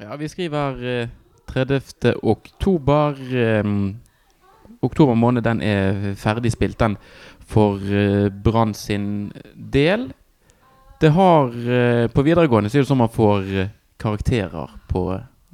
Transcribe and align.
Ja, 0.00 0.16
vi 0.16 0.28
skriver 0.28 1.00
eh, 1.00 1.08
30. 1.46 2.14
oktober. 2.22 3.36
Eh, 3.36 3.64
oktober 4.80 5.14
måned 5.14 5.42
den 5.42 5.58
er 5.58 6.12
ferdig 6.14 6.52
spilt, 6.54 6.78
den 6.78 6.94
for 7.42 7.82
eh, 7.82 8.28
Brann 8.30 8.76
sin 8.78 9.32
del. 9.54 10.12
Det 11.00 11.10
har 11.16 11.50
eh, 11.50 12.06
På 12.14 12.22
videregående 12.22 12.70
så 12.70 12.78
er 12.78 12.86
det 12.86 12.90
sånn 12.92 13.00
man 13.02 13.10
får 13.10 13.50
eh, 13.58 13.72
karakterer 13.98 14.76
på 14.86 15.02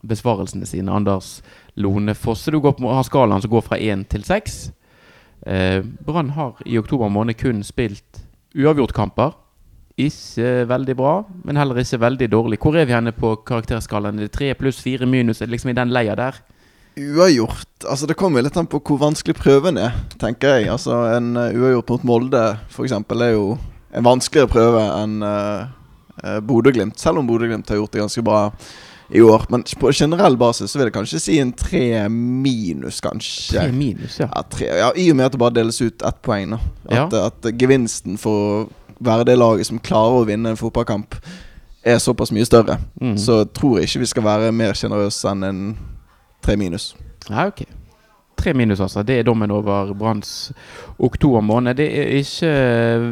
besvarelsene 0.04 0.68
sine. 0.68 0.92
Anders 0.92 1.38
Lone 1.80 2.12
Fosse. 2.12 2.52
Du 2.52 2.60
går 2.60 2.76
på, 2.76 2.92
har 2.92 3.08
skalaen 3.08 3.40
som 3.40 3.54
går 3.54 3.64
fra 3.64 3.80
én 3.80 4.04
til 4.04 4.28
seks. 4.28 4.74
Eh, 5.46 5.80
Brann 6.04 6.34
har 6.36 6.60
i 6.68 6.76
oktober 6.76 7.08
måned 7.08 7.40
kun 7.40 7.64
spilt 7.64 8.20
uavgjortkamper. 8.52 9.32
Ikke 9.94 10.64
veldig 10.66 10.96
bra, 10.98 11.12
men 11.46 11.58
heller 11.60 11.78
ikke 11.78 12.00
veldig 12.02 12.26
dårlig. 12.32 12.58
Hvor 12.62 12.74
er 12.74 12.88
vi 12.88 12.96
henne 12.96 13.12
på 13.14 13.36
karakterskalaen? 13.46 14.18
Er 14.18 14.26
det 14.26 14.34
tre 14.34 14.48
pluss 14.58 14.80
fire 14.82 15.06
minus? 15.06 15.40
Er 15.40 15.46
det 15.46 15.54
liksom 15.54 15.70
i 15.70 15.76
den 15.78 15.94
leia 15.94 16.16
der? 16.18 16.40
Uavgjort 16.94 17.86
Altså 17.90 18.06
Det 18.06 18.14
kommer 18.14 18.42
litt 18.42 18.54
an 18.56 18.68
på 18.70 18.78
hvor 18.78 19.00
vanskelig 19.00 19.34
prøven 19.38 19.78
er, 19.82 19.94
tenker 20.18 20.58
jeg. 20.58 20.68
Altså 20.70 20.94
En 21.16 21.32
uh, 21.36 21.50
uavgjort 21.50 21.90
mot 21.90 22.04
Molde 22.10 22.42
f.eks. 22.70 22.94
er 22.94 23.32
jo 23.34 23.56
en 23.94 24.06
vanskeligere 24.06 24.50
prøve 24.50 24.82
enn 25.02 25.22
uh, 25.22 26.40
Bodø-Glimt. 26.42 26.98
Selv 26.98 27.20
om 27.20 27.26
Bodø-Glimt 27.28 27.70
har 27.70 27.78
gjort 27.78 27.94
det 27.94 28.02
ganske 28.02 28.22
bra 28.26 28.40
i 29.14 29.20
år. 29.20 29.46
Men 29.52 29.62
på 29.78 29.92
generell 29.92 30.38
basis 30.40 30.72
så 30.72 30.80
vil 30.80 30.88
jeg 30.88 30.96
kanskje 30.96 31.20
si 31.22 31.38
en 31.42 31.52
tre 31.54 32.08
minus, 32.10 33.02
kanskje. 33.04 33.58
Tre 33.58 33.74
minus, 33.74 34.18
ja. 34.22 34.30
Ja, 34.30 34.42
tre, 34.50 34.70
ja 34.80 34.88
I 34.96 35.10
og 35.12 35.18
med 35.18 35.28
at 35.28 35.36
det 35.36 35.42
bare 35.42 35.58
deles 35.58 35.82
ut 35.82 36.02
ett 36.02 36.22
poeng. 36.24 36.56
da 36.56 36.62
Ja. 36.90 37.04
At, 37.04 37.44
at 37.44 37.52
gevinsten 37.60 38.18
for 38.18 38.70
være 39.00 39.26
det 39.28 39.38
laget 39.38 39.68
som 39.68 39.80
klarer 39.82 40.20
å 40.20 40.28
vinne 40.28 40.52
en 40.52 40.60
fotballkamp, 40.60 41.16
er 41.84 42.00
såpass 42.00 42.32
mye 42.32 42.46
større. 42.48 42.78
Mm. 43.00 43.16
Så 43.20 43.44
tror 43.56 43.78
jeg 43.78 43.88
ikke 43.88 44.04
vi 44.04 44.10
skal 44.12 44.26
være 44.26 44.52
mer 44.56 44.76
sjenerøse 44.78 45.30
enn 45.30 45.48
en 45.48 45.64
tre 46.44 46.56
minus. 46.60 46.92
Ja, 47.28 47.46
ok. 47.48 47.64
Tre 48.36 48.54
minus, 48.56 48.80
altså. 48.80 49.02
Det 49.02 49.18
er 49.18 49.26
dommen 49.26 49.52
over 49.54 49.92
Branns 49.94 50.52
oktober 50.98 51.40
måned. 51.40 51.76
Det 51.78 51.86
er 51.86 52.16
ikke 52.18 52.54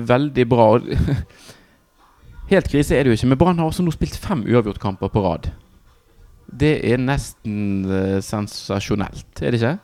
veldig 0.09 0.49
bra. 0.49 0.69
Helt 2.53 2.69
krise 2.69 2.97
er 2.97 3.05
det 3.05 3.13
jo 3.13 3.19
ikke, 3.21 3.31
men 3.33 3.39
Brann 3.39 3.61
har 3.61 3.71
også 3.71 3.85
nå 3.85 3.95
spilt 3.95 4.19
fem 4.19 4.43
uavgjortkamper 4.45 5.13
på 5.13 5.23
rad. 5.25 5.53
Det 6.53 6.75
er 6.85 7.01
nesten 7.01 7.87
uh, 7.89 8.19
sensasjonelt, 8.21 9.31
er 9.41 9.55
det 9.55 9.63
ikke? 9.63 9.77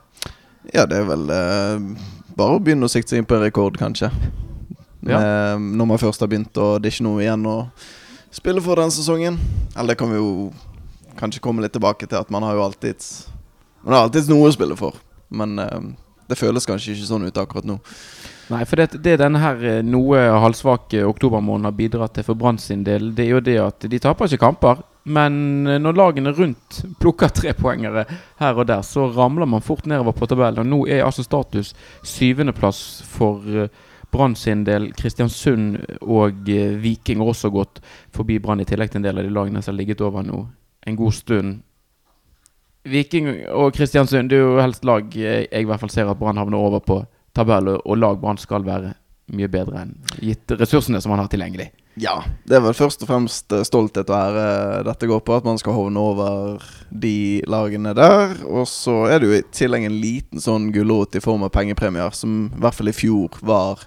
Ja, 0.75 0.84
det 0.84 0.98
er 0.98 1.06
vel 1.09 1.31
uh, 1.33 2.03
bare 2.37 2.59
å 2.59 2.61
begynne 2.61 2.84
å 2.84 2.92
sikte 2.92 3.15
seg 3.15 3.22
inn 3.22 3.28
på 3.31 3.39
en 3.39 3.47
rekord, 3.47 3.78
kanskje. 3.81 4.11
Ja. 5.00 5.18
Med, 5.18 5.66
når 5.78 5.86
man 5.92 6.00
først 6.02 6.20
har 6.20 6.30
begynt, 6.30 6.56
og 6.58 6.82
det 6.82 6.91
er 6.91 6.96
ikke 6.96 7.06
noe 7.06 7.22
igjen 7.22 7.46
å 7.46 7.58
spille 8.34 8.62
for 8.64 8.80
den 8.80 8.92
sesongen. 8.94 9.38
Eller 9.77 9.94
det 9.94 10.00
kan 10.00 10.10
vi 10.10 10.18
jo 10.18 10.50
kanskje 11.18 11.42
komme 11.42 11.62
litt 11.64 11.74
tilbake 11.77 12.06
til, 12.06 12.18
at 12.18 12.30
man 12.34 12.46
har 12.46 12.58
jo 12.58 12.66
alltid 12.66 13.04
Man 13.84 13.94
har 13.94 14.08
alltid 14.08 14.28
noe 14.30 14.48
å 14.48 14.54
spille 14.54 14.76
for. 14.76 14.98
Men 15.30 15.58
eh, 15.62 15.80
det 16.28 16.36
føles 16.36 16.66
kanskje 16.66 16.96
ikke 16.96 17.08
sånn 17.08 17.28
ut 17.28 17.41
akkurat 17.41 17.66
nå. 17.69 17.78
Nei, 18.48 18.62
for 18.64 18.80
det, 18.80 18.98
det 19.04 19.19
denne 19.20 19.41
her 19.42 19.62
eh, 19.64 19.80
noe 19.84 20.20
halvsvake 20.42 21.02
oktobermåneden 21.06 21.69
har 21.69 21.76
bidratt 21.76 22.16
til 22.16 22.26
for 22.26 22.38
Brann 22.38 22.58
sin 22.60 22.84
del, 22.84 23.12
det 23.16 23.26
er 23.26 23.34
jo 23.36 23.42
det 23.44 23.58
at 23.62 23.88
de 23.92 24.00
taper 24.02 24.28
ikke 24.28 24.44
kamper. 24.46 24.82
Men 25.08 25.66
eh, 25.66 25.80
når 25.80 25.98
lagene 25.98 26.32
rundt 26.36 26.82
plukker 27.00 27.32
trepoengere 27.32 28.06
her 28.41 28.60
og 28.60 28.69
der, 28.69 28.84
så 28.84 29.08
ramler 29.14 29.48
man 29.48 29.64
fort 29.64 29.88
nedover 29.88 30.16
på 30.16 30.28
tabellen. 30.30 30.64
Og 30.64 30.69
nå 30.69 30.80
er 30.88 31.04
altså 31.06 31.24
status 31.26 31.74
syvendeplass 32.06 32.82
for 33.08 33.44
eh, 33.48 33.70
Brann 34.11 34.37
sin 34.37 34.64
del. 34.64 34.91
Kristiansund 34.97 35.78
og 36.01 36.48
eh, 36.48 36.77
Viking 36.81 37.20
har 37.23 37.33
også 37.33 37.51
gått 37.53 37.83
forbi 38.15 38.39
Brann, 38.42 38.62
i 38.62 38.69
tillegg 38.69 38.92
til 38.92 39.03
en 39.03 39.09
del 39.09 39.20
av 39.20 39.27
de 39.27 39.34
lagene 39.34 39.62
som 39.62 39.75
har 39.75 39.81
ligget 39.83 40.05
over 40.05 40.25
nå 40.27 40.47
en 40.89 40.97
god 40.97 41.15
stund. 41.15 41.59
Viking 42.89 43.28
og 43.53 43.75
Kristiansund 43.77 44.31
det 44.31 44.39
er 44.39 44.47
jo 44.47 44.62
helst 44.62 44.87
lag 44.89 45.12
eh, 45.17 45.45
jeg 45.45 45.67
i 45.67 45.69
hvert 45.69 45.83
fall 45.83 45.92
ser 45.92 46.09
at 46.09 46.20
Brann 46.20 46.41
havner 46.41 46.61
over 46.61 46.84
på 46.84 47.03
tabell, 47.37 47.75
og, 47.77 47.95
lag 47.98 48.19
Brann 48.20 48.41
skal 48.41 48.65
være 48.67 48.94
mye 49.37 49.50
bedre 49.53 49.84
enn 49.84 49.93
gitt 50.25 50.56
ressursene 50.56 51.03
som 51.05 51.12
man 51.12 51.21
har 51.21 51.28
tilgjengelig. 51.31 51.69
Ja, 51.98 52.20
det 52.47 52.56
er 52.59 52.60
vel 52.62 52.76
først 52.76 53.03
og 53.03 53.09
fremst 53.10 53.53
eh, 53.56 53.64
stolthet 53.66 54.10
og 54.12 54.16
ære 54.19 54.84
dette 54.86 55.09
går 55.10 55.22
på. 55.26 55.36
At 55.41 55.44
man 55.48 55.59
skal 55.59 55.75
hovne 55.75 55.98
over 55.98 56.62
de 56.92 57.42
lagene 57.50 57.94
der. 57.97 58.36
Og 58.47 58.69
så 58.70 59.09
er 59.10 59.19
det 59.19 59.28
jo 59.31 59.38
i 59.38 59.42
tillegg 59.56 59.88
en 59.88 59.98
liten 60.03 60.38
sånn 60.44 60.69
gulrot 60.75 61.16
i 61.19 61.22
form 61.25 61.42
av 61.48 61.50
pengepremier, 61.56 62.14
som 62.14 62.47
i 62.53 62.60
hvert 62.62 62.76
fall 62.78 62.92
i 62.92 62.97
fjor 62.97 63.41
var 63.42 63.82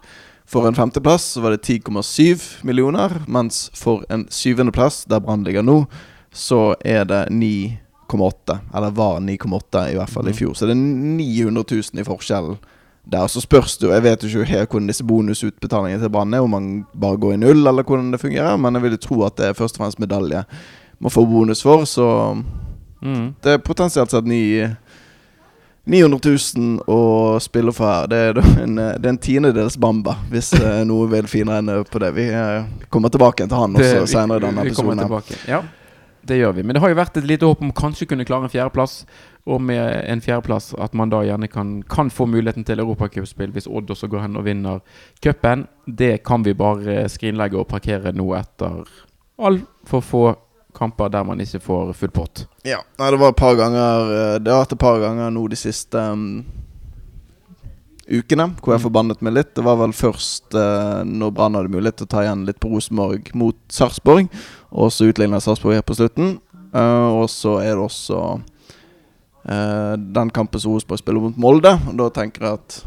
For 0.51 0.67
en 0.67 0.75
femteplass 0.75 1.29
så 1.37 1.39
var 1.45 1.53
det 1.55 1.61
10,7 1.63 2.65
millioner, 2.67 3.21
mens 3.31 3.69
for 3.73 4.01
en 4.11 4.25
syvendeplass, 4.27 5.05
der 5.07 5.21
Brann 5.23 5.45
ligger 5.47 5.63
nå, 5.63 5.85
så 6.35 6.73
er 6.83 7.05
det 7.07 7.21
9,8. 7.31 8.57
Eller 8.75 8.91
var 8.91 9.21
9,8 9.23 9.85
i 9.93 9.95
hvert 9.95 10.09
fall 10.11 10.27
i 10.27 10.33
Mhm. 10.33 10.37
fjor. 10.41 10.53
Så 10.59 10.67
det 10.67 10.75
er 10.75 10.81
900 10.81 11.63
000 11.71 12.01
i 12.01 12.03
forskjell 12.03 12.57
der. 13.05 13.27
Så 13.27 13.41
spørs 13.41 13.77
det 13.77 13.87
jo 13.87 13.93
Jeg 13.93 14.03
vet 14.03 14.23
jo 14.23 14.27
ikke 14.41 14.45
helt 14.51 14.69
hvordan 14.69 14.87
disse 14.87 15.03
bonusutbetalingene 15.03 16.01
til 16.01 16.09
Brann 16.09 16.33
er, 16.33 16.39
om 16.43 16.49
man 16.49 16.85
bare 16.93 17.17
går 17.17 17.33
i 17.33 17.37
null, 17.37 17.67
eller 17.67 17.83
hvordan 17.83 18.11
det 18.11 18.19
fungerer. 18.21 18.57
Men 18.57 18.73
jeg 18.75 18.81
vil 18.83 18.91
jo 18.91 18.97
tro 18.97 19.23
at 19.25 19.35
det 19.37 19.45
er 19.49 19.53
først 19.53 19.75
og 19.79 19.83
fremst 19.85 19.99
medalje 19.99 20.43
man 21.01 21.11
får 21.11 21.25
bonus 21.25 21.61
for. 21.63 21.85
Så 21.85 22.43
Mm. 23.01 23.33
det 23.43 23.51
er 23.53 23.57
potensielt 23.57 24.11
sett 24.11 24.25
ny 24.29 24.67
900 25.89 26.19
000 26.55 26.83
å 26.87 27.39
spille 27.41 27.73
for 27.73 27.89
her. 27.89 28.07
Det 28.11 28.17
er, 28.29 28.39
en, 28.61 28.75
det 28.77 29.05
er 29.05 29.09
en 29.09 29.17
tiendedels 29.17 29.77
Bamba, 29.81 30.13
hvis 30.29 30.51
eh, 30.59 30.83
noe 30.85 31.07
vil 31.09 31.25
finregne 31.27 31.79
på 31.89 32.01
det. 32.03 32.11
Vi 32.13 32.27
eh, 32.29 32.67
kommer 32.93 33.09
tilbake 33.09 33.47
til 33.47 33.57
han 33.57 33.73
også 33.73 34.03
Det- 34.03 34.09
senere 34.11 34.37
i 34.37 34.45
denne 34.45 34.61
episoden. 34.67 35.01
Ja, 35.49 35.63
det 36.27 36.37
gjør 36.37 36.53
vi. 36.53 36.61
Men 36.63 36.75
det 36.77 36.81
har 36.83 36.89
jo 36.93 36.99
vært 37.01 37.17
et 37.17 37.25
lite 37.25 37.49
håp 37.49 37.61
om 37.65 37.71
kanskje 37.73 38.05
kunne 38.11 38.25
klare 38.29 38.43
en 38.45 38.53
fjerdeplass. 38.53 39.05
Og 39.49 39.61
med 39.61 39.81
en 40.05 40.21
fjerdeplass 40.21 40.73
at 40.77 40.93
man 40.93 41.09
da 41.09 41.23
gjerne 41.25 41.47
kan, 41.49 41.79
kan 41.89 42.11
få 42.13 42.27
muligheten 42.29 42.65
til 42.67 42.79
europacupspill 42.83 43.53
hvis 43.55 43.67
Odd 43.67 43.89
også 43.89 44.09
går 44.11 44.27
hen 44.27 44.37
og 44.37 44.45
vinner 44.45 44.81
cupen. 45.23 45.65
Det 45.85 46.23
kan 46.23 46.45
vi 46.45 46.53
bare 46.53 47.07
skrinlegge 47.09 47.57
og 47.57 47.67
parkere 47.71 48.13
nå 48.13 48.27
etter 48.37 48.83
altfor 49.41 50.01
få 50.05 50.23
kamper 50.77 51.09
der 51.11 51.23
man 51.27 51.41
ikke 51.41 51.59
får 51.59 51.93
full 51.97 52.11
pott. 52.13 52.45
Ja, 52.63 52.79
det 52.97 53.19
var 53.19 53.33
et 53.33 53.39
par 53.39 53.55
ganger 53.59 54.11
eh, 54.15 54.35
Det 54.39 54.51
har 54.51 54.61
vært 54.63 54.75
et 54.77 54.79
par 54.79 54.99
ganger 55.01 55.33
nå 55.33 55.47
de 55.51 55.57
siste 55.59 55.97
um, 55.97 56.43
ukene 58.07 58.51
hvor 58.61 58.73
jeg 58.75 58.79
Mm. 58.79 58.85
forbannet 58.85 59.21
meg 59.21 59.33
litt. 59.33 59.55
Det 59.55 59.63
var 59.63 59.77
vel 59.81 59.93
først 59.93 60.55
uh, 60.55 61.03
når 61.03 61.33
Brann 61.35 61.55
hadde 61.55 61.73
mulighet 61.73 61.97
til 61.97 62.07
å 62.07 62.13
ta 62.13 62.23
igjen 62.23 62.45
litt 62.45 62.59
på 62.59 62.71
Rosenborg 62.71 63.33
mot 63.35 63.57
Sarpsborg. 63.69 64.29
Og 64.71 64.91
så 64.91 65.09
utligna 65.11 65.41
Sarpsborg 65.41 65.75
her 65.75 65.85
på 65.85 65.97
slutten. 65.97 66.39
Uh, 66.71 67.19
og 67.19 67.29
så 67.29 67.59
er 67.59 67.75
det 67.75 67.83
også 67.83 68.39
eh, 69.45 69.93
den 69.97 70.29
kampen 70.29 70.59
som 70.59 70.73
Rosenborg 70.73 70.99
spiller 70.99 71.21
mot 71.21 71.37
Molde. 71.37 71.75
Og 71.91 71.97
da 71.97 72.09
tenker 72.09 72.45
jeg 72.47 72.59
at 72.59 72.81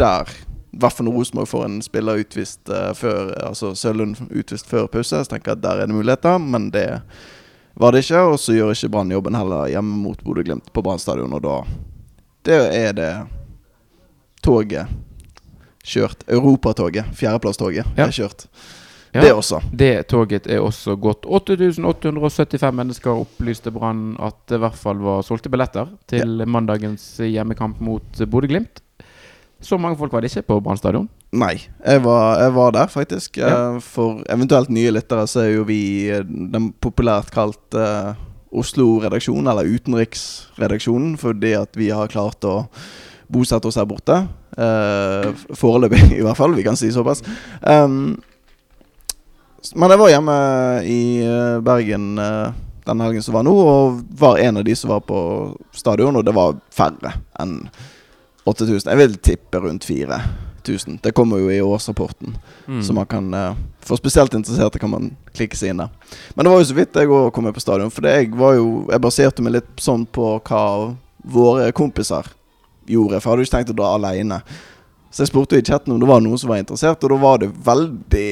der 0.00 0.30
i 0.70 0.78
hvert 0.78 0.94
fall 0.94 1.08
når 1.08 1.16
Rosenborg 1.18 1.48
får 1.50 1.64
en 1.66 1.80
spiller 1.82 2.20
utvist 2.22 2.70
eh, 2.70 2.92
før 2.94 3.32
Altså 3.48 3.72
Sølund 3.74 4.16
utvist 4.30 4.68
før 4.70 4.86
pause, 4.86 5.18
så 5.24 5.30
tenker 5.32 5.50
jeg 5.52 5.58
at 5.58 5.62
der 5.64 5.82
er 5.82 5.86
det 5.90 5.96
muligheter, 5.96 6.38
men 6.38 6.70
det 6.70 6.86
var 7.80 7.92
det 7.92 8.04
ikke. 8.04 8.20
Og 8.30 8.38
så 8.38 8.54
gjør 8.54 8.70
ikke 8.76 8.88
Brann 8.94 9.10
jobben 9.10 9.34
heller 9.34 9.66
hjemme 9.72 9.98
mot 10.04 10.22
Bodø-Glimt 10.24 10.70
på 10.72 10.82
Brann 10.86 10.98
stadion, 11.02 11.32
og 11.34 11.42
da 11.42 11.56
Det 12.46 12.60
er 12.74 12.92
det 12.96 13.10
toget 14.42 14.86
kjørt. 15.84 16.22
Europatoget, 16.28 17.04
fjerdeplasstoget, 17.16 17.84
Ja. 17.96 18.06
er 18.06 18.10
kjørt. 18.14 18.46
Ja. 19.12 19.24
Det 19.24 19.32
også. 19.34 19.58
Det 19.74 20.06
toget 20.10 20.46
er 20.46 20.62
også 20.62 20.94
gått. 21.00 21.26
8875 21.26 22.76
mennesker 22.78 23.24
opplyste 23.24 23.72
Brann 23.74 24.14
at 24.22 24.38
det 24.46 24.60
i 24.60 24.62
hvert 24.62 24.78
fall 24.78 25.00
var 25.02 25.24
solgte 25.26 25.50
billetter 25.50 25.90
til 26.10 26.44
mandagens 26.46 27.16
hjemmekamp 27.18 27.80
mot 27.82 28.22
Bodø-Glimt. 28.30 28.84
Så 29.60 29.76
mange 29.76 29.98
folk 30.00 30.12
var 30.12 30.22
det 30.22 30.30
ikke 30.30 30.46
på 30.48 30.60
Brann 30.64 30.78
stadion. 30.80 31.08
Nei, 31.36 31.60
jeg 31.84 32.02
var, 32.02 32.40
jeg 32.40 32.54
var 32.56 32.72
der 32.74 32.88
faktisk. 32.90 33.36
Ja. 33.38 33.50
Eh, 33.74 33.80
For 33.84 34.22
eventuelt 34.32 34.72
nye 34.72 34.94
lyttere 34.94 35.26
så 35.28 35.44
er 35.44 35.52
jo 35.58 35.66
vi 35.68 35.82
eh, 36.10 36.24
den 36.24 36.70
populært 36.80 37.30
kalt 37.34 37.76
uh, 37.76 38.16
Oslo-redaksjonen, 38.50 39.50
eller 39.50 39.68
utenriksredaksjonen, 39.68 41.14
fordi 41.20 41.52
at 41.58 41.76
vi 41.78 41.90
har 41.94 42.10
klart 42.10 42.46
å 42.48 42.64
bosette 43.30 43.68
oss 43.68 43.78
her 43.78 43.86
borte. 43.86 44.16
Uh, 44.56 45.30
Foreløpig, 45.54 46.02
i 46.18 46.24
hvert 46.24 46.40
fall. 46.40 46.56
Vi 46.56 46.66
kan 46.66 46.78
si 46.78 46.90
såpass. 46.94 47.22
Um, 47.60 48.16
men 49.74 49.92
jeg 49.92 50.00
var 50.00 50.12
hjemme 50.12 50.36
i 50.88 51.00
eh, 51.24 51.60
Bergen 51.64 52.18
eh, 52.18 52.58
den 52.84 53.00
helgen 53.04 53.22
som 53.22 53.36
var 53.36 53.44
nå, 53.46 53.52
og 53.54 54.00
var 54.18 54.38
en 54.40 54.56
av 54.56 54.64
de 54.64 54.74
som 54.76 54.90
var 54.90 55.02
på 55.06 55.18
stadion, 55.76 56.16
og 56.16 56.24
det 56.26 56.34
var 56.34 56.56
færre 56.74 57.12
enn 57.40 57.58
8000. 58.48 58.88
Jeg 58.88 59.00
vil 59.00 59.18
tippe 59.20 59.60
rundt 59.60 59.84
4000. 59.84 60.98
Det 61.04 61.12
kommer 61.14 61.42
jo 61.42 61.50
i 61.52 61.60
årsrapporten. 61.60 62.34
Mm. 62.66 62.80
Så 62.82 62.96
man 62.96 63.06
kan 63.06 63.34
eh, 63.34 63.60
For 63.80 63.96
spesielt 63.96 64.34
interesserte 64.34 64.78
kan 64.78 64.90
man 64.90 65.12
klikke 65.36 65.56
seg 65.56 65.72
inn 65.72 65.84
der. 65.84 65.92
Men 66.34 66.44
det 66.44 66.52
var 66.52 66.60
jo 66.62 66.68
så 66.70 66.76
vidt 66.76 66.96
jeg 66.96 67.12
òg 67.12 67.30
kom 67.34 67.46
med 67.48 67.54
på 67.56 67.62
stadion. 67.62 67.92
For 67.92 68.06
jeg 68.06 68.32
var 68.36 68.56
jo 68.56 68.66
Jeg 68.90 69.02
baserte 69.02 69.44
meg 69.44 69.58
litt 69.58 69.70
sånn 69.80 70.04
på 70.06 70.32
hva 70.40 70.64
våre 71.20 71.70
kompiser 71.76 72.26
gjorde. 72.88 73.20
For 73.20 73.28
jeg 73.28 73.32
hadde 73.32 73.44
jo 73.44 73.48
ikke 73.48 73.56
tenkt 73.58 73.74
å 73.74 73.78
dra 73.80 73.94
aleine. 73.96 74.40
Så 75.10 75.24
jeg 75.24 75.32
spurte 75.32 75.58
i 75.58 75.64
chatten 75.66 75.92
om 75.92 75.98
det 75.98 76.06
var 76.06 76.22
noen 76.22 76.38
som 76.38 76.52
var 76.52 76.60
interessert, 76.62 77.02
og 77.02 77.10
da 77.10 77.16
var 77.18 77.40
det 77.42 77.50
veldig 77.66 78.26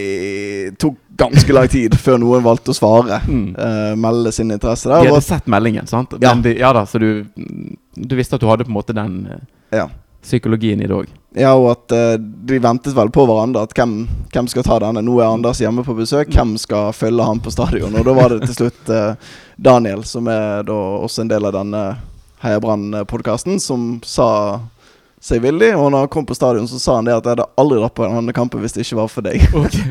Tok 0.78 0.98
ganske 1.18 1.52
lang 1.52 1.66
tid 1.68 1.96
før 1.98 2.20
noen 2.22 2.44
valgte 2.44 2.70
å 2.70 2.76
svare. 2.76 3.18
Mm. 3.26 3.46
Uh, 3.58 3.94
melde 3.98 4.30
sin 4.32 4.52
interesse 4.54 4.86
der. 4.86 5.02
De 5.02 5.10
hadde 5.10 5.26
sett 5.26 5.48
meldingen, 5.50 5.88
sant? 5.90 6.14
Ja. 6.22 6.36
De, 6.38 6.52
ja 6.60 6.70
da, 6.76 6.84
så 6.86 7.00
du, 7.02 7.24
du 7.34 8.14
visste 8.14 8.38
at 8.38 8.44
du 8.44 8.46
hadde 8.46 8.68
på 8.68 8.70
en 8.70 8.76
måte 8.76 8.94
den 8.94 9.24
eh, 9.26 9.42
ja. 9.80 9.88
psykologien 10.22 10.78
i 10.78 10.86
det 10.86 10.94
òg. 10.94 11.10
ja, 11.34 11.50
og 11.58 11.72
at 11.72 11.96
uh, 11.96 12.14
de 12.18 12.60
ventet 12.62 12.94
vel 12.94 13.10
på 13.10 13.26
hverandre. 13.26 13.66
At 13.66 13.74
hvem, 13.74 13.98
hvem 14.30 14.52
skal 14.54 14.68
ta 14.68 14.78
denne? 14.86 15.02
Nå 15.02 15.18
er 15.18 15.32
Anders 15.32 15.58
hjemme 15.64 15.82
på 15.82 15.98
besøk. 15.98 16.30
Hvem 16.30 16.54
skal 16.62 16.94
følge 16.94 17.26
ham 17.26 17.42
på 17.42 17.50
stadion? 17.54 17.98
Og 17.98 18.06
da 18.06 18.14
var 18.14 18.36
det 18.36 18.46
til 18.46 18.60
slutt 18.60 18.94
uh, 18.94 19.34
Daniel, 19.58 20.06
som 20.06 20.30
er 20.30 20.62
da 20.68 20.78
også 21.02 21.26
en 21.26 21.34
del 21.34 21.50
av 21.50 21.58
denne 21.58 21.84
Heia 22.44 22.62
Brann-podkasten, 22.62 23.58
som 23.58 23.96
sa 24.06 24.28
seg 25.20 25.40
villig. 25.42 25.72
Og 25.76 25.90
når 25.90 26.04
han 26.06 26.10
kom 26.12 26.26
på 26.28 26.34
stadion, 26.36 26.68
så 26.70 26.78
sa 26.80 26.94
han 26.98 27.04
det 27.08 27.14
at 27.16 27.24
jeg 27.26 27.34
hadde 27.36 27.46
aldri 27.58 27.78
dratt 27.80 27.94
på 27.98 28.06
denne 28.06 28.34
kampen 28.36 28.60
hvis 28.62 28.76
det 28.76 28.84
ikke 28.86 29.00
var 29.00 29.08
for 29.12 29.26
deg. 29.26 29.42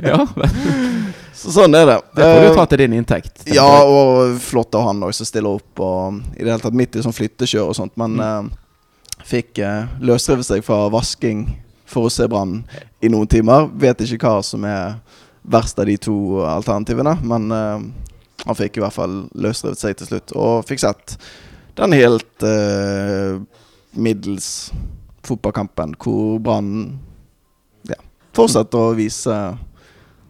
ja, 0.03 0.21
Så 1.37 1.51
sånn 1.53 1.75
er 1.77 1.85
det. 1.85 1.97
det 2.17 2.23
får 2.25 2.39
du 2.41 2.47
Eh, 2.47 2.55
ta 2.57 2.63
til 2.71 2.79
din 2.81 2.93
inntekt. 2.97 3.43
Ja, 3.53 3.65
jeg. 3.67 3.91
og 3.93 4.39
flott 4.41 4.73
av 4.75 4.87
han 4.87 5.03
også 5.05 5.25
stiller 5.27 5.59
opp 5.59 5.79
og 5.85 6.21
i 6.33 6.41
det 6.41 6.49
hele 6.49 6.63
tatt 6.63 6.73
midt 6.73 6.95
i 6.97 7.03
sånn 7.05 7.13
flyttekjør 7.13 7.69
og 7.69 7.75
sånt. 7.77 7.93
Men 8.01 8.15
Mm. 8.17 8.49
eh, 8.49 9.21
fikk 9.27 9.59
eh, 9.61 9.85
løsrevet 10.01 10.45
seg 10.47 10.63
fra 10.65 10.87
vasking 10.89 11.45
for 11.85 12.07
å 12.07 12.11
se 12.11 12.25
Brann 12.27 12.63
i 13.01 13.07
noen 13.13 13.27
timer. 13.29 13.67
Vet 13.77 14.01
ikke 14.01 14.17
hva 14.25 14.41
som 14.43 14.65
er 14.65 14.97
verst 15.47 15.77
av 15.79 15.85
de 15.85 15.95
to 15.97 16.41
alternativene, 16.43 17.13
men 17.23 17.51
eh, 17.51 17.85
han 18.47 18.55
fikk 18.57 18.77
i 18.77 18.81
hvert 18.81 18.93
fall 18.97 19.29
løsrevet 19.37 19.77
seg 19.79 19.95
til 19.97 20.07
slutt. 20.09 20.33
Og 20.35 20.65
fikk 20.65 20.79
sett 20.81 21.17
den 21.77 21.93
helt 21.93 22.41
uh, 22.43 23.37
middels 23.93 24.71
fotballkampen 25.27 25.95
hvor 26.01 26.37
Brann 26.43 26.71
ja, 27.89 27.99
fortsetter 28.37 28.89
å 28.89 28.95
vise 28.97 29.35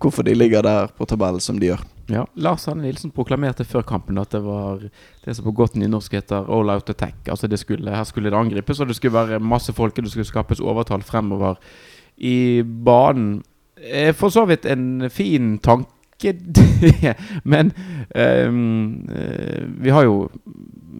hvorfor 0.01 0.25
de 0.27 0.35
ligger 0.38 0.65
der 0.65 0.91
på 0.97 1.07
tabellen 1.09 1.41
som 1.41 1.59
de 1.59 1.71
gjør. 1.71 1.85
Ja, 2.07 2.23
Lars 2.39 2.65
Hanne 2.69 2.85
Nilsen 2.85 3.11
proklamerte 3.11 3.65
før 3.67 3.83
kampen 3.83 4.19
at 4.21 4.31
det 4.31 4.39
var 4.45 4.79
det 5.25 5.33
som 5.35 5.44
på 5.49 5.51
godt 5.57 5.75
nynorsk 5.75 6.13
heter 6.15 6.47
all 6.47 6.71
out 6.71 6.89
attack. 6.94 7.17
Altså 7.27 7.49
det 7.51 7.59
skulle, 7.59 7.91
Her 7.91 8.05
skulle 8.07 8.31
det 8.31 8.38
angripes, 8.38 8.79
og 8.79 8.88
det 8.88 8.95
skulle 8.95 9.17
være 9.17 9.41
masse 9.44 9.73
folk, 9.75 9.95
det 9.95 10.13
skulle 10.13 10.29
skapes 10.29 10.63
overtall 10.63 11.03
fremover 11.03 11.59
i 12.17 12.63
banen. 12.63 13.41
Eh, 13.75 14.13
For 14.15 14.31
så 14.31 14.45
vidt 14.47 14.65
en 14.65 15.09
fin 15.11 15.57
tanke, 15.59 15.91
det. 16.21 17.13
Men 17.43 17.71
um, 18.15 19.07
vi 19.81 19.93
har 19.93 20.03
jo 20.07 20.29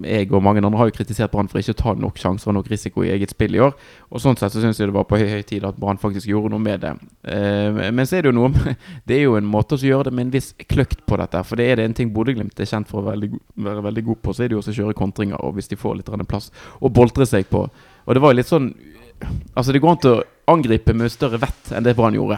Jeg 0.04 0.30
og 0.30 0.44
mange 0.44 0.62
andre 0.62 0.78
har 0.78 0.90
jo 0.92 0.94
kritisert 0.94 1.32
Brann 1.34 1.48
for 1.50 1.58
ikke 1.58 1.74
å 1.74 1.78
ta 1.80 1.94
nok 1.98 2.20
sjanser 2.22 2.52
og 2.52 2.58
nok 2.60 2.68
risiko 2.70 3.02
i 3.02 3.10
eget 3.16 3.32
spill 3.34 3.56
i 3.58 3.62
år. 3.66 3.72
Og 4.14 4.22
Sånn 4.22 4.38
sett 4.38 4.54
så 4.54 4.62
syns 4.62 4.78
jeg 4.78 4.92
det 4.92 4.94
var 4.94 5.08
på 5.10 5.18
høy, 5.18 5.26
høy 5.32 5.42
tid 5.42 5.66
at 5.66 5.80
Brann 5.82 5.98
faktisk 5.98 6.30
gjorde 6.30 6.52
noe 6.54 6.62
med 6.62 6.84
det. 6.86 6.92
Eh, 7.26 7.80
men 7.90 8.06
så 8.06 8.20
er 8.20 8.28
det 8.28 8.30
jo 8.30 8.38
noe 8.38 8.76
Det 9.10 9.18
er 9.18 9.24
jo 9.24 9.40
en 9.40 9.50
måte 9.50 9.74
å 9.74 9.82
gjøre 9.82 10.12
det 10.12 10.14
med 10.14 10.28
en 10.28 10.36
viss 10.36 10.52
kløkt 10.70 11.02
på 11.10 11.18
dette. 11.18 11.42
For 11.50 11.58
det 11.58 11.66
er 11.72 11.82
det 11.82 11.88
en 11.90 11.98
ting 11.98 12.14
Bodø-Glimt 12.14 12.62
er 12.62 12.70
kjent 12.70 12.92
for 12.92 13.02
å 13.02 13.08
veldig, 13.10 13.32
være 13.70 13.86
veldig 13.88 14.06
god 14.12 14.22
på, 14.22 14.36
så 14.38 14.46
er 14.46 14.52
det 14.52 14.58
jo 14.58 14.62
også 14.62 14.76
å 14.76 14.80
kjøre 14.84 15.00
kontringer. 15.02 15.42
Og 15.42 15.58
hvis 15.58 15.72
de 15.74 15.80
får 15.82 15.98
litt 15.98 16.14
plass 16.30 16.52
å 16.78 16.94
boltre 16.94 17.26
seg 17.26 17.50
på. 17.50 17.66
Og 18.06 18.14
det 18.14 18.22
var 18.22 18.36
jo 18.36 18.42
litt 18.42 18.52
sånn 18.54 18.70
Altså, 19.58 19.72
det 19.74 19.80
går 19.82 19.96
an 19.96 20.02
til 20.04 20.12
å 20.14 20.54
angripe 20.54 20.94
med 20.94 21.10
større 21.10 21.40
vett 21.42 21.72
enn 21.74 21.82
det 21.82 21.96
Brann 21.98 22.14
gjorde. 22.14 22.38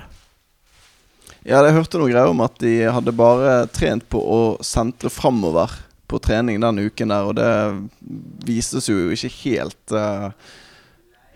Ja, 1.47 1.61
jeg 1.63 1.75
hørte 1.77 1.99
noe 2.01 2.11
greier 2.11 2.33
om 2.33 2.41
at 2.43 2.57
de 2.59 2.73
hadde 2.91 3.15
bare 3.15 3.61
trent 3.71 4.03
på 4.11 4.19
å 4.19 4.39
sentre 4.65 5.11
framover 5.13 5.71
på 6.09 6.19
trening 6.19 6.59
den 6.59 6.81
uken 6.89 7.13
der, 7.13 7.29
og 7.29 7.37
det 7.37 7.51
vistes 8.47 8.89
jo 8.89 9.11
ikke 9.13 9.31
helt 9.43 9.95
uh, 9.95 10.31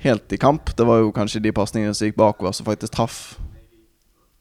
Helt 0.03 0.33
i 0.35 0.37
kamp. 0.37 0.73
Det 0.75 0.83
var 0.83 0.97
jo 0.99 1.13
kanskje 1.15 1.39
de 1.39 1.53
pasningene 1.55 1.95
som 1.95 2.09
gikk 2.09 2.17
bakover, 2.19 2.51
som 2.51 2.65
faktisk 2.67 2.91
traff 2.91 3.19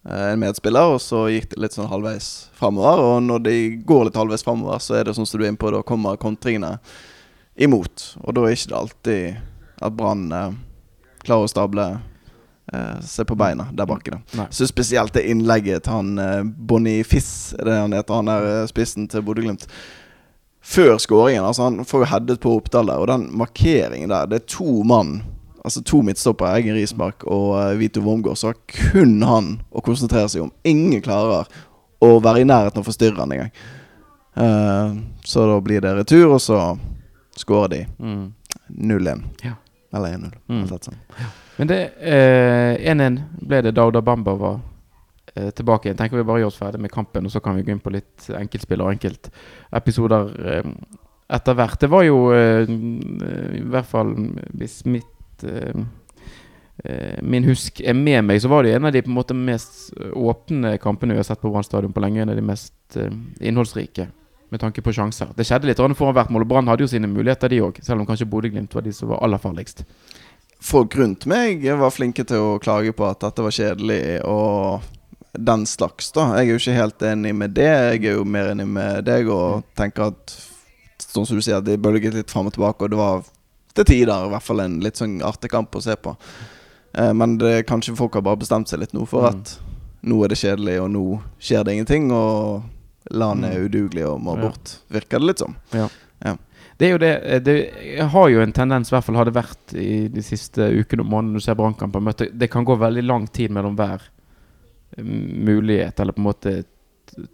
uh, 0.09 0.32
en 0.32 0.41
medspiller, 0.43 0.97
og 0.97 0.99
så 0.99 1.29
gikk 1.31 1.53
det 1.53 1.61
litt 1.62 1.76
sånn 1.76 1.87
halvveis 1.87 2.49
framover. 2.59 2.99
Og 2.99 3.20
når 3.23 3.44
de 3.44 3.55
går 3.87 4.09
litt 4.09 4.19
halvveis 4.19 4.43
framover, 4.43 4.82
så 4.82 4.97
er 4.99 5.06
det 5.06 5.14
sånn 5.14 5.29
som 5.29 5.38
du 5.38 5.44
er 5.44 5.53
inne 5.53 5.62
på, 5.62 5.70
da 5.70 5.85
kommer 5.87 6.19
kontringene 6.19 6.73
imot. 7.55 8.09
Og 8.25 8.35
da 8.35 8.49
er 8.49 8.56
ikke 8.56 8.73
det 8.73 8.81
alltid 8.81 9.38
at 9.87 9.94
Brann 10.00 10.26
uh, 10.35 10.59
klarer 11.23 11.47
å 11.47 11.53
stable 11.55 11.87
eh, 12.73 13.00
seg 13.00 13.26
på 13.26 13.37
beina 13.38 13.67
der 13.73 13.87
bak. 13.87 14.06
da 14.11 14.47
så 14.50 14.67
spesielt 14.67 15.12
det 15.17 15.25
innlegget 15.31 15.85
til 15.85 15.93
han 15.93 16.19
uh, 16.19 16.43
Bonifiss, 16.44 17.55
er 17.59 17.64
det 17.64 17.81
han 17.81 17.93
heter, 17.97 18.14
han 18.20 18.29
er 18.29 18.47
eh, 18.62 18.67
spissen 18.70 19.09
til 19.09 19.23
Bodø-Glimt. 19.26 19.67
Før 20.62 20.99
skåringen. 21.03 21.43
altså 21.44 21.62
Han 21.62 21.85
får 21.85 22.05
jo 22.05 22.06
headet 22.12 22.41
på 22.41 22.53
Oppdal 22.55 22.87
der, 22.87 23.00
og 23.03 23.09
den 23.11 23.25
markeringen 23.35 24.11
der 24.11 24.26
Det 24.31 24.37
er 24.37 24.47
to 24.47 24.82
mann, 24.87 25.23
altså 25.64 25.82
to 25.82 26.03
midtstoppere, 26.06 26.61
Eggen 26.61 26.76
Rismark 26.79 27.25
og 27.26 27.56
uh, 27.59 27.79
Vito 27.79 28.00
Wormgård, 28.00 28.37
så 28.38 28.53
har 28.53 28.61
kun 28.70 29.23
han 29.26 29.56
å 29.73 29.82
konsentrere 29.82 30.29
seg 30.31 30.43
om. 30.47 30.53
Ingen 30.64 31.03
klarer 31.03 31.49
å 32.03 32.12
være 32.23 32.43
i 32.43 32.47
nærheten 32.47 32.79
av 32.79 32.87
å 32.87 32.91
forstyrre 32.91 33.19
han 33.19 33.32
engang. 33.35 33.50
Uh, 34.38 35.03
så 35.26 35.44
da 35.50 35.59
blir 35.61 35.82
det 35.82 35.97
retur, 35.99 36.29
og 36.35 36.41
så 36.41 36.62
skårer 37.38 37.69
de 37.75 37.82
Mm. 37.99 38.32
0-1. 38.69 39.23
Ja. 39.43 39.55
Eller 39.93 40.17
1-0. 40.17 40.35
Mm. 40.49 40.67
sånn. 40.69 41.00
Men 41.59 41.69
det 41.69 41.81
eh, 42.00 42.93
1-1 42.93 43.19
ble 43.44 43.62
det 43.67 43.75
da 43.77 43.89
Bamba 44.00 44.35
var 44.41 44.61
eh, 45.35 45.50
tilbake 45.53 45.89
igjen. 45.89 45.99
Tenker 46.00 46.17
vi 46.21 46.27
bare 46.29 46.43
gjør 46.43 46.53
oss 46.53 46.61
ferdig 46.61 46.81
med 46.81 46.93
kampen, 46.93 47.29
og 47.29 47.35
så 47.35 47.43
kan 47.44 47.59
vi 47.59 47.65
gå 47.67 47.75
inn 47.75 47.83
på 47.83 47.93
litt 47.93 48.29
enkeltspill 48.39 48.85
og 48.85 48.94
enkeltepisoder 48.94 50.33
eh, 50.55 50.71
etter 51.37 51.59
hvert. 51.59 51.81
Det 51.81 51.91
var 51.93 52.06
jo 52.09 52.23
eh, 52.37 52.65
i 52.69 53.67
hvert 53.73 53.91
fall 53.91 54.15
hvis 54.56 54.81
mitt 54.89 55.44
eh, 55.49 55.85
eh, 56.85 57.21
Min 57.23 57.47
husk 57.49 57.85
er 57.85 57.97
med 57.99 58.25
meg, 58.31 58.41
så 58.43 58.50
var 58.53 58.65
det 58.65 58.75
en 58.77 58.88
av 58.88 58.97
de 58.97 59.05
på 59.05 59.12
en 59.12 59.21
måte 59.21 59.37
mest 59.37 59.93
åpne 60.17 60.79
kampene 60.83 61.15
vi 61.17 61.21
har 61.21 61.29
sett 61.29 61.41
på 61.43 61.53
Brann 61.53 61.69
stadion 61.69 61.93
på 61.93 62.03
lenge. 62.05 62.25
En 62.25 62.33
av 62.33 62.41
de 62.41 62.49
mest 62.49 62.97
eh, 62.97 63.12
innholdsrike 63.45 64.09
med 64.52 64.60
tanke 64.60 64.82
på 64.84 64.93
sjanser. 64.94 65.32
Det 65.37 65.46
skjedde 65.49 65.66
litt 65.70 65.81
foran 65.81 66.14
hvert 66.14 66.31
mål, 66.31 66.44
Brann 66.49 66.69
hadde 66.69 66.84
jo 66.84 66.90
sine 66.93 67.08
muligheter, 67.10 67.49
de 67.49 67.62
òg. 67.64 67.81
Selv 67.82 68.02
om 68.02 68.06
kanskje 68.08 68.28
Bodø-Glimt 68.28 68.75
var 68.76 68.84
de 68.84 68.93
som 68.93 69.08
var 69.08 69.22
aller 69.25 69.40
farligst. 69.40 69.84
folk 70.62 70.94
rundt 70.94 71.25
meg 71.26 71.64
var 71.78 71.90
flinke 71.90 72.22
til 72.25 72.38
å 72.38 72.58
klage 72.62 72.93
på 72.94 73.02
at 73.08 73.19
dette 73.25 73.43
var 73.43 73.50
kjedelig 73.50 74.20
og 74.28 74.82
den 75.34 75.64
slags, 75.66 76.12
da. 76.12 76.28
Jeg 76.37 76.46
er 76.46 76.52
jo 76.52 76.60
ikke 76.60 76.76
helt 76.76 77.02
enig 77.08 77.34
med 77.34 77.54
det. 77.56 77.64
Jeg 77.96 78.04
er 78.04 78.19
jo 78.20 78.25
mer 78.25 78.52
enig 78.52 78.66
med 78.69 79.04
deg 79.08 79.28
og 79.32 79.64
tenker 79.75 80.12
at 80.12 80.38
Sånn 81.02 81.26
som 81.26 81.37
du 81.37 81.43
sier, 81.44 81.60
de 81.60 81.75
bølget 81.76 82.14
litt 82.14 82.31
fram 82.31 82.46
og 82.49 82.54
tilbake, 82.54 82.87
og 82.87 82.90
det 82.93 82.96
var 82.96 83.25
til 83.75 83.84
tider 83.84 84.28
i 84.28 84.31
hvert 84.32 84.44
fall 84.46 84.62
en 84.62 84.78
litt 84.81 84.96
sånn 84.96 85.19
artig 85.26 85.50
kamp 85.52 85.75
å 85.76 85.82
se 85.84 85.93
på. 86.00 86.14
Eh, 86.94 87.10
men 87.12 87.34
det, 87.40 87.66
kanskje 87.69 87.96
folk 87.99 88.14
har 88.16 88.22
bare 88.25 88.40
bestemt 88.40 88.70
seg 88.70 88.81
litt 88.81 88.94
nå 88.96 89.04
for 89.10 89.26
Mm. 89.26 89.28
at 89.43 89.58
nå 90.08 90.22
er 90.25 90.28
det 90.32 90.38
kjedelig, 90.38 90.78
og 90.81 90.88
nå 90.94 91.02
skjer 91.43 91.64
det 91.64 91.75
ingenting, 91.75 92.06
og 92.12 92.62
landet 93.10 93.52
er 93.52 93.58
Mm. 93.58 93.66
udugelig 93.69 94.06
og 94.06 94.20
må 94.22 94.37
Ja. 94.37 94.43
bort. 94.49 94.78
Virker 94.90 95.19
det 95.19 95.26
litt 95.26 95.38
som. 95.38 95.56
Det 96.78 96.88
er 96.88 96.93
jo 96.93 96.99
det 96.99 97.12
eh, 97.25 97.38
Det 97.40 98.00
har 98.11 98.28
jo 98.28 98.40
en 98.40 98.52
tendens, 98.52 98.90
i 98.90 98.94
hvert 98.94 99.04
fall 99.04 99.14
har 99.16 99.25
det 99.25 99.35
vært 99.35 99.75
i 99.78 100.09
de 100.09 100.23
siste 100.23 100.59
ukene 100.59 101.04
og 101.04 101.11
månedene 101.11 101.35
du 101.35 101.40
ser 101.40 101.54
brannkamper, 101.54 102.00
møte 102.00 102.30
det, 102.32 102.50
kan 102.50 102.64
gå 102.64 102.76
veldig 102.78 103.04
lang 103.06 103.26
tid 103.28 103.50
mellom 103.50 103.76
hver 103.76 104.00
eh, 104.99 105.04
mulighet, 105.04 106.00
eller 106.00 106.12
på 106.12 106.18
en 106.18 106.30
måte 106.30 106.64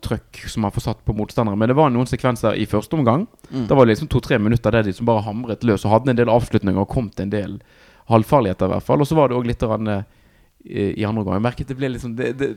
trøkk 0.03 0.49
som 0.51 0.63
man 0.63 0.73
får 0.75 0.83
satt 0.89 1.05
på 1.07 1.15
motstandere. 1.15 1.57
Men 1.57 1.69
det 1.71 1.77
var 1.77 1.91
noen 1.95 2.09
sekvenser 2.11 2.59
i 2.59 2.67
første 2.67 2.99
omgang. 2.99 3.27
Da 3.69 3.75
var 3.75 3.87
det 3.87 3.95
liksom 3.95 4.09
to-tre 4.11 4.39
minutter 4.39 4.75
der 4.75 4.83
de 4.83 4.93
som 4.93 5.07
bare 5.07 5.23
hamret 5.23 5.63
løs 5.65 5.85
og 5.87 5.93
hadde 5.93 6.11
en 6.11 6.17
del 6.19 6.33
avslutninger 6.33 6.83
og 6.83 6.89
kom 6.91 7.11
til 7.11 7.29
en 7.29 7.31
del 7.31 7.59
halvfarligheter, 8.11 8.67
i 8.67 8.73
hvert 8.75 8.83
fall. 8.83 9.01
Og 9.01 9.07
så 9.07 9.15
var 9.15 9.29
det 9.29 9.39
òg 9.39 9.47
litt 9.47 9.63
eh, 9.63 10.03
i, 10.99 11.05
andre 11.05 11.23
omgang. 11.23 11.39
Jeg 11.39 11.47
merket 11.47 11.69
det 11.69 11.77
ble 11.79 11.93
sånn 12.01 12.17
det, 12.19 12.33
det, 12.41 12.51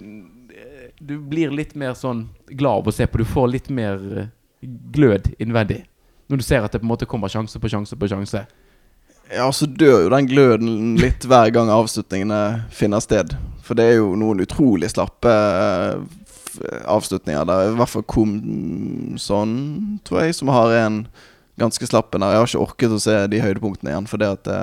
Du 1.02 1.16
blir 1.18 1.54
litt 1.54 1.74
mer 1.76 1.96
sånn 1.98 2.28
glad 2.54 2.84
av 2.84 2.92
å 2.92 2.94
se 2.94 3.08
på. 3.10 3.22
Du 3.22 3.26
får 3.26 3.48
litt 3.50 3.70
mer 3.74 4.02
eh, 4.18 4.28
glød 4.94 5.32
innvendig. 5.42 5.82
Når 6.30 6.42
du 6.42 6.46
ser 6.46 6.66
at 6.66 6.76
det 6.76 6.82
på 6.84 6.86
en 6.86 6.92
måte 6.94 7.10
kommer 7.10 7.32
sjanse 7.32 7.60
på 7.60 7.72
sjanse 7.72 7.98
på 7.98 8.10
sjanse. 8.12 8.46
Ja, 9.32 9.48
så 9.56 9.66
dør 9.66 10.06
jo 10.06 10.12
den 10.12 10.28
gløden 10.28 10.96
litt 11.00 11.26
hver 11.26 11.50
gang 11.56 11.72
avslutningene 11.72 12.68
finner 12.76 13.02
sted. 13.04 13.34
For 13.66 13.80
det 13.80 13.88
er 13.88 14.00
jo 14.02 14.14
noen 14.20 14.44
utrolig 14.44 14.92
slappe 14.92 15.32
eh, 15.32 15.98
avslutninger 16.86 17.48
der. 17.50 17.72
I 17.72 17.78
hvert 17.80 17.94
fall 17.94 18.06
Komson, 18.12 19.54
tror 20.08 20.26
jeg, 20.26 20.36
som 20.38 20.52
har 20.54 20.76
en 20.84 21.06
ganske 21.60 21.88
slapp 21.88 22.14
en 22.16 22.26
der. 22.26 22.36
Jeg 22.36 22.44
har 22.44 22.52
ikke 22.52 22.66
orket 22.66 22.98
å 22.98 23.02
se 23.02 23.16
de 23.32 23.42
høydepunktene 23.44 23.94
igjen, 23.94 24.10
for 24.10 24.22
det 24.22 24.30
at 24.36 24.44
det, 24.48 24.60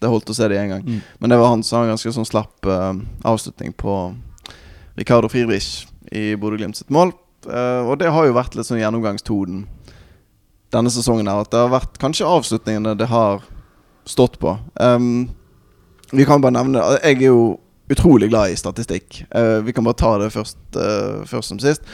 det 0.00 0.10
holdt 0.10 0.32
å 0.32 0.36
se 0.36 0.48
de 0.50 0.58
en 0.58 0.74
gang. 0.74 0.90
Men 1.20 1.32
det 1.32 1.38
var 1.40 1.52
han 1.52 1.64
som 1.66 1.78
har 1.80 1.88
en 1.88 1.94
ganske 1.94 2.14
sånn 2.16 2.28
slapp 2.28 2.66
eh, 2.66 2.92
avslutning 3.28 3.76
på 3.76 4.00
Ricardo 5.00 5.30
Friedrich 5.32 5.86
i 6.12 6.34
Bodø-Glimt 6.36 6.76
sitt 6.76 6.92
mål. 6.92 7.14
Eh, 7.48 7.82
og 7.88 7.96
det 8.00 8.12
har 8.12 8.28
jo 8.28 8.36
vært 8.36 8.56
litt 8.56 8.68
sånn 8.68 8.82
gjennomgangstoden 8.82 9.64
denne 10.74 10.92
sesongen 10.92 11.30
her. 11.30 11.42
At 11.44 11.52
det 11.52 11.62
har 11.62 11.72
vært 11.72 11.98
kanskje 12.02 12.28
avslutningene 12.28 12.96
det 13.00 13.08
har 13.10 13.44
stått 14.08 14.38
på. 14.42 14.56
Um, 14.80 15.30
vi 16.10 16.26
kan 16.26 16.42
bare 16.42 16.56
nevne 16.56 16.82
Jeg 17.04 17.20
er 17.20 17.26
jo 17.28 17.58
utrolig 17.90 18.30
glad 18.30 18.52
i 18.52 18.58
statistikk. 18.58 19.22
Uh, 19.34 19.60
vi 19.66 19.74
kan 19.74 19.86
bare 19.86 19.98
ta 19.98 20.16
det 20.22 20.32
først, 20.34 20.58
uh, 20.76 21.26
først 21.28 21.54
som 21.54 21.60
sist. 21.62 21.86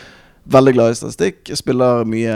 Veldig 0.47 0.75
glad 0.77 0.93
i 0.93 0.99
statistikk. 0.99 1.41
Jeg 1.51 1.59
spiller 1.59 2.05
mye 2.07 2.35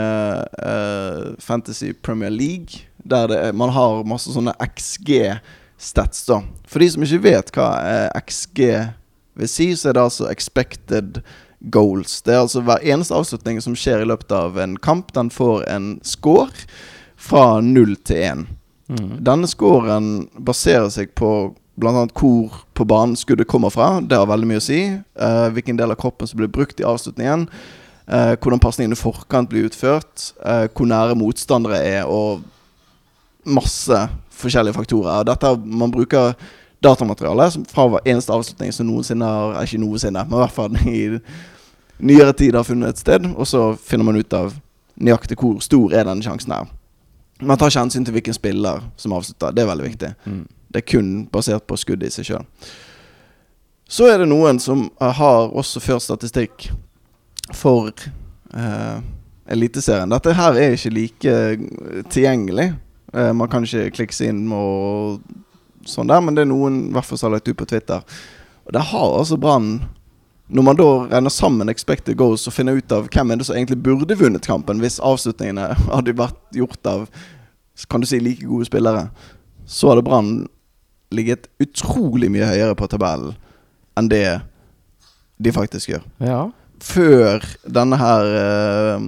eh, 0.59 1.27
Fantasy 1.39 1.93
Premier 1.93 2.29
League, 2.29 2.81
der 3.07 3.31
er, 3.31 3.53
man 3.55 3.71
har 3.71 4.03
masse 4.03 4.33
sånne 4.33 4.51
stats, 5.79 6.25
da. 6.27 6.41
For 6.67 6.83
de 6.83 6.89
som 6.91 7.05
ikke 7.05 7.21
vet 7.23 7.53
hva 7.55 7.69
er 7.79 8.11
XG 8.19 8.59
vil 9.39 9.49
si, 9.49 9.71
så 9.75 9.89
er 9.89 9.97
det 9.97 10.03
altså 10.03 10.29
expected 10.31 11.21
goals. 11.73 12.21
Det 12.25 12.33
er 12.33 12.41
altså 12.43 12.63
hver 12.65 12.81
eneste 12.83 13.15
avslutning 13.15 13.61
som 13.61 13.77
skjer 13.77 14.03
i 14.03 14.09
løpet 14.09 14.33
av 14.33 14.57
en 14.61 14.77
kamp, 14.81 15.13
den 15.13 15.29
får 15.33 15.67
en 15.69 15.93
score 16.05 16.65
fra 17.21 17.61
null 17.61 17.95
til 18.07 18.23
én. 18.25 18.45
Mm. 18.91 19.19
Denne 19.23 19.47
scoren 19.47 20.11
baserer 20.35 20.89
seg 20.91 21.13
på 21.15 21.53
bl.a. 21.79 22.07
hvor 22.17 22.63
på 22.77 22.85
banen 22.85 23.15
skuddet 23.17 23.49
kommer 23.49 23.71
fra. 23.73 23.99
Det 24.01 24.17
har 24.17 24.29
veldig 24.29 24.49
mye 24.49 24.61
å 24.61 24.65
si. 24.65 24.81
Uh, 25.15 25.47
hvilken 25.55 25.79
del 25.79 25.93
av 25.93 25.99
kroppen 26.01 26.29
som 26.29 26.41
blir 26.41 26.51
brukt 26.51 26.81
i 26.81 26.87
avslutningen. 26.87 27.47
Uh, 28.11 28.33
hvordan 28.35 28.61
pasningen 28.61 28.95
i 28.95 28.99
forkant 28.99 29.49
blir 29.51 29.69
utført. 29.69 30.31
Uh, 30.43 30.67
hvor 30.67 30.89
nære 30.89 31.17
motstandere 31.19 31.79
er, 31.79 32.09
og 32.09 32.43
masse 33.47 34.01
forskjellige 34.41 34.77
faktorer. 34.77 35.23
Dette, 35.29 35.53
man 35.63 35.93
bruker 35.93 36.35
datamateriale 36.83 37.47
som 37.51 37.65
fra 37.69 37.87
hver 37.87 38.07
eneste 38.09 38.33
avslutning 38.33 38.73
som 38.73 38.87
noensinne 38.89 39.25
har 39.25 39.63
Ikke 39.63 39.81
noensinne, 39.81 40.25
men 40.25 40.37
i 40.37 40.41
hvert 40.41 40.55
fall 40.55 40.77
i 40.89 41.01
nyere 42.01 42.33
tid 42.33 42.55
har 42.55 42.65
funnet 42.65 42.95
et 42.95 43.01
sted. 43.01 43.25
Og 43.35 43.47
så 43.47 43.75
finner 43.77 44.07
man 44.07 44.17
ut 44.17 44.33
av 44.33 44.55
nøyaktig 45.01 45.37
hvor 45.39 45.59
stor 45.61 45.93
er 45.93 46.07
denne 46.07 46.25
sjansen 46.25 46.53
her. 46.55 46.69
Man 47.41 47.57
tar 47.57 47.71
ikke 47.71 47.85
hensyn 47.85 48.05
til 48.05 48.15
hvilken 48.17 48.37
spiller 48.37 48.83
som 48.97 49.13
avslutter. 49.17 49.53
Det 49.53 49.63
er 49.63 49.69
veldig 49.69 49.87
viktig. 49.87 50.13
Mm. 50.25 50.45
Det 50.71 50.81
er 50.81 50.87
kun 50.91 51.11
basert 51.31 51.65
på 51.67 51.77
skuddet 51.77 52.11
i 52.11 52.15
seg 52.15 52.29
sjøl. 52.29 52.45
Så 53.91 54.07
er 54.07 54.21
det 54.21 54.29
noen 54.31 54.59
som 54.63 54.85
har 55.01 55.51
også 55.51 55.81
ført 55.83 56.05
statistikk 56.05 56.69
for 57.57 57.91
eh, 57.91 59.01
Eliteserien. 59.51 60.13
Dette 60.13 60.35
her 60.37 60.55
er 60.55 60.77
ikke 60.77 60.93
like 60.95 61.33
tilgjengelig. 62.13 62.69
Eh, 63.11 63.31
man 63.35 63.49
kan 63.51 63.65
ikke 63.67 63.89
klikke 63.97 64.15
seg 64.15 64.31
inn 64.31 64.45
og 64.55 65.19
sånn 65.89 66.11
der, 66.11 66.21
men 66.21 66.37
det 66.37 66.45
er 66.45 66.51
noen 66.51 66.83
i 66.89 66.93
hvert 66.95 67.07
fall 67.07 67.19
som 67.19 67.29
har 67.29 67.39
lagt 67.39 67.49
ut 67.49 67.57
på 67.59 67.67
Twitter. 67.69 68.05
Og 68.67 68.75
der 68.75 68.85
har 68.91 69.17
altså 69.17 69.39
Brann 69.41 69.81
Når 70.51 70.63
man 70.67 70.75
da 70.75 70.85
regner 71.07 71.31
sammen 71.31 71.71
expected 71.71 72.17
goals 72.19 72.43
og 72.49 72.53
finner 72.53 72.75
ut 72.75 72.91
av 72.91 73.05
hvem 73.07 73.29
er 73.31 73.37
det 73.39 73.45
som 73.47 73.55
egentlig 73.55 73.77
burde 73.85 74.17
vunnet 74.19 74.43
kampen 74.43 74.81
hvis 74.83 74.97
avslutningene 74.99 75.69
hadde 75.95 76.17
vært 76.19 76.41
gjort 76.51 76.89
av 76.91 77.05
kan 77.87 78.03
du 78.03 78.05
si 78.05 78.19
like 78.19 78.45
gode 78.45 78.67
spillere, 78.67 79.05
så 79.65 79.89
hadde 79.89 80.03
Brann 80.05 80.31
ligget 81.15 81.47
utrolig 81.63 82.27
mye 82.31 82.49
høyere 82.49 82.75
på 82.77 82.89
tabellen 82.91 83.37
enn 83.97 84.09
det 84.11 84.41
de 85.41 85.53
faktisk 85.55 85.91
gjør. 85.91 86.03
Ja. 86.23 86.41
Før 86.81 87.43
denne 87.65 87.97
her 87.99 88.35
eh, 88.41 89.07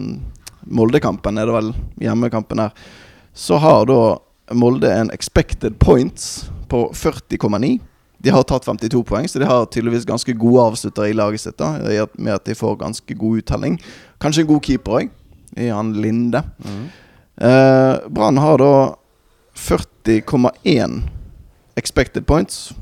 Molde-kampen, 0.63 1.37
er 1.37 1.49
det 1.49 1.55
vel 1.55 1.71
hjemmekampen 2.01 2.63
her, 2.63 2.73
så 3.33 3.59
har 3.61 3.87
da 3.89 4.01
Molde 4.53 4.89
en 4.91 5.11
expected 5.13 5.77
points 5.79 6.45
på 6.73 6.87
40,9. 6.97 7.79
De 8.17 8.29
har 8.29 8.43
tatt 8.43 8.65
52 8.65 9.03
poeng, 9.03 9.27
så 9.29 9.39
de 9.39 9.45
har 9.45 9.65
tydeligvis 9.65 10.07
ganske 10.09 10.33
gode 10.33 10.63
avsluttere 10.63 11.11
i 11.11 11.13
laget 11.13 11.43
sitt. 11.43 11.57
da 11.57 12.07
Med 12.13 12.33
at 12.33 12.45
de 12.45 12.55
får 12.55 12.79
ganske 12.81 13.13
god 13.13 13.43
uttelling. 13.43 13.75
Kanskje 14.17 14.41
en 14.41 14.47
god 14.49 14.63
keeper 14.65 14.95
òg, 14.97 15.11
i 15.53 15.67
han 15.69 15.91
Linde. 15.93 16.41
Mm. 16.65 16.87
Eh, 17.37 18.09
Brann 18.09 18.41
har 18.41 18.57
da 18.57 18.95
40,1 19.53 21.03
expected 21.75 22.25
points, 22.25 22.73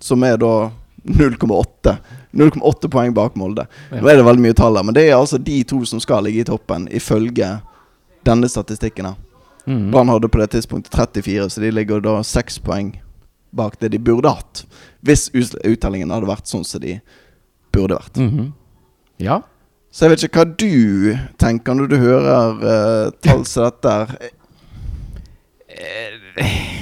som 0.00 0.26
er 0.26 0.42
da 0.42 0.70
0,8. 1.04 1.96
0,8 2.32 2.90
poeng 2.90 3.14
bak 3.14 3.38
Molde. 3.38 3.68
Ja. 3.90 4.00
Nå 4.00 4.10
er 4.10 4.18
det 4.18 4.26
veldig 4.26 4.42
mye 4.48 4.58
tall 4.58 4.74
her, 4.74 4.90
men 4.90 4.98
det 4.98 5.06
er 5.06 5.20
altså 5.20 5.38
de 5.38 5.62
to 5.62 5.84
som 5.86 6.02
skal 6.02 6.26
ligge 6.26 6.42
i 6.42 6.50
toppen, 6.50 6.90
ifølge 6.90 7.60
denne 8.26 8.50
statistikken. 8.50 9.12
her 9.12 9.22
Mm. 9.66 9.90
Brann 9.90 10.08
hadde 10.08 10.28
på 10.28 10.38
det 10.38 10.50
tidspunktet 10.50 10.94
34, 10.94 11.50
så 11.50 11.60
de 11.60 11.70
ligger 11.70 12.00
da 12.00 12.22
seks 12.26 12.58
poeng 12.58 12.96
bak 13.50 13.78
det 13.80 13.92
de 13.94 13.98
burde 14.02 14.32
hatt. 14.32 14.64
Hvis 15.06 15.28
uttellingen 15.34 16.10
hadde 16.14 16.28
vært 16.30 16.48
sånn 16.50 16.64
som 16.66 16.82
de 16.82 16.98
burde 17.74 17.98
vært. 17.98 18.16
Mhm. 18.16 18.52
Ja. 19.22 19.42
Så 19.90 20.04
jeg 20.04 20.12
vet 20.12 20.24
ikke 20.26 20.42
hva 20.42 20.56
du 20.60 21.16
tenker 21.40 21.76
når 21.76 21.86
du 21.88 21.96
hører 21.96 22.58
uh, 22.60 23.12
tall 23.24 23.46
som 23.48 23.64
dette. 23.64 23.88
her. 23.88 24.08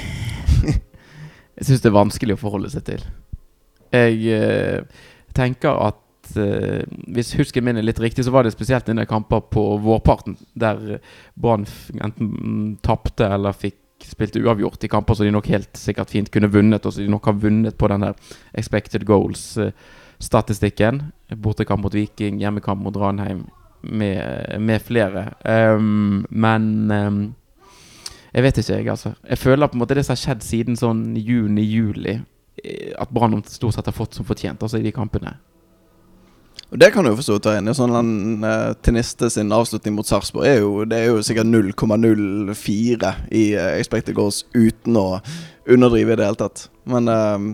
Jeg 1.54 1.68
syns 1.68 1.84
det 1.84 1.90
er 1.90 1.94
vanskelig 1.94 2.34
å 2.34 2.40
forholde 2.40 2.70
seg 2.72 2.82
til. 2.88 3.04
Jeg 3.94 4.18
uh, 4.34 4.82
tenker 5.38 5.78
at 5.78 6.32
uh, 6.34 6.82
hvis 7.14 7.30
husken 7.38 7.62
min 7.68 7.78
er 7.78 7.86
litt 7.86 8.02
riktig, 8.02 8.26
så 8.26 8.34
var 8.34 8.42
det 8.42 8.50
spesielt 8.56 8.90
i 8.90 8.96
del 8.98 9.06
kamper 9.06 9.46
på 9.54 9.62
vårparten 9.84 10.34
der 10.58 10.98
Brann 11.38 11.68
enten 11.94 12.32
mm, 12.34 12.68
tapte 12.82 13.30
eller 13.36 13.54
fikk 13.54 13.78
spilte 14.10 14.42
uavgjort 14.42 14.84
i 14.84 14.90
kamper 14.92 15.14
som 15.16 15.26
de 15.26 15.34
nok 15.34 15.48
helt 15.52 15.78
sikkert 15.78 16.12
fint 16.12 16.30
kunne 16.32 16.50
vunnet, 16.52 16.86
og 16.86 16.92
som 16.94 17.04
de 17.04 17.10
nok 17.10 17.24
har 17.30 17.38
vunnet 17.42 17.78
på 17.78 17.88
den 17.92 18.06
der 18.06 18.14
expected 18.54 19.06
goals-statistikken. 19.08 21.02
Bortekamp 21.36 21.82
mot 21.84 21.94
Viking, 21.94 22.40
hjemmekamp 22.42 22.82
mot 22.84 22.96
Ranheim, 22.96 23.46
med, 23.82 24.60
med 24.60 24.82
flere. 24.82 25.32
Um, 25.44 26.26
men 26.30 26.90
um, 26.90 27.34
jeg 28.34 28.42
vet 28.42 28.58
ikke, 28.58 28.76
jeg, 28.76 28.88
altså. 28.90 29.14
Jeg 29.28 29.38
føler 29.38 29.66
på 29.70 29.76
en 29.76 29.82
måte 29.84 29.94
det 29.94 30.04
som 30.06 30.16
har 30.16 30.22
skjedd 30.22 30.42
siden 30.42 30.78
sånn 30.78 31.02
juni-juli, 31.16 32.16
eh, 32.64 32.94
at 32.98 33.12
Brann 33.14 33.44
stort 33.46 33.76
sett 33.76 33.86
har 33.86 33.94
fått 33.94 34.18
som 34.18 34.26
fortjent, 34.26 34.62
altså 34.62 34.80
i 34.80 34.86
de 34.86 34.92
kampene. 34.94 35.36
Og 36.74 36.80
Det 36.80 36.88
kan 36.90 37.06
du 37.06 37.12
jo 37.12 37.18
forstå 37.20 37.36
ta 37.38 37.52
inn. 37.54 37.70
Sånn 37.70 37.92
den 37.94 38.42
uh, 38.42 38.72
Teniste 38.82 39.28
sin 39.30 39.52
avslutning 39.54 39.94
mot 39.94 40.08
Sarpsborg 40.08 40.48
er 40.50 40.56
jo, 40.58 40.82
det 40.90 40.98
er 40.98 41.12
jo 41.12 41.20
sikkert 41.22 41.46
0,04 41.46 43.12
i 43.30 43.44
uh, 43.54 43.68
expected 43.78 44.16
goals 44.18 44.40
uten 44.56 44.98
å 44.98 45.20
underdrive 45.70 46.16
i 46.16 46.18
det 46.18 46.26
hele 46.26 46.40
tatt. 46.40 46.64
Men 46.90 47.06
uh, 47.06 47.46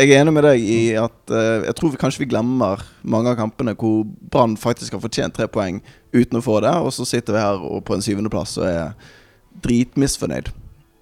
jeg 0.00 0.08
er 0.08 0.22
enig 0.22 0.32
med 0.32 0.48
deg 0.48 0.64
i 0.64 0.80
at 0.96 1.18
uh, 1.28 1.66
jeg 1.66 1.76
tror 1.76 1.92
vi 1.92 2.00
kanskje 2.00 2.24
vi 2.24 2.30
glemmer 2.32 2.80
mange 3.04 3.34
av 3.34 3.36
kampene 3.36 3.76
hvor 3.76 4.08
Brann 4.32 4.56
faktisk 4.56 4.96
har 4.96 5.04
fortjent 5.04 5.36
tre 5.36 5.50
poeng 5.52 5.82
uten 6.16 6.40
å 6.40 6.44
få 6.48 6.62
det, 6.64 6.72
og 6.72 6.88
så 6.96 7.04
sitter 7.04 7.36
vi 7.36 7.44
her 7.44 7.60
og 7.68 7.84
på 7.84 7.98
en 7.98 8.08
syvendeplass 8.08 8.56
og 8.62 8.70
er 8.70 8.96
dritmisfornøyd. 9.60 10.48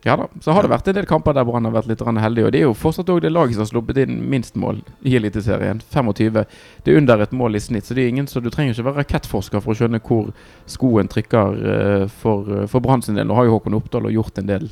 Ja 0.04 0.14
da, 0.16 0.30
så 0.40 0.54
har 0.56 0.64
det 0.64 0.70
vært 0.72 0.86
en 0.88 0.96
del 0.96 1.06
kamper 1.08 1.34
der 1.36 1.44
Brann 1.44 1.66
har 1.68 1.74
vært 1.74 1.90
litt 1.90 2.00
heldig, 2.00 2.46
og 2.46 2.52
det 2.54 2.62
er 2.62 2.64
jo 2.64 2.76
fortsatt 2.76 3.10
òg 3.12 3.20
det 3.20 3.32
laget 3.34 3.58
som 3.58 3.66
har 3.66 3.68
sluppet 3.68 3.98
inn 4.00 4.14
minst 4.32 4.56
mål 4.56 4.80
i 5.04 5.16
Eliteserien. 5.18 5.82
25. 5.92 6.38
Det 6.84 6.92
er 6.92 6.96
under 6.96 7.20
et 7.20 7.34
mål 7.36 7.58
i 7.58 7.60
snitt, 7.60 7.84
så 7.84 7.94
det 7.94 8.06
er 8.06 8.14
ingen 8.14 8.26
så 8.30 8.40
du 8.40 8.48
trenger 8.48 8.72
ikke 8.72 8.86
være 8.88 9.02
rakettforsker 9.02 9.60
for 9.60 9.74
å 9.74 9.76
skjønne 9.76 10.00
hvor 10.00 10.32
skoen 10.64 11.10
trykker 11.12 11.60
eh, 11.74 12.06
for, 12.22 12.48
uh, 12.48 12.64
for 12.70 12.80
Brann 12.80 13.04
sin 13.04 13.20
del. 13.20 13.28
Nå 13.28 13.36
har 13.36 13.48
jo 13.48 13.58
Håkon 13.58 13.76
Oppdal 13.76 14.08
gjort 14.14 14.40
en 14.40 14.48
del 14.48 14.70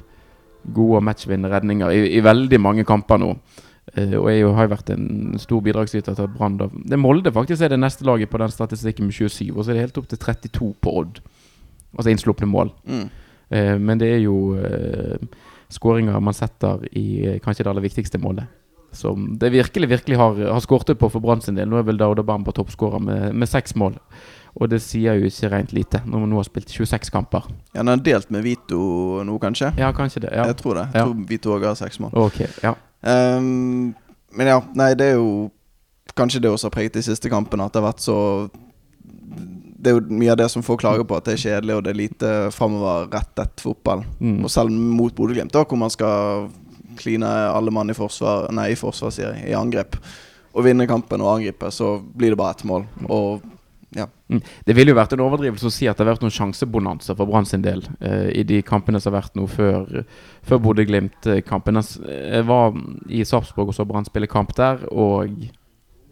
gode 0.73 1.01
og 1.05 1.93
i, 1.93 2.01
i 2.17 2.25
veldig 2.25 2.61
mange 2.61 2.89
kamper 2.89 3.21
nå. 3.21 3.35
Eh, 3.97 4.17
og 4.19 4.29
jeg 4.33 4.49
har 4.49 4.67
jo 4.67 4.73
vært 4.73 4.91
en 4.93 5.39
stor 5.41 5.63
bidragsyter 5.65 6.17
til 6.17 6.29
Brann 6.35 6.59
Det 6.59 6.93
er 6.93 7.01
Molde 7.01 7.33
faktisk 7.33 7.63
er 7.63 7.73
det 7.73 7.81
neste 7.81 8.05
laget 8.05 8.31
på 8.31 8.41
den 8.41 8.53
statistikken 8.53 9.09
med 9.09 9.17
27, 9.17 9.53
og 9.55 9.65
så 9.65 9.71
er 9.71 9.79
det 9.79 9.87
helt 9.87 10.01
opp 10.01 10.09
til 10.11 10.19
32 10.25 10.75
på 10.81 10.99
Odd. 11.01 11.21
Altså 11.97 12.13
innslupne 12.13 12.49
mål. 12.49 12.73
Mm. 12.85 13.09
Eh, 13.51 13.75
men 13.79 14.01
det 14.01 14.13
er 14.15 14.23
jo 14.23 14.57
eh, 14.57 15.19
skåringer 15.73 16.21
man 16.21 16.37
setter 16.37 16.85
i 16.97 17.07
eh, 17.27 17.39
kanskje 17.45 17.65
det 17.65 17.73
aller 17.73 17.87
viktigste 17.87 18.21
målet. 18.23 18.49
Som 18.93 19.35
det 19.39 19.51
virkelig 19.53 19.89
virkelig 19.89 20.17
har, 20.17 20.39
har 20.53 20.61
skåret 20.65 20.99
på 20.99 21.11
for 21.13 21.21
Brann 21.21 21.45
sin 21.45 21.59
del. 21.59 21.69
Nå 21.69 21.77
er 21.77 21.87
vel 21.89 22.01
Dauda 22.01 22.25
Bamba 22.25 22.55
toppskårer 22.57 23.03
med, 23.05 23.35
med 23.37 23.51
seks 23.51 23.77
mål. 23.77 23.99
Og 24.59 24.71
det 24.73 24.81
sier 24.83 25.19
jo 25.21 25.29
ikke 25.29 25.51
rent 25.53 25.75
lite, 25.77 26.01
når 26.07 26.23
man 26.25 26.33
nå 26.33 26.39
har 26.41 26.47
spilt 26.49 26.73
26 26.73 27.13
kamper. 27.15 27.45
Ja, 27.75 27.83
Den 27.83 27.93
har 27.93 28.01
delt 28.03 28.31
med 28.35 28.43
Vito 28.43 28.81
nå, 29.25 29.37
kanskje? 29.39 29.71
Ja, 29.79 29.93
kanskje 29.95 30.25
det. 30.25 30.33
Ja. 30.35 30.49
Jeg 30.49 30.57
tror 30.59 30.81
det. 30.81 30.89
Jeg 30.95 31.05
tror 31.05 31.29
Vito 31.29 31.53
òg 31.55 31.67
har 31.69 31.77
seks 31.79 32.01
mål. 32.03 32.17
Okay, 32.27 32.49
ja. 32.65 32.75
Um, 33.05 33.95
men 34.35 34.51
ja, 34.51 34.59
nei, 34.75 34.95
det 34.99 35.13
er 35.13 35.21
jo 35.21 35.51
kanskje 36.19 36.41
det 36.43 36.51
også 36.51 36.67
har 36.67 36.75
preget 36.75 36.97
de 36.99 37.05
siste 37.07 37.31
kampene, 37.31 37.69
at 37.69 37.77
det 37.77 37.83
har 37.83 37.91
vært 37.93 38.03
så 38.03 38.19
Det 39.79 39.91
er 39.91 39.99
jo 39.99 40.19
mye 40.21 40.33
av 40.35 40.41
det 40.41 40.49
som 40.51 40.65
får 40.67 40.81
klager 40.83 41.07
på, 41.07 41.19
at 41.19 41.29
det 41.29 41.37
er 41.37 41.45
kjedelig 41.45 41.77
og 41.77 41.85
det 41.87 41.93
er 41.93 42.01
lite 42.01 42.31
framoverrettet 42.55 43.63
fotball. 43.63 44.03
Mm. 44.19 44.41
Og 44.43 44.51
selv 44.51 44.75
mot 44.75 45.15
Bodø-Glimt, 45.15 45.55
hvor 45.55 45.79
man 45.79 45.93
skal 45.95 46.49
kline 46.99 47.29
alle 47.29 47.71
mann 47.71 47.93
i 47.93 47.95
forsvar 47.95 48.49
Nei, 48.51 48.73
i 48.75 48.79
forsvar, 48.79 49.13
sier 49.15 49.37
jeg, 49.37 49.53
i 49.53 49.55
angrep. 49.55 49.95
Og 50.59 50.67
vinne 50.67 50.89
kampen 50.91 51.23
og 51.23 51.37
angripe, 51.37 51.71
så 51.71 51.95
blir 52.03 52.35
det 52.35 52.41
bare 52.41 52.57
ett 52.57 52.67
mål. 52.67 52.89
Og 53.07 53.47
Mm. 54.29 54.43
Det 54.65 54.75
ville 54.77 54.93
jo 54.93 54.99
vært 54.99 55.15
en 55.17 55.23
overdrivelse 55.25 55.69
å 55.69 55.73
si 55.73 55.87
at 55.89 55.97
det 55.97 56.05
har 56.05 56.13
vært 56.13 56.25
noen 56.25 56.35
sjansebonanza 56.35 57.15
for 57.17 57.29
Brann 57.29 57.49
sin 57.49 57.65
del 57.65 57.81
eh, 58.05 58.29
i 58.37 58.45
de 58.45 58.61
kampene 58.67 59.01
som 59.01 59.15
har 59.15 59.23
vært 59.23 59.39
nå 59.39 59.47
før, 59.49 60.03
før 60.45 60.61
Bodø-Glimt-kampen. 60.67 61.81
Jeg 61.81 62.45
var 62.49 62.77
i 63.09 63.25
Sarpsborg 63.25 63.73
og 63.73 63.79
så 63.79 63.89
Brann 63.89 64.09
spille 64.09 64.29
kamp 64.31 64.53
der, 64.59 64.85
og 64.93 65.33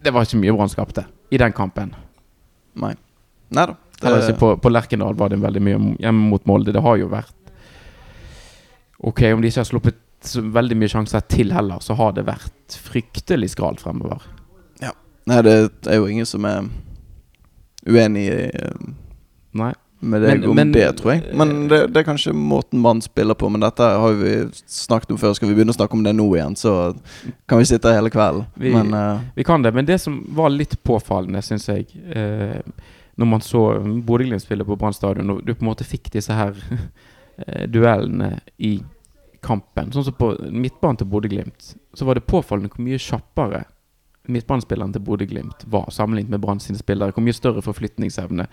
det 0.03 0.13
var 0.13 0.25
ikke 0.25 0.41
mye 0.41 0.55
Brann 0.57 0.73
skapte 0.73 1.05
i 1.29 1.41
den 1.41 1.53
kampen. 1.53 1.93
nei. 2.77 2.95
Nei 3.49 3.65
da. 3.69 3.75
Det... 4.01 4.33
på, 4.39 4.51
på 4.61 4.69
Lerkendal 4.69 5.15
var 5.17 5.29
det 5.29 5.39
veldig 5.41 5.61
mye 5.65 5.77
hjemme 6.03 6.29
mot 6.33 6.43
Molde. 6.45 6.71
Det 6.75 6.81
har 6.85 6.97
jo 7.01 7.07
vært 7.09 7.33
Ok, 8.99 9.21
om 9.33 9.41
de 9.41 9.47
ikke 9.51 9.61
har 9.61 9.69
sluppet 9.69 10.03
veldig 10.57 10.75
mye 10.81 10.89
sjanser 10.89 11.21
til 11.29 11.51
heller, 11.53 11.77
så 11.85 11.93
har 11.99 12.15
det 12.17 12.23
vært 12.27 12.77
fryktelig 12.89 13.51
skralt 13.53 13.81
fremover. 13.83 14.23
Nei, 15.27 15.41
det 15.43 15.53
er 15.91 15.97
jo 15.99 16.05
ingen 16.07 16.25
som 16.25 16.45
er 16.47 16.69
uenig 17.83 18.21
i 18.31 18.35
eh, 18.47 18.85
Nei. 19.59 19.73
med 19.99 20.21
deg 20.23 20.37
Men- 20.39 20.49
om 20.49 20.55
men- 20.55 20.71
det, 20.71 20.85
tror 21.01 21.11
jeg. 21.17 21.33
Men 21.35 21.67
det, 21.67 21.81
det 21.91 21.99
er 21.99 22.05
kanskje 22.07 22.31
måten 22.33 22.79
man 22.79 23.01
spiller 23.03 23.35
på. 23.35 23.49
Men 23.51 23.59
dette 23.65 23.83
har 23.83 24.13
vi 24.15 24.37
snakket 24.71 25.11
om 25.11 25.17
før. 25.19 25.33
Skal 25.35 25.49
vi 25.51 25.57
begynne 25.57 25.75
å 25.75 25.77
snakke 25.77 25.97
om 25.99 26.03
det 26.07 26.13
nå 26.15 26.29
igjen, 26.37 26.55
så 26.55 26.95
kan 27.45 27.59
vi 27.59 27.65
sitte 27.67 27.91
her 27.91 27.99
hele 27.99 28.09
kvelden. 28.13 28.45
Vi- 28.55 28.71
Men 28.71 28.93
eh, 28.93 29.19
Vi 29.35 29.43
kan 29.43 29.61
det, 29.61 29.73
men 29.75 29.85
det 29.85 29.99
som 30.01 30.23
var 30.29 30.49
litt 30.49 30.77
påfallende, 30.83 31.43
syns 31.43 31.67
jeg, 31.67 31.87
eh, 32.07 32.61
når 33.17 33.29
man 33.29 33.43
så 33.43 33.63
Bodø-Glimt 34.05 34.43
spille 34.43 34.65
på 34.65 34.77
Brann 34.79 34.95
stadion, 34.95 35.33
og 35.33 35.41
du 35.45 35.53
på 35.55 35.65
en 35.65 35.71
måte 35.71 35.87
fikk 35.87 36.11
disse 36.13 36.35
her 36.37 36.57
eh, 37.43 37.65
duellene 37.69 38.37
i 38.57 38.77
kampen 39.47 39.91
Sånn 39.93 40.03
som 40.07 40.15
på 40.17 40.31
midtbanen 40.49 40.97
til 41.01 41.09
Bodø-Glimt, 41.09 41.73
så 41.93 42.05
var 42.07 42.17
det 42.17 42.27
påfallende 42.29 42.71
hvor 42.73 42.85
mye 42.85 43.01
kjappere 43.01 43.65
midtbanespilleren 44.27 44.93
til 44.93 45.03
Bodø-Glimt 45.07 45.63
var 45.71 45.87
sammenlignet 45.93 46.33
med 46.35 46.41
Brann 46.43 46.59
sine 46.59 46.79
spillere. 46.79 47.13
Hvor 47.15 47.23
mye 47.23 47.35
større 47.35 47.63
forflytningsevne. 47.63 48.47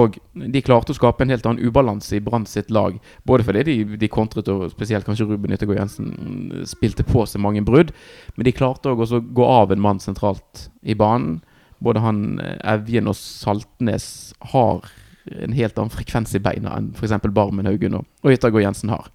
Og 0.00 0.16
de 0.32 0.62
klarte 0.62 0.94
å 0.94 0.96
skape 0.96 1.24
en 1.24 1.32
helt 1.34 1.46
annen 1.48 1.66
ubalanse 1.66 2.16
i 2.16 2.22
Brann 2.24 2.46
sitt 2.48 2.70
lag. 2.70 2.96
Både 3.26 3.46
fordi 3.46 3.64
de, 3.66 3.98
de 4.00 4.10
kontret, 4.12 4.48
og 4.48 4.70
spesielt 4.72 5.06
kanskje 5.06 5.26
Ruben 5.28 5.54
Yttergård 5.56 5.80
Jensen 5.80 6.12
mm, 6.14 6.66
spilte 6.70 7.06
på 7.06 7.26
seg 7.28 7.42
mange 7.42 7.64
brudd. 7.66 7.92
Men 8.36 8.48
de 8.48 8.56
klarte 8.56 8.92
òg 8.92 9.04
å 9.04 9.20
gå 9.20 9.46
av 9.46 9.74
en 9.74 9.82
mann 9.82 10.02
sentralt 10.02 10.68
i 10.80 10.96
banen. 10.98 11.40
Både 11.84 12.02
han 12.04 12.40
eh, 12.42 12.58
Evjen 12.74 13.10
og 13.10 13.16
Saltnes 13.18 14.08
har 14.52 14.84
en 15.30 15.54
helt 15.54 15.78
annen 15.78 15.92
frekvens 15.92 16.32
i 16.34 16.42
beina 16.42 16.74
enn 16.78 16.92
f.eks. 16.96 17.18
Barmen 17.34 17.68
Haugen 17.68 17.98
og, 17.98 18.06
og 18.24 18.34
Yttergård 18.34 18.64
Jensen 18.64 18.92
har. 18.92 19.10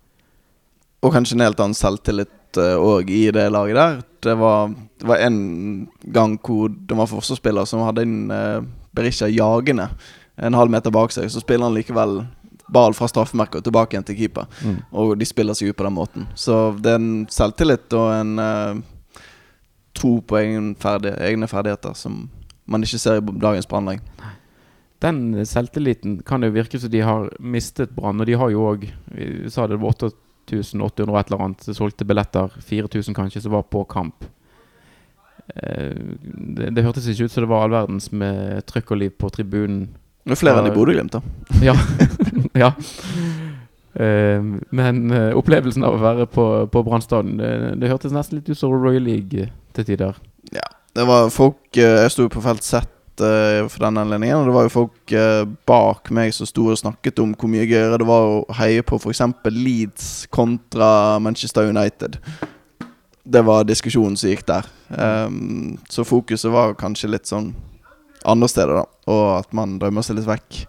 Og 1.06 1.14
kanskje 1.14 1.38
en 1.38 1.46
helt 1.46 1.62
annen 1.62 1.78
selvtillit 1.78 2.32
òg 2.56 3.10
i 3.12 3.26
det 3.36 3.50
laget 3.52 3.76
der. 3.76 3.98
Det 4.24 4.36
var, 4.40 4.70
det 5.02 5.08
var 5.10 5.22
en 5.26 5.40
gang 6.16 6.38
hvor 6.40 6.70
det 6.72 6.96
var 6.98 7.10
forsvarsspiller 7.12 7.68
som 7.68 7.84
hadde 7.84 8.06
en 8.06 8.16
uh, 8.32 8.64
Berisha 8.96 9.28
jagende 9.28 9.90
en 10.36 10.54
halv 10.54 10.72
meter 10.72 10.92
bak 10.92 11.14
seg. 11.16 11.30
Så 11.32 11.44
spiller 11.44 11.68
han 11.68 11.76
likevel 11.76 12.22
ball 12.68 12.96
fra 12.98 13.08
straffemerket 13.10 13.62
og 13.62 13.68
tilbake 13.68 13.96
igjen 13.96 14.08
til 14.08 14.18
keeper. 14.20 14.50
Mm. 14.66 14.80
Og 14.98 15.14
de 15.20 15.28
spiller 15.28 15.58
seg 15.58 15.72
ut 15.72 15.78
på 15.78 15.86
den 15.86 15.96
måten. 15.96 16.28
Så 16.36 16.76
det 16.82 16.96
er 16.96 17.02
en 17.02 17.26
selvtillit 17.32 17.94
og 17.98 18.10
en 18.16 18.42
eh, 18.42 18.82
tro 19.96 20.18
på 20.26 20.40
egen 20.42 20.74
ferdig, 20.82 21.14
egne 21.24 21.50
ferdigheter 21.52 21.96
som 21.98 22.26
man 22.66 22.86
ikke 22.86 23.00
ser 23.02 23.20
i 23.20 23.40
dagens 23.42 23.68
brannlag. 23.70 24.02
Den 25.04 25.46
selvtilliten 25.46 26.22
kan 26.26 26.44
jo 26.44 26.54
virke 26.56 26.80
som 26.80 26.92
de 26.92 27.02
har 27.06 27.28
mistet 27.40 27.92
Brann. 27.96 28.22
Og 28.22 28.28
de 28.28 28.38
har 28.40 28.50
jo 28.54 28.64
òg 28.72 28.88
Vi 29.12 29.50
sa 29.52 29.68
det 29.68 29.80
var 29.82 29.94
8800 29.94 31.12
og 31.12 31.20
et 31.20 31.32
eller 31.32 31.44
annet 31.44 31.68
solgte 31.76 32.08
billetter. 32.08 32.50
4000 32.60 33.16
kanskje 33.18 33.44
som 33.44 33.54
var 33.54 33.68
på 33.70 33.84
kamp. 33.92 34.26
Eh, 35.56 35.94
Det, 36.56 36.72
det 36.76 36.84
hørtes 36.84 37.08
ikke 37.08 37.28
ut 37.28 37.32
som 37.32 37.44
det 37.44 37.52
var 37.52 37.66
all 37.66 37.76
verdens 37.76 38.12
med 38.12 38.66
trøkk 38.66 38.92
og 38.92 38.98
liv 38.98 39.12
på 39.12 39.30
tribunen. 39.30 39.90
Det 40.26 40.34
er 40.34 40.42
flere 40.42 40.62
enn 40.62 40.72
i 40.72 40.74
Bodø-Glimt, 40.74 41.14
da. 41.14 41.22
Ja. 41.62 41.76
ja. 42.64 42.72
Uh, 43.96 44.58
men 44.76 45.12
uh, 45.14 45.38
opplevelsen 45.38 45.86
av 45.86 45.96
å 45.96 46.02
være 46.02 46.26
på, 46.28 46.46
på 46.68 46.82
Brann 46.84 47.04
stadion, 47.04 47.38
det, 47.40 47.52
det 47.80 47.92
hørtes 47.92 48.12
nesten 48.12 48.40
litt 48.40 48.50
ut 48.50 48.58
som 48.58 48.74
Royal 48.74 49.06
League 49.06 49.46
til 49.78 49.88
tider. 49.88 50.18
Det 50.96 51.04
var 51.04 51.30
folk 51.34 51.78
eh, 51.78 52.02
Jeg 52.06 52.12
sto 52.14 52.28
på 52.32 52.42
felt 52.44 52.64
Z 52.64 52.86
eh, 53.20 53.66
for 53.68 53.84
den 53.84 54.00
anledningen, 54.00 54.38
og 54.40 54.48
det 54.48 54.56
var 54.56 54.68
jo 54.68 54.74
folk 54.78 55.12
eh, 55.12 55.44
bak 55.68 56.12
meg 56.16 56.32
som 56.36 56.48
sto 56.48 56.70
og 56.72 56.80
snakket 56.80 57.20
om 57.24 57.34
hvor 57.36 57.52
mye 57.52 57.68
gøyere 57.68 58.00
det 58.00 58.08
var 58.08 58.28
å 58.30 58.38
heie 58.62 58.84
på 58.86 59.00
f.eks. 59.02 59.24
Leeds 59.52 60.06
kontra 60.32 61.20
Manchester 61.20 61.68
United. 61.68 62.16
Det 63.26 63.42
var 63.44 63.68
diskusjonen 63.68 64.16
som 64.16 64.32
gikk 64.32 64.46
der. 64.48 64.68
Um, 64.88 65.80
så 65.90 66.06
fokuset 66.06 66.54
var 66.54 66.78
kanskje 66.80 67.10
litt 67.10 67.28
sånn 67.28 67.50
andre 68.24 68.48
steder, 68.48 68.78
da. 68.78 68.86
Og 69.12 69.24
at 69.40 69.56
man 69.58 69.80
drømmer 69.82 70.06
seg 70.06 70.20
litt 70.20 70.30
vekk. 70.30 70.60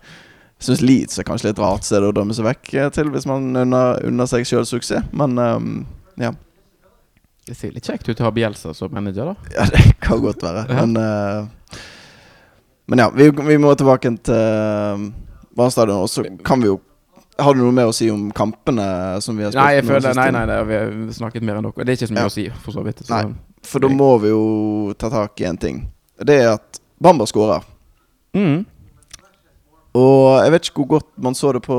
Jeg 0.56 0.66
syns 0.71 0.83
Leeds 0.83 1.21
er 1.21 1.28
kanskje 1.28 1.52
litt 1.52 1.61
rart 1.61 1.85
sted 1.87 2.02
å 2.02 2.14
drømme 2.16 2.35
seg 2.35 2.49
vekk 2.49 2.73
til 2.97 3.12
hvis 3.12 3.28
man 3.28 3.52
unner 3.61 4.30
seg 4.30 4.49
sjøl 4.49 4.66
suksess, 4.66 5.04
men 5.14 5.37
um, 5.37 5.71
ja. 6.18 6.33
Det 7.47 7.55
ser 7.55 7.71
litt 7.76 7.87
kjekt 7.87 8.09
ut 8.11 8.21
å 8.21 8.26
ha 8.26 8.33
Bjelsa 8.35 8.73
som 8.75 8.91
manager, 8.95 9.31
da. 9.31 9.53
Ja, 9.55 9.67
det 9.71 9.83
kan 10.03 10.19
godt 10.23 10.43
være. 10.43 10.65
Men, 10.73 10.97
uh, 10.99 11.79
men 12.91 13.03
ja, 13.05 13.07
vi, 13.15 13.29
vi 13.31 13.59
må 13.62 13.71
tilbake 13.79 14.11
til 14.26 14.35
uh, 14.35 15.07
Brann. 15.57 15.93
Og 15.95 16.11
så 16.11 16.25
kan 16.45 16.61
vi 16.62 16.73
jo 16.73 16.81
Har 17.38 17.55
du 17.55 17.61
noe 17.61 17.75
mer 17.76 17.91
å 17.91 17.95
si 17.95 18.09
om 18.11 18.31
kampene 18.35 18.87
som 19.25 19.37
vi 19.37 19.45
har 19.45 19.53
spilt? 19.53 19.61
Nei, 19.62 19.76
jeg 19.76 19.85
føler, 19.87 20.17
nei, 20.17 20.31
nei, 20.33 20.45
nei, 20.49 20.57
vi 20.65 20.76
har 20.81 20.93
snakket 21.19 21.44
mer 21.44 21.59
enn 21.61 21.68
dere. 21.68 21.85
Det 21.85 21.92
er 21.92 21.99
ikke 22.01 22.09
så 22.09 22.16
mye 22.16 22.25
Ja. 22.25 22.31
å 22.31 22.35
si, 22.35 22.47
for 22.64 22.73
så 22.79 22.85
vidt. 22.87 23.03
Så. 23.05 23.12
Nei. 23.12 23.61
For 23.66 23.85
da 23.85 23.90
må 23.92 24.09
vi 24.23 24.31
jo 24.33 24.94
ta 24.99 25.11
tak 25.12 25.42
i 25.44 25.47
en 25.51 25.59
ting. 25.61 25.83
Det 26.16 26.38
er 26.40 26.55
at 26.55 26.81
Bamba 27.03 27.27
skårer. 27.29 27.62
Mm. 28.33 28.64
Og 29.97 30.42
jeg 30.42 30.55
vet 30.57 30.68
ikke 30.70 30.83
hvor 30.83 30.90
godt 30.97 31.11
man 31.29 31.37
så 31.37 31.53
det 31.57 31.62
på 31.68 31.77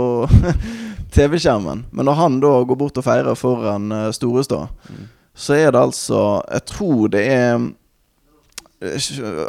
TV-skjermen, 1.18 1.86
men 1.92 2.06
når 2.06 2.18
han 2.22 2.40
da 2.44 2.54
går 2.70 2.80
bort 2.86 2.98
og 3.02 3.06
feirer 3.06 3.38
foran 3.38 3.92
uh, 3.92 4.08
Storestå, 4.16 4.68
Mm. 4.88 5.06
Så 5.38 5.54
er 5.54 5.70
det 5.72 5.80
altså 5.80 6.20
Jeg 6.50 6.64
tror 6.66 7.12
det 7.14 7.22
er 7.30 7.60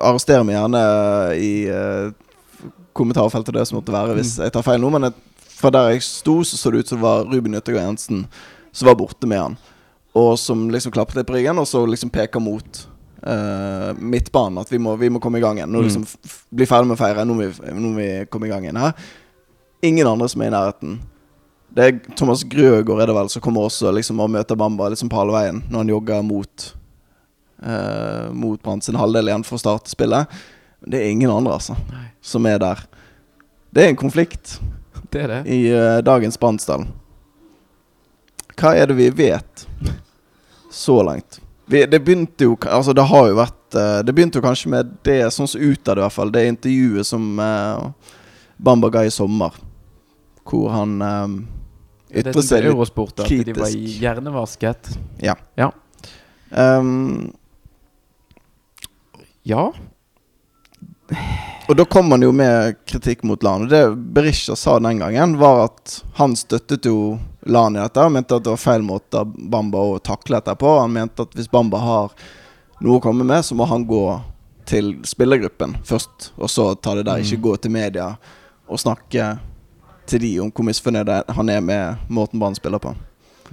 Arrester 0.03 0.45
meg 0.47 0.57
gjerne 0.57 0.83
i 1.37 1.51
uh, 1.69 2.11
kommentarfeltet 2.97 3.55
det 3.57 3.67
som 3.69 3.79
måtte 3.79 3.93
være 3.95 4.15
hvis 4.17 4.37
Mm. 4.39 4.45
jeg 4.47 4.53
tar 4.55 4.65
feil 4.67 4.81
nå, 4.81 4.91
men 4.95 5.09
jeg, 5.09 5.13
fra 5.59 5.71
der 5.75 5.91
jeg 5.93 6.03
sto, 6.07 6.39
så 6.45 6.57
så 6.57 6.71
det 6.73 6.81
ut 6.85 6.89
som 6.89 6.99
det 6.99 7.05
var 7.05 7.25
Ruben 7.29 7.55
Yttergård 7.59 7.83
Jensen 7.85 8.23
som 8.73 8.87
var 8.89 8.97
borte 8.97 9.27
med 9.29 9.39
han. 9.41 9.57
Og 10.17 10.39
som 10.39 10.69
liksom 10.71 10.93
klappet 10.93 11.17
litt 11.17 11.27
på 11.29 11.35
ryggen, 11.37 11.59
og 11.61 11.67
så 11.69 11.83
liksom 11.87 12.11
peker 12.11 12.41
mot 12.41 12.87
uh, 13.27 13.93
midtbanen. 14.01 14.59
At 14.63 14.71
vi 14.73 14.79
må, 14.79 14.97
vi 14.97 15.09
må 15.13 15.21
komme 15.21 15.39
i 15.39 15.41
gang 15.45 15.59
igjen. 15.61 15.71
Nå 15.73 15.79
Mm. 15.83 15.85
liksom 15.89 16.05
f- 16.09 16.45
Bli 16.51 16.67
ferdig 16.67 16.89
med 16.89 16.97
å 16.97 17.03
feire. 17.03 17.25
Nå 17.27 17.35
må, 17.35 17.47
vi, 17.49 17.73
nå 17.75 17.81
må 17.93 17.97
vi 18.01 18.09
komme 18.31 18.47
i 18.47 18.51
gang 18.51 18.65
igjen 18.65 18.77
her. 18.81 18.93
Ingen 19.83 20.07
andre 20.07 20.29
som 20.29 20.43
er 20.43 20.47
i 20.51 20.55
nærheten. 20.57 20.99
Det 21.69 21.85
er 21.85 21.99
Thomas 22.17 22.43
Grøgaard 22.49 23.03
er 23.03 23.11
det 23.11 23.17
vel 23.17 23.31
som 23.33 23.43
kommer 23.45 23.69
også 23.69 23.93
liksom 23.95 24.21
og 24.25 24.31
møter 24.33 24.57
Bamba 24.59 24.89
liksom 24.89 25.11
på 25.13 25.19
halvveien 25.21 25.61
når 25.69 25.83
han 25.83 25.91
jogger 25.93 26.23
mot 26.27 26.69
uh, 27.63 28.31
Mot 28.33 28.63
Brann 28.63 28.81
sin 28.81 28.97
halvdel 28.99 29.29
igjen 29.29 29.45
for 29.47 29.59
å 29.59 29.63
starte 29.63 29.93
spillet. 29.93 30.31
Det 30.81 31.01
er 31.01 31.11
ingen 31.11 31.31
andre, 31.31 31.59
altså, 31.59 31.77
Nei. 31.91 32.07
som 32.23 32.47
er 32.47 32.61
der. 32.63 32.81
Det 33.75 33.85
er 33.85 33.93
en 33.93 33.99
konflikt 34.01 34.57
Det 35.13 35.25
er 35.27 35.33
det. 35.33 35.41
i 35.51 35.61
uh, 35.75 35.99
dagens 36.07 36.39
Brannstall. 36.41 36.87
Hva 38.59 38.73
er 38.75 38.91
det 38.91 38.97
vi 38.99 39.11
vet 39.15 39.67
så 40.73 41.03
langt? 41.03 41.41
Vi, 41.69 41.85
det 41.85 42.01
begynte 42.01 42.47
jo 42.47 42.57
Altså, 42.65 42.95
det 42.97 43.05
har 43.11 43.27
jo 43.29 43.35
vært 43.37 43.77
uh, 43.77 44.01
Det 44.01 44.15
begynte 44.17 44.41
jo 44.41 44.45
kanskje 44.47 44.71
med 44.73 44.95
det, 45.05 45.21
sånn 45.35 45.51
som 45.51 45.61
ut 45.61 45.89
av 45.89 45.99
det, 45.99 46.01
i 46.01 46.07
hvert 46.07 46.17
fall. 46.17 46.33
Det 46.33 46.47
intervjuet 46.49 47.07
som 47.07 47.29
uh, 47.39 48.15
Bamba 48.57 48.91
ga 48.91 49.05
i 49.05 49.13
sommer. 49.13 49.55
Hvor 50.49 50.73
han 50.73 50.97
ble 52.09 52.33
litt 52.33 52.53
Eurosport, 52.63 53.21
at 53.21 53.29
de 53.29 53.53
var 53.53 53.69
kritisk. 53.69 54.01
hjernevasket. 54.01 54.91
um, 56.51 57.33
Ja. 59.49 59.73
Og 61.69 61.77
da 61.77 61.85
kom 61.89 62.11
han 62.13 62.23
jo 62.25 62.33
med 62.37 62.77
kritikk 62.89 63.23
mot 63.25 63.43
Lan. 63.43 63.65
Og 63.65 63.73
det 63.73 63.81
Berisha 63.97 64.57
sa 64.57 64.79
den 64.79 65.01
gangen, 65.01 65.39
var 65.41 65.65
at 65.71 66.03
han 66.21 66.37
støttet 66.37 66.85
jo 66.89 67.19
Lan 67.49 67.77
i 67.77 67.81
dette. 67.81 68.01
Han 68.05 68.13
mente 68.13 68.37
at 68.37 68.45
det 68.45 68.53
var 68.53 68.61
feil 68.61 68.85
måte 68.85 69.25
Bamba 69.25 69.81
å 69.81 69.99
takle 70.05 70.37
dette 70.37 70.57
på. 70.61 70.75
Han 70.83 70.93
mente 70.93 71.25
at 71.25 71.37
hvis 71.37 71.49
Bamba 71.49 71.81
har 71.81 72.13
noe 72.85 72.99
å 72.99 73.03
komme 73.03 73.25
med, 73.25 73.41
så 73.45 73.57
må 73.57 73.65
han 73.71 73.87
gå 73.89 74.03
til 74.69 74.99
spillergruppen 75.09 75.79
først, 75.89 76.33
og 76.37 76.51
så 76.53 76.75
ta 76.77 76.93
det 76.99 77.07
der. 77.09 77.23
Mm. 77.23 77.25
Ikke 77.25 77.45
gå 77.49 77.55
til 77.57 77.73
media 77.73 78.11
og 78.69 78.81
snakke 78.81 79.31
til 80.09 80.23
de 80.23 80.33
om 80.43 80.51
hvor 80.53 80.67
misfornøyd 80.67 81.11
han 81.37 81.53
er 81.53 81.61
med 81.65 82.09
måten 82.09 82.41
Brann 82.41 82.57
spiller 82.59 82.83
på. 82.83 82.95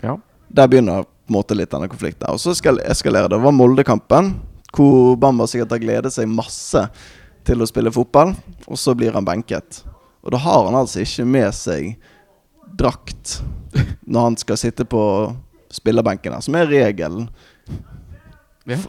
ja. 0.04 0.18
Der 0.56 0.68
begynner 0.70 1.04
på 1.04 1.34
en 1.34 1.34
måte 1.34 1.56
litt 1.58 1.72
denne 1.74 1.89
konflikten. 1.89 2.30
Og 2.30 2.39
så 2.39 2.54
skal 2.56 2.78
eskalere 2.86 3.26
det. 3.26 3.34
Det 3.34 3.44
var 3.44 3.56
Molde-kampen, 3.56 4.36
hvor 4.76 5.15
Bamba 5.18 5.48
sikkert 5.50 5.74
har 5.74 5.82
gledet 5.82 6.12
seg 6.13 6.30
masse 6.30 6.84
til 7.46 7.62
å 7.62 7.68
spille 7.68 7.91
fotball, 7.91 8.36
og 8.70 8.78
så 8.80 8.94
blir 8.98 9.15
han 9.18 9.26
benket. 9.26 9.82
Og 10.22 10.32
da 10.34 10.39
har 10.41 10.68
han 10.68 10.78
altså 10.78 11.02
ikke 11.02 11.26
med 11.26 11.50
seg 11.58 11.96
drakt 12.78 13.39
når 14.06 14.30
han 14.30 14.38
skal 14.39 14.62
sitte 14.62 14.86
på 14.88 15.02
spillerbenken 15.74 16.38
som 16.46 16.56
er 16.58 16.70
regelen 16.70 17.28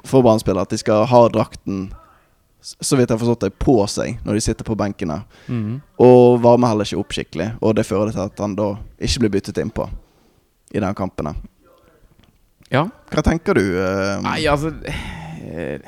for 0.05 0.23
Brann-spillere. 0.25 0.65
At 0.65 0.73
de 0.77 0.81
skal 0.81 1.07
ha 1.09 1.23
drakten, 1.33 1.89
så 2.67 2.97
vidt 2.97 3.11
jeg 3.11 3.15
har 3.15 3.21
forstått 3.21 3.45
det, 3.47 3.53
på 3.63 3.77
seg 3.91 4.17
når 4.27 4.39
de 4.39 4.43
sitter 4.43 4.67
på 4.67 4.77
benkene. 4.79 5.21
Mm. 5.47 5.77
Og 6.03 6.41
varmer 6.43 6.73
heller 6.73 6.89
ikke 6.89 7.03
opp 7.03 7.15
skikkelig. 7.15 7.51
Og 7.63 7.77
det 7.79 7.87
fører 7.87 8.11
til 8.15 8.25
at 8.25 8.43
han 8.43 8.57
da 8.59 8.73
ikke 8.99 9.23
blir 9.23 9.37
byttet 9.37 9.61
inn 9.63 9.71
på 9.75 9.87
i 10.75 10.83
den 10.83 10.97
kampen. 10.99 11.31
ja. 12.71 12.89
Hva 13.13 13.23
tenker 13.23 13.55
du? 13.55 13.63
Uh, 13.79 14.19
Nei, 14.25 14.41
altså 14.51 14.73
eh, 14.83 15.79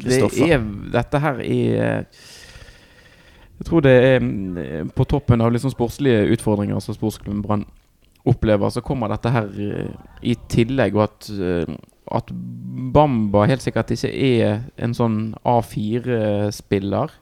Det 0.00 0.16
er 0.48 0.64
Dette 0.94 1.20
her 1.20 1.42
er 1.44 2.06
Jeg 3.58 3.66
tror 3.68 3.84
det 3.84 3.92
er 3.92 4.24
mm, 4.24 4.90
på 4.96 5.04
toppen 5.04 5.44
av 5.44 5.52
liksom 5.52 5.70
sportslige 5.70 6.24
utfordringer 6.32 6.80
som 6.80 6.96
sportsklubben 6.96 7.44
Brann 7.44 7.66
opplever, 8.24 8.70
så 8.72 8.80
kommer 8.80 9.12
dette 9.12 9.30
her 9.32 9.50
eh, 9.60 9.90
i 10.24 10.34
tillegg, 10.48 10.96
og 10.96 11.04
at, 11.04 11.28
eh, 11.28 11.74
at 12.12 12.30
Bamba 12.94 13.46
helt 13.48 13.64
sikkert 13.64 13.92
ikke 13.94 14.10
er 14.12 14.64
en 14.76 14.94
sånn 14.96 15.18
A4-spiller. 15.48 17.12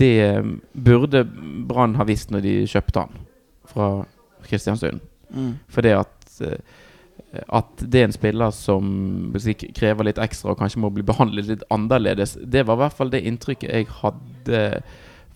Det 0.00 0.40
burde 0.72 1.24
Brann 1.68 1.98
ha 2.00 2.06
visst 2.08 2.32
når 2.32 2.44
de 2.44 2.54
kjøpte 2.70 3.04
han 3.04 3.18
fra 3.68 3.90
Kristiansund. 4.46 5.02
Mm. 5.30 5.58
For 5.70 5.84
det 5.84 5.98
at 6.00 6.40
eh, 6.44 6.78
At 7.46 7.78
det 7.78 8.00
er 8.00 8.08
en 8.08 8.14
spiller 8.16 8.50
som 8.50 8.86
krever 9.76 10.08
litt 10.08 10.18
ekstra 10.18 10.50
og 10.50 10.58
kanskje 10.58 10.80
må 10.82 10.88
bli 10.90 11.04
behandlet 11.06 11.46
litt 11.46 11.62
annerledes, 11.70 12.32
det 12.42 12.64
var 12.66 12.74
i 12.74 12.80
hvert 12.80 12.96
fall 12.96 13.12
det 13.12 13.20
inntrykket 13.28 13.70
jeg 13.70 13.86
hadde 14.00 14.62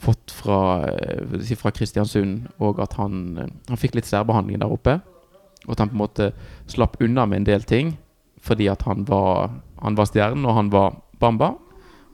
fått 0.02 0.32
fra, 0.34 0.88
eh, 0.88 1.54
fra 1.60 1.70
Kristiansund. 1.70 2.48
Og 2.58 2.80
at 2.82 2.96
han, 2.98 3.38
eh, 3.38 3.52
han 3.68 3.80
fikk 3.80 3.94
litt 3.94 4.10
særbehandling 4.10 4.64
der 4.64 4.72
oppe. 4.72 5.00
Og 5.68 5.76
at 5.76 5.84
han 5.84 5.92
på 5.92 5.94
en 5.94 6.02
måte 6.02 6.32
slapp 6.66 6.96
unna 7.00 7.26
med 7.26 7.42
en 7.42 7.52
del 7.52 7.62
ting 7.62 7.94
fordi 8.44 8.68
at 8.68 8.83
han 8.85 9.07
var, 9.09 9.54
han 9.83 9.96
var 9.96 10.09
stjernen, 10.11 10.44
og 10.44 10.59
han 10.59 10.72
var 10.72 10.98
Bamba. 11.20 11.54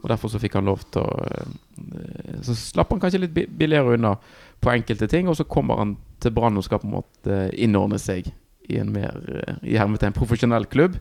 Og 0.01 0.09
derfor 0.09 0.33
så 0.33 0.41
fikk 0.41 0.57
han 0.57 0.69
lov 0.69 0.85
til 0.93 1.05
å 1.05 1.25
eh, 1.27 2.37
Så 2.47 2.57
slapp 2.57 2.93
han 2.95 3.03
kanskje 3.03 3.25
litt 3.25 3.35
billigere 3.35 3.97
unna 3.99 4.15
på 4.61 4.73
enkelte 4.73 5.09
ting, 5.11 5.29
og 5.29 5.37
så 5.37 5.49
kommer 5.49 5.81
han 5.81 5.97
til 6.21 6.33
Brann 6.37 6.57
og 6.57 6.65
skal 6.65 6.81
på 6.83 6.89
en 6.89 6.99
måte 6.99 7.41
innordne 7.57 7.99
seg 8.01 8.31
i 8.71 8.79
en 8.81 8.93
mer 8.95 9.17
eh, 9.41 9.59
i 9.75 9.79
hermetegn 9.81 10.17
profesjonell 10.17 10.69
klubb. 10.71 10.99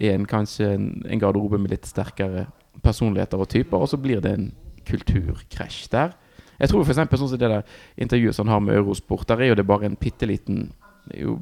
I 0.00 0.12
en 0.14 0.26
kanskje 0.28 0.72
en, 0.74 0.90
en 1.04 1.20
garderobe 1.20 1.60
med 1.60 1.74
litt 1.74 1.88
sterkere 1.88 2.46
personligheter 2.84 3.40
og 3.40 3.50
typer, 3.52 3.80
og 3.80 3.90
så 3.90 4.00
blir 4.00 4.22
det 4.24 4.34
en 4.36 4.50
kulturkrasj 4.88 5.86
der. 5.92 6.14
Jeg 6.60 6.68
tror 6.68 6.84
eksempel 6.84 7.20
sånn 7.20 7.30
som 7.32 7.40
det 7.40 7.48
der 7.48 7.76
intervjuet 8.00 8.36
som 8.36 8.48
han 8.48 8.58
har 8.58 8.64
med 8.64 8.76
Eurosport, 8.80 9.26
der 9.28 9.40
er 9.40 9.52
jo 9.52 9.58
det 9.60 9.68
bare 9.68 9.88
en 9.88 9.98
bitte 10.00 10.28
liten 10.28 10.70
jo 11.16 11.36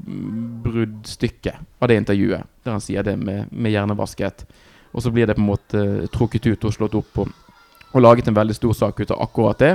bruddstykket 0.64 1.80
av 1.80 1.90
det 1.90 1.98
intervjuet, 2.00 2.48
der 2.64 2.76
han 2.76 2.84
sier 2.84 3.06
det 3.06 3.16
med, 3.20 3.50
med 3.50 3.74
hjernevasket. 3.74 4.44
Og 4.92 5.04
så 5.04 5.12
blir 5.12 5.28
det 5.28 5.36
på 5.36 5.44
en 5.44 5.50
måte 5.50 5.84
trukket 6.14 6.46
ut 6.46 6.68
og 6.68 6.74
slått 6.74 6.96
opp 6.98 7.22
og, 7.24 7.32
og 7.92 8.02
laget 8.02 8.28
en 8.28 8.38
veldig 8.38 8.56
stor 8.56 8.76
sak 8.76 9.00
ut 9.00 9.12
av 9.14 9.22
akkurat 9.24 9.60
det. 9.60 9.74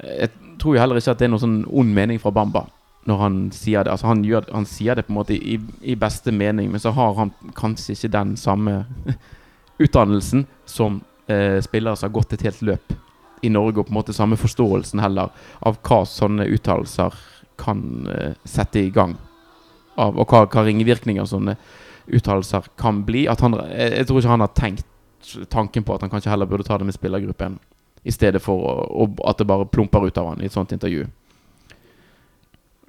Jeg 0.00 0.30
tror 0.60 0.76
jo 0.76 0.82
heller 0.82 1.00
ikke 1.00 1.14
at 1.14 1.20
det 1.20 1.28
er 1.28 1.32
noen 1.34 1.44
sånn 1.44 1.62
ond 1.66 1.96
mening 1.96 2.20
fra 2.22 2.32
Bamba 2.34 2.66
når 3.08 3.20
han 3.22 3.36
sier 3.54 3.84
det. 3.84 3.92
Altså 3.94 4.10
han, 4.10 4.24
gjør, 4.24 4.46
han 4.52 4.66
sier 4.68 4.98
det 4.98 5.06
på 5.06 5.14
en 5.14 5.20
måte 5.20 5.36
i, 5.36 5.56
i 5.82 5.96
beste 5.98 6.32
mening, 6.36 6.70
men 6.70 6.82
så 6.82 6.92
har 6.94 7.14
han 7.16 7.32
kanskje 7.56 7.96
ikke 7.96 8.12
den 8.12 8.34
samme 8.40 8.82
utdannelsen 9.84 10.44
som 10.68 11.00
eh, 11.30 11.58
spillere 11.64 11.96
som 11.96 12.10
har 12.10 12.18
gått 12.18 12.36
et 12.36 12.44
helt 12.48 12.62
løp 12.66 12.96
i 13.40 13.48
Norge, 13.48 13.80
og 13.80 13.88
på 13.88 13.94
en 13.94 14.00
måte 14.02 14.16
samme 14.16 14.36
forståelsen 14.36 15.00
heller 15.00 15.32
av 15.64 15.78
hva 15.86 16.02
sånne 16.08 16.44
uttalelser 16.52 17.16
kan 17.60 18.08
eh, 18.10 18.32
sette 18.48 18.80
i 18.80 18.92
gang. 18.94 19.16
Av, 20.00 20.16
og 20.16 20.30
hva, 20.30 20.46
hva 20.48 20.64
ringvirkninger 20.64 21.26
sånne 21.28 21.56
uttalelser 22.10 22.70
kan 22.80 23.02
bli. 23.06 23.26
Han, 23.28 23.58
jeg, 23.68 23.92
jeg 23.98 24.08
tror 24.08 24.20
ikke 24.20 24.34
han 24.34 24.46
har 24.46 24.54
tenkt 24.56 24.86
tanken 25.52 25.84
på 25.84 25.94
at 25.94 26.04
han 26.04 26.10
kanskje 26.12 26.32
heller 26.32 26.48
burde 26.48 26.64
ta 26.66 26.78
det 26.80 26.88
med 26.88 26.96
spillergruppen, 26.96 27.58
i 28.02 28.12
stedet 28.14 28.40
for 28.42 28.64
å, 28.64 28.74
å, 29.04 29.08
at 29.28 29.40
det 29.40 29.48
bare 29.48 29.68
plumper 29.68 30.06
ut 30.08 30.18
av 30.18 30.32
han 30.32 30.40
i 30.40 30.48
et 30.48 30.56
sånt 30.56 30.72
intervju. 30.72 31.04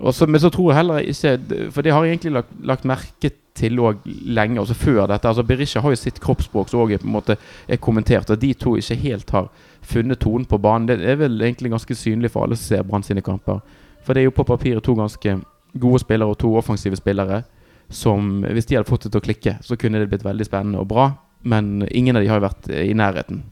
Og 0.02 0.16
så, 0.16 0.26
men 0.26 0.42
så 0.42 0.50
tror 0.50 0.72
jeg 0.72 0.80
heller 0.80 1.04
ikke 1.06 1.68
For 1.70 1.86
det 1.86 1.92
har 1.94 2.06
jeg 2.06 2.16
egentlig 2.16 2.32
lagt, 2.34 2.54
lagt 2.66 2.88
merke 2.90 3.30
til 3.54 3.82
òg 3.84 4.06
lenge, 4.08 4.62
også 4.62 4.74
før 4.74 5.04
dette. 5.12 5.28
altså 5.28 5.44
Berisha 5.46 5.82
har 5.84 5.92
jo 5.94 6.00
sitt 6.00 6.22
kroppsspråk 6.24 6.72
som 6.72 6.82
òg 6.82 6.96
er 6.96 7.78
kommentert, 7.84 8.32
og 8.32 8.40
de 8.40 8.54
to 8.56 8.78
ikke 8.80 8.96
helt 8.96 9.34
har 9.36 9.50
funnet 9.84 10.22
tonen 10.24 10.48
på 10.48 10.58
banen. 10.58 10.88
Det 10.88 11.04
er 11.06 11.20
vel 11.20 11.36
egentlig 11.42 11.74
ganske 11.74 11.96
synlig 11.96 12.32
for 12.32 12.46
alle 12.48 12.56
som 12.56 12.72
ser 12.72 12.88
Brann 12.88 13.04
sine 13.04 13.22
kamper. 13.22 13.60
For 14.06 14.14
det 14.14 14.24
er 14.24 14.30
jo 14.30 14.36
på 14.36 14.48
papiret 14.48 14.84
to 14.84 14.96
ganske 14.98 15.38
gode 15.82 16.02
spillere 16.04 16.34
og 16.34 16.40
to 16.42 16.52
offensive 16.60 16.98
spillere 17.00 17.44
som, 17.92 18.42
hvis 18.48 18.66
de 18.66 18.78
hadde 18.78 18.90
fått 18.90 19.06
det 19.06 19.12
til 19.14 19.22
å 19.22 19.26
klikke, 19.26 19.58
så 19.64 19.78
kunne 19.80 20.00
det 20.00 20.10
blitt 20.12 20.26
veldig 20.26 20.48
spennende 20.48 20.82
og 20.82 20.90
bra. 20.92 21.12
Men 21.44 21.88
ingen 21.92 22.16
av 22.16 22.24
de 22.24 22.30
har 22.32 22.40
jo 22.40 22.48
vært 22.48 22.72
i 22.72 22.94
nærheten. 22.96 23.44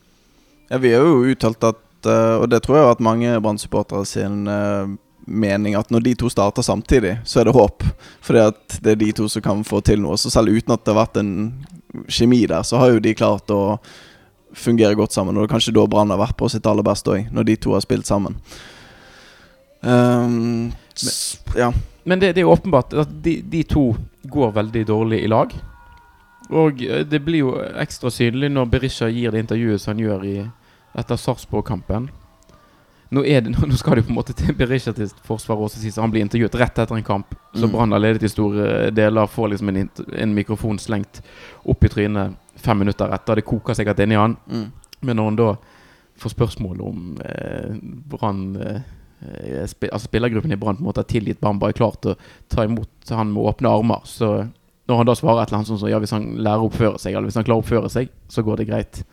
Ja, 0.69 0.77
vi 0.77 0.93
har 0.93 1.03
jo 1.03 1.27
uttalt 1.31 1.63
at, 1.65 1.81
eh, 2.05 2.35
og 2.37 2.49
det 2.51 2.61
tror 2.63 2.77
jeg 2.77 2.89
vært 2.91 3.05
mange 3.05 3.37
Brann-supportere 3.43 4.05
sin 4.07 4.47
eh, 4.47 4.91
mening, 5.25 5.75
at 5.75 5.89
når 5.91 6.05
de 6.05 6.15
to 6.21 6.29
starter 6.31 6.65
samtidig, 6.65 7.17
så 7.25 7.41
er 7.41 7.49
det 7.49 7.55
håp. 7.57 7.83
Fordi 8.25 8.45
at 8.51 8.79
det 8.83 8.93
er 8.93 9.01
de 9.01 9.11
to 9.17 9.27
som 9.29 9.43
kan 9.45 9.63
få 9.67 9.81
til 9.85 10.01
noe. 10.03 10.17
Så 10.17 10.31
selv 10.33 10.53
uten 10.53 10.75
at 10.75 10.85
det 10.85 10.93
har 10.93 11.01
vært 11.03 11.19
en 11.21 11.33
kjemi 12.07 12.45
der, 12.47 12.63
så 12.63 12.81
har 12.81 12.93
jo 12.93 13.03
de 13.03 13.17
klart 13.17 13.49
å 13.53 13.79
fungere 14.53 14.97
godt 14.97 15.13
sammen. 15.13 15.35
Og 15.35 15.43
det 15.43 15.49
er 15.49 15.55
kanskje 15.55 15.75
da 15.75 15.87
Brann 15.89 16.13
har 16.13 16.21
vært 16.21 16.37
på 16.39 16.49
sitt 16.49 16.67
aller 16.69 16.85
beste 16.85 17.13
òg, 17.13 17.31
når 17.33 17.49
de 17.49 17.57
to 17.65 17.73
har 17.75 17.85
spilt 17.85 18.09
sammen. 18.09 18.37
S- 20.95 21.39
ja. 21.55 21.73
Men 22.03 22.19
det, 22.19 22.33
det 22.33 22.41
er 22.41 22.47
jo 22.47 22.51
åpenbart 22.55 22.93
at 22.93 23.11
de, 23.23 23.37
de 23.41 23.63
to 23.63 23.83
går 24.27 24.51
veldig 24.55 24.85
dårlig 24.89 25.21
i 25.23 25.27
lag. 25.31 25.53
Og 26.49 26.81
eh, 26.83 27.03
det 27.07 27.19
blir 27.25 27.43
jo 27.45 27.51
ekstra 27.79 28.11
synlig 28.11 28.49
når 28.51 28.69
Berisha 28.71 29.07
gir 29.13 29.31
det 29.35 29.43
intervjuet 29.45 29.81
som 29.81 29.93
han 29.93 30.01
gjør 30.05 30.25
i, 30.27 30.37
etter 30.97 31.19
Sarpsborg-kampen. 31.21 32.09
Nå, 33.09 33.23
det, 33.25 33.49
nå 33.69 33.77
skal 33.77 33.95
det 33.97 34.03
jo 34.03 34.09
på 34.09 34.13
en 34.15 34.19
måte 34.19 34.35
til 34.37 34.53
Berisha 34.57 34.93
til 34.97 35.09
forsvar 35.25 35.61
også 35.65 35.79
sies. 35.81 35.97
Han 36.01 36.11
blir 36.13 36.25
intervjuet 36.25 36.57
rett 36.61 36.81
etter 36.83 36.97
en 36.99 37.05
kamp. 37.07 37.35
Så 37.53 37.65
Mm. 37.65 37.71
Brann 37.73 37.91
har 37.95 37.99
ledet 38.03 38.23
i 38.23 38.29
store 38.29 38.91
deler, 38.93 39.25
får 39.27 39.47
liksom 39.49 39.69
en, 39.73 39.89
en 40.13 40.33
mikrofon 40.37 40.77
slengt 40.79 41.21
opp 41.65 41.83
i 41.83 41.89
trynet 41.89 42.35
fem 42.61 42.77
minutter 42.77 43.09
etter. 43.15 43.39
Det 43.39 43.45
koker 43.47 43.73
sikkert 43.77 43.99
inni 44.05 44.15
han. 44.19 44.35
Mm. 44.51 44.67
Men 45.01 45.17
når 45.17 45.25
han 45.31 45.39
da 45.39 45.47
får 46.19 46.33
spørsmål 46.35 46.81
om 46.85 47.17
eh, 47.25 47.73
Brann 48.11 48.43
eh, 48.61 48.81
eh, 49.21 49.65
spi, 49.69 49.89
altså 49.91 50.09
Spillergruppen 50.09 50.53
i 50.55 50.59
Brann 50.59 50.81
har 50.85 51.07
tilgitt 51.09 51.41
Bamba 51.43 51.69
er 51.69 51.77
klar 51.77 51.97
til 52.01 52.15
å 52.15 52.19
ta 52.51 52.65
imot 52.67 53.13
han 53.15 53.33
med 53.33 53.51
åpne 53.51 53.71
armer. 53.71 54.05
Så 54.07 54.33
når 54.89 55.01
han 55.01 55.09
da 55.09 55.15
svarer 55.17 55.43
et 55.43 55.51
eller 55.51 55.61
annet 55.61 55.69
sånn 55.69 55.81
som 55.81 55.91
ja, 55.91 56.01
hvis 56.01 56.15
han 56.15 56.31
lærer 56.41 56.63
å 56.63 56.69
oppføre 56.69 56.99
seg, 57.01 57.13
eller 57.13 57.29
hvis 57.29 57.37
han 57.37 57.45
klarer 57.47 57.61
å 57.61 57.65
oppføre 57.65 57.91
seg, 57.93 58.13
så 58.31 58.45
går 58.45 58.61
det 58.61 58.69
greit. 58.71 59.03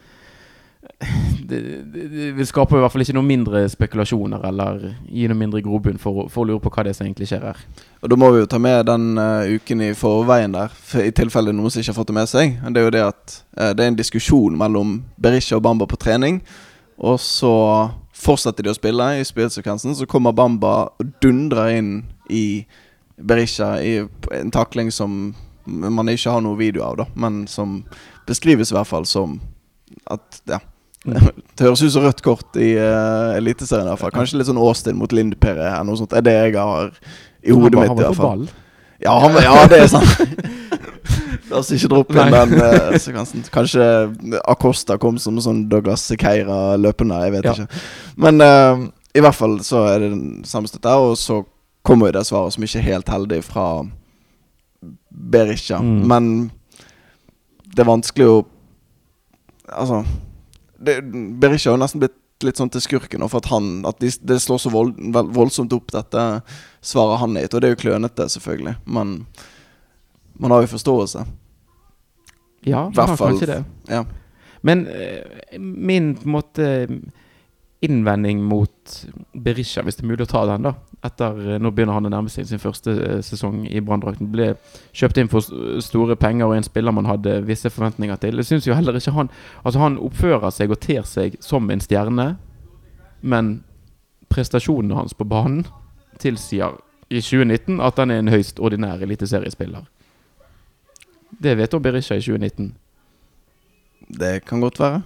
Det, 1.47 1.61
det, 1.95 2.05
det 2.11 2.29
vil 2.35 2.47
skape 2.49 2.75
i 2.75 2.81
hvert 2.83 2.91
fall 2.91 3.05
ikke 3.05 3.15
noe 3.15 3.27
mindre 3.27 3.61
spekulasjoner 3.71 4.43
eller 4.49 4.81
gi 5.07 5.29
noe 5.31 5.39
mindre 5.39 5.61
grobunn 5.63 5.99
for, 6.03 6.25
for 6.33 6.43
å 6.43 6.49
lure 6.49 6.63
på 6.63 6.73
hva 6.75 6.83
det 6.83 6.91
er 6.91 6.97
som 6.99 7.07
egentlig 7.07 7.29
skjer 7.31 7.45
her. 7.47 7.61
Og 8.03 8.11
da 8.11 8.19
må 8.19 8.33
vi 8.35 8.41
jo 8.41 8.49
ta 8.51 8.59
med 8.63 8.89
den 8.89 9.05
uh, 9.15 9.47
uken 9.47 9.85
i 9.87 9.93
forveien 9.95 10.57
der, 10.57 10.75
for 10.75 11.07
i 11.07 11.15
tilfelle 11.15 11.55
noen 11.55 11.71
som 11.71 11.83
ikke 11.85 11.93
har 11.93 11.99
fått 12.01 12.11
det 12.11 12.17
med 12.17 12.31
seg. 12.33 12.57
Det 12.65 12.83
er 12.83 12.89
jo 12.89 12.95
det 12.97 13.05
at 13.05 13.37
uh, 13.61 13.71
det 13.79 13.85
er 13.85 13.93
en 13.93 14.01
diskusjon 14.01 14.59
mellom 14.59 14.97
Berisha 15.23 15.61
og 15.61 15.63
Bamba 15.69 15.87
på 15.87 16.01
trening. 16.03 16.41
Og 16.99 17.21
så 17.23 17.55
fortsetter 18.17 18.67
de 18.67 18.73
å 18.73 18.77
spille 18.77 19.09
i 19.21 19.25
spillsekvensen. 19.27 19.97
Så 19.97 20.09
kommer 20.11 20.35
Bamba 20.37 20.77
og 20.89 21.17
dundrer 21.23 21.77
inn 21.77 21.91
i 22.33 22.65
Berisha 23.17 23.77
i 23.81 23.99
en 24.37 24.53
takling 24.53 24.93
som 24.93 25.35
man 25.67 26.09
ikke 26.09 26.31
har 26.31 26.43
noe 26.45 26.59
video 26.59 26.85
av, 26.87 26.97
da. 27.01 27.07
Men 27.19 27.45
som 27.51 27.81
beskrives 28.29 28.71
i 28.73 28.77
hvert 28.77 28.91
fall 28.91 29.07
som 29.09 29.41
at 30.11 30.43
Ja. 30.51 30.63
Det 31.57 31.63
høres 31.63 31.85
ut 31.85 31.93
som 31.95 32.03
rødt 32.03 32.21
kort 32.25 32.57
i 32.59 32.73
uh, 32.75 33.37
Eliteserien. 33.37 33.87
i 33.87 33.93
hvert 33.93 34.01
fall 34.01 34.15
Kanskje 34.15 34.41
litt 34.41 34.49
sånn 34.49 34.59
Austin 34.59 34.97
mot. 34.99 35.13
Noe 35.13 35.99
sånt. 36.01 36.17
Er 36.19 36.25
det 36.27 36.35
jeg 36.35 36.57
har 36.59 36.91
i 37.47 37.55
hodet 37.55 37.79
mitt, 37.79 37.93
i 37.95 38.03
hvert 38.03 38.19
fall. 38.19 38.43
Ja, 39.03 39.13
han, 39.21 39.37
ja, 39.43 39.67
det 39.71 39.83
er 39.85 39.91
sant. 39.93 40.21
La 41.51 41.61
oss 41.61 41.71
ikke 41.75 41.91
droppe 41.93 42.17
inn 42.19 42.33
den 42.35 42.55
uh, 42.59 42.97
sekvensen. 42.99 43.45
Kanskje 43.55 43.85
Acosta 44.49 44.97
kom 44.99 45.19
som 45.23 45.37
sånn 45.43 45.67
Douglas 45.71 46.03
Sequeira 46.09 46.77
løpende, 46.81 47.21
jeg 47.27 47.35
vet 47.37 47.47
Ja. 47.47 47.53
ikke. 47.55 47.83
Men 48.25 48.41
uh, 48.43 48.87
i 49.17 49.23
hvert 49.23 49.37
fall 49.39 49.59
så 49.65 49.85
er 49.93 50.03
det 50.03 50.11
den 50.15 50.27
sammenstøtt 50.49 50.89
her 50.89 51.05
og 51.11 51.15
så 51.21 51.43
kommer 51.87 52.11
jo 52.11 52.17
det 52.19 52.25
svaret 52.27 52.57
som 52.57 52.65
ikke 52.67 52.81
er 52.83 52.89
helt 52.91 53.13
heldig 53.13 53.41
fra 53.47 53.67
Berisha. 55.11 55.79
Mm. 55.79 56.03
Men 56.11 56.31
det 57.73 57.85
er 57.85 57.91
vanskelig 57.93 58.29
å 58.33 58.37
Altså 59.67 60.05
det, 60.79 61.01
Berisha 61.43 61.73
har 61.73 61.75
jo 61.75 61.81
nesten 61.83 61.99
blitt 62.05 62.15
litt 62.47 62.59
sånn 62.61 62.69
til 62.71 62.83
skurken, 62.85 63.25
for 63.27 63.41
at 63.41 63.49
han 63.51 63.81
At 63.89 63.99
de, 63.99 64.11
det 64.29 64.37
slår 64.45 64.61
så 64.63 64.71
vold, 64.71 64.93
voldsomt 65.35 65.73
opp, 65.75 65.89
dette 65.95 66.23
svaret 66.87 67.21
han 67.23 67.37
litt. 67.37 67.55
Og 67.55 67.63
det 67.63 67.69
er 67.69 67.77
jo 67.77 67.83
klønete, 67.83 68.29
selvfølgelig, 68.33 68.77
men 68.87 69.19
man 70.39 70.55
har 70.55 70.65
jo 70.65 70.73
forståelse. 70.75 71.27
Ja, 72.67 72.87
man 72.89 73.13
har 73.13 73.21
kanskje 73.21 73.51
det. 73.53 73.61
Ja. 73.91 74.05
Men 74.67 74.87
eh, 74.91 75.59
min 75.61 76.15
på 76.17 76.27
en 76.27 76.35
måte 76.35 76.67
innvending 77.85 78.41
mot 78.43 79.07
Berisha, 79.33 79.85
hvis 79.85 79.99
det 79.99 80.07
er 80.07 80.11
mulig 80.11 80.27
å 80.27 80.33
ta 80.33 80.43
den, 80.49 80.67
da 80.67 80.73
etter, 81.07 81.55
eh, 81.55 81.59
Nå 81.63 81.71
begynner 81.71 81.97
han 81.97 82.09
å 82.09 82.13
nærme 82.13 82.33
seg 82.33 82.49
sin 82.49 82.63
første 82.63 82.95
eh, 82.95 83.21
sesong 83.25 83.65
i 83.69 83.83
Branndrakten. 83.85 84.31
Ble 84.33 84.55
kjøpt 84.97 85.21
inn 85.21 85.31
for 85.33 85.45
store 85.85 86.17
penger 86.21 86.49
og 86.49 86.57
en 86.57 86.67
spiller 86.67 86.95
man 86.95 87.09
hadde 87.09 87.39
visse 87.47 87.71
forventninger 87.73 88.19
til. 88.23 88.41
Jeg 88.41 88.51
syns 88.51 88.69
jo 88.69 88.77
heller 88.77 88.97
ikke 88.99 89.15
han 89.17 89.31
Altså, 89.63 89.81
han 89.83 90.01
oppfører 90.03 90.51
seg 90.55 90.73
og 90.73 90.81
ter 90.83 91.07
seg 91.09 91.37
som 91.45 91.71
en 91.71 91.83
stjerne, 91.83 92.29
men 93.21 93.59
prestasjonene 94.33 94.97
hans 94.97 95.15
på 95.15 95.27
banen 95.29 95.65
tilsier 96.19 96.77
i 97.11 97.21
2019 97.21 97.81
at 97.81 97.97
han 98.03 98.11
er 98.11 98.19
en 98.23 98.29
høyst 98.33 98.59
ordinær 98.59 99.03
eliteseriespiller. 99.03 99.85
Det 101.43 101.57
vet 101.59 101.75
om 101.75 101.83
Berisha 101.83 102.17
i 102.17 102.21
2019. 102.25 102.73
Det 104.19 104.45
kan 104.47 104.61
godt 104.61 104.79
være. 104.81 105.03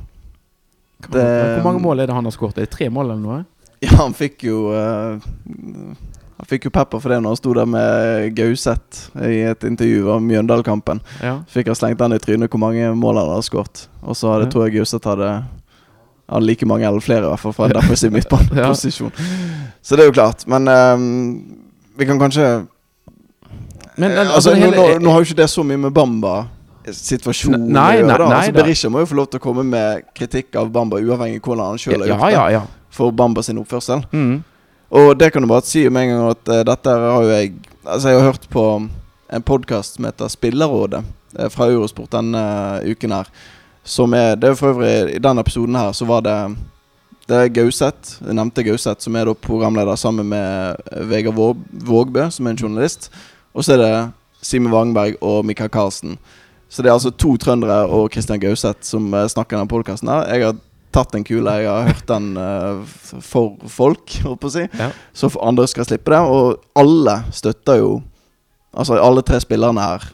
Kan 1.02 1.12
Det- 1.12 1.54
Hvor 1.62 1.72
mange 1.72 1.80
mål 1.82 2.00
er 2.00 2.06
det 2.06 2.14
han 2.14 2.24
har 2.24 2.30
skåret? 2.32 2.58
Er 2.58 2.66
det 2.66 2.70
tre 2.70 2.88
mål 2.90 3.10
eller 3.10 3.20
noe? 3.22 3.44
Ja, 3.82 3.96
han 3.96 4.12
fikk 4.12 4.42
jo 4.44 4.68
uh, 4.76 5.16
Han 6.36 6.46
fikk 6.48 6.66
jo 6.66 6.70
pepper 6.70 7.00
for 7.00 7.08
det 7.08 7.22
når 7.22 7.30
han 7.30 7.36
sto 7.36 7.52
der 7.56 7.64
med 7.64 8.34
Gauseth 8.36 9.08
i 9.24 9.38
et 9.48 9.64
intervju 9.64 10.10
om 10.12 10.22
Mjøndalkampen. 10.28 11.00
Ja. 11.22 11.38
Fikk 11.48 11.66
han 11.72 11.74
slengt 11.76 11.98
den 11.98 12.12
i 12.12 12.18
trynet 12.18 12.50
hvor 12.52 12.60
mange 12.60 12.94
mål 12.96 13.16
han 13.20 13.28
hadde 13.32 13.42
skåret. 13.48 13.88
Og 14.02 14.16
så 14.16 14.32
hadde, 14.32 14.44
Ja. 14.44 14.50
tror 14.50 14.64
jeg 14.68 14.74
Gauseth 14.78 15.08
hadde 15.08 15.44
har 16.30 16.40
like 16.44 16.66
mange 16.66 16.86
eller 16.86 17.02
flere, 17.02 17.24
i 17.26 17.30
hvert 17.32 17.42
fall, 17.42 17.52
fra 17.56 17.66
en 17.68 17.74
defensiv 17.80 18.12
midtbaneposisjon. 18.14 19.12
Så 19.82 19.96
det 19.96 20.04
er 20.04 20.10
jo 20.10 20.14
klart. 20.16 20.44
Men 20.50 20.68
um, 20.68 21.06
vi 21.98 22.06
kan 22.08 22.20
kanskje 22.20 22.66
Men, 23.96 24.12
Eh, 24.12 24.34
altså, 24.34 24.54
hele- 24.54 24.76
nå, 24.76 24.84
nå, 24.94 24.98
nå 25.04 25.10
har 25.12 25.20
jo 25.20 25.26
ikke 25.28 25.40
det 25.42 25.48
så 25.50 25.62
mye 25.66 25.76
med 25.76 25.92
Bamba-situasjonen 25.92 27.66
Nei, 27.74 27.98
å 27.98 28.04
gjøre. 28.06 28.18
da. 28.18 28.28
altså. 28.38 28.52
Berisha 28.56 28.90
må 28.92 29.02
jo 29.02 29.08
få 29.10 29.18
lov 29.18 29.26
til 29.32 29.40
å 29.40 29.44
komme 29.44 29.64
med 29.66 30.06
kritikk 30.16 30.56
av 30.56 30.70
Bamba, 30.72 31.00
uavhengig 31.02 31.42
av 31.42 31.48
hvordan 31.50 31.66
han 31.74 31.82
sjøl 31.82 31.98
har 32.00 32.06
ja, 32.06 32.14
gjort 32.14 32.24
det. 32.24 32.32
ja, 32.36 32.44
ja. 32.54 32.62
For 32.90 33.12
Bamba 33.12 33.42
sin 33.44 33.58
oppførsel. 33.60 34.04
Mm. 34.14 34.38
Og 34.90 35.12
det 35.18 35.28
kan 35.34 35.42
du 35.44 35.48
bare 35.50 35.62
si 35.66 35.84
med 35.88 36.02
en 36.08 36.14
gang 36.14 36.30
at 36.32 36.48
uh, 36.50 36.62
dette 36.72 36.96
har 36.96 37.22
jo 37.26 37.34
jeg 37.34 37.52
Altså, 37.80 38.10
jeg 38.10 38.18
har 38.20 38.26
hørt 38.28 38.42
på 38.52 38.62
en 39.32 39.42
podkast 39.42 39.94
som 39.96 40.04
heter 40.04 40.28
Spillerrådet, 40.28 40.98
eh, 41.38 41.48
fra 41.48 41.68
Eurosport 41.72 42.10
denne 42.12 42.38
uh, 42.38 42.84
uken 42.84 43.14
her. 43.16 43.30
Som 43.84 44.12
er 44.14 44.36
Det 44.36 44.50
er 44.50 44.54
for 44.58 44.74
øvrig 44.74 45.14
I 45.16 45.18
denne 45.22 45.40
episoden 45.40 45.74
her 45.78 45.92
så 45.96 46.04
var 46.08 46.20
det 46.26 46.36
Det 47.30 47.36
er 47.36 47.52
Gauseth, 47.54 48.18
jeg 48.26 48.34
nevnte 48.34 48.64
Gauseth, 48.66 49.00
som 49.04 49.16
er 49.16 49.24
da 49.28 49.34
programleder 49.34 49.96
sammen 49.96 50.26
med 50.28 50.76
eh, 50.92 51.04
Vegard 51.06 51.36
Våg- 51.36 51.66
Vågbø, 51.86 52.24
som 52.30 52.46
er 52.46 52.50
en 52.50 52.58
journalist. 52.58 53.06
Og 53.54 53.62
så 53.64 53.76
er 53.76 53.78
det 53.78 53.92
Simen 54.42 54.72
Wangberg 54.72 55.14
og 55.22 55.44
Mikael 55.46 55.70
Karlsen. 55.70 56.18
Så 56.68 56.82
det 56.82 56.90
er 56.90 56.96
altså 56.96 57.10
to 57.10 57.36
trøndere 57.36 57.84
og 57.86 58.10
Christian 58.10 58.40
Gauseth 58.42 58.82
som 58.82 59.14
eh, 59.14 59.28
snakker 59.30 59.56
i 59.56 59.60
denne 59.60 59.70
podkasten. 59.70 60.10
Jeg 60.26 60.42
har 60.42 60.58
tatt 60.90 61.14
en 61.14 61.22
kule, 61.24 61.52
jeg 61.62 61.70
har 61.70 61.86
hørt 61.86 62.08
den 62.10 62.32
uh, 62.34 62.82
for 63.22 63.54
folk, 63.70 64.10
holdt 64.24 64.40
på 64.42 64.50
å 64.50 64.54
si. 64.56 64.64
Ja. 64.74 64.88
Så 65.14 65.30
andre 65.38 65.68
skal 65.70 65.86
slippe 65.86 66.10
det. 66.10 66.18
Og 66.26 66.58
alle 66.74 67.20
støtter 67.30 67.78
jo 67.84 68.00
Altså 68.74 68.94
alle 69.02 69.22
tre 69.26 69.38
spillerne 69.42 69.82
her 69.82 70.04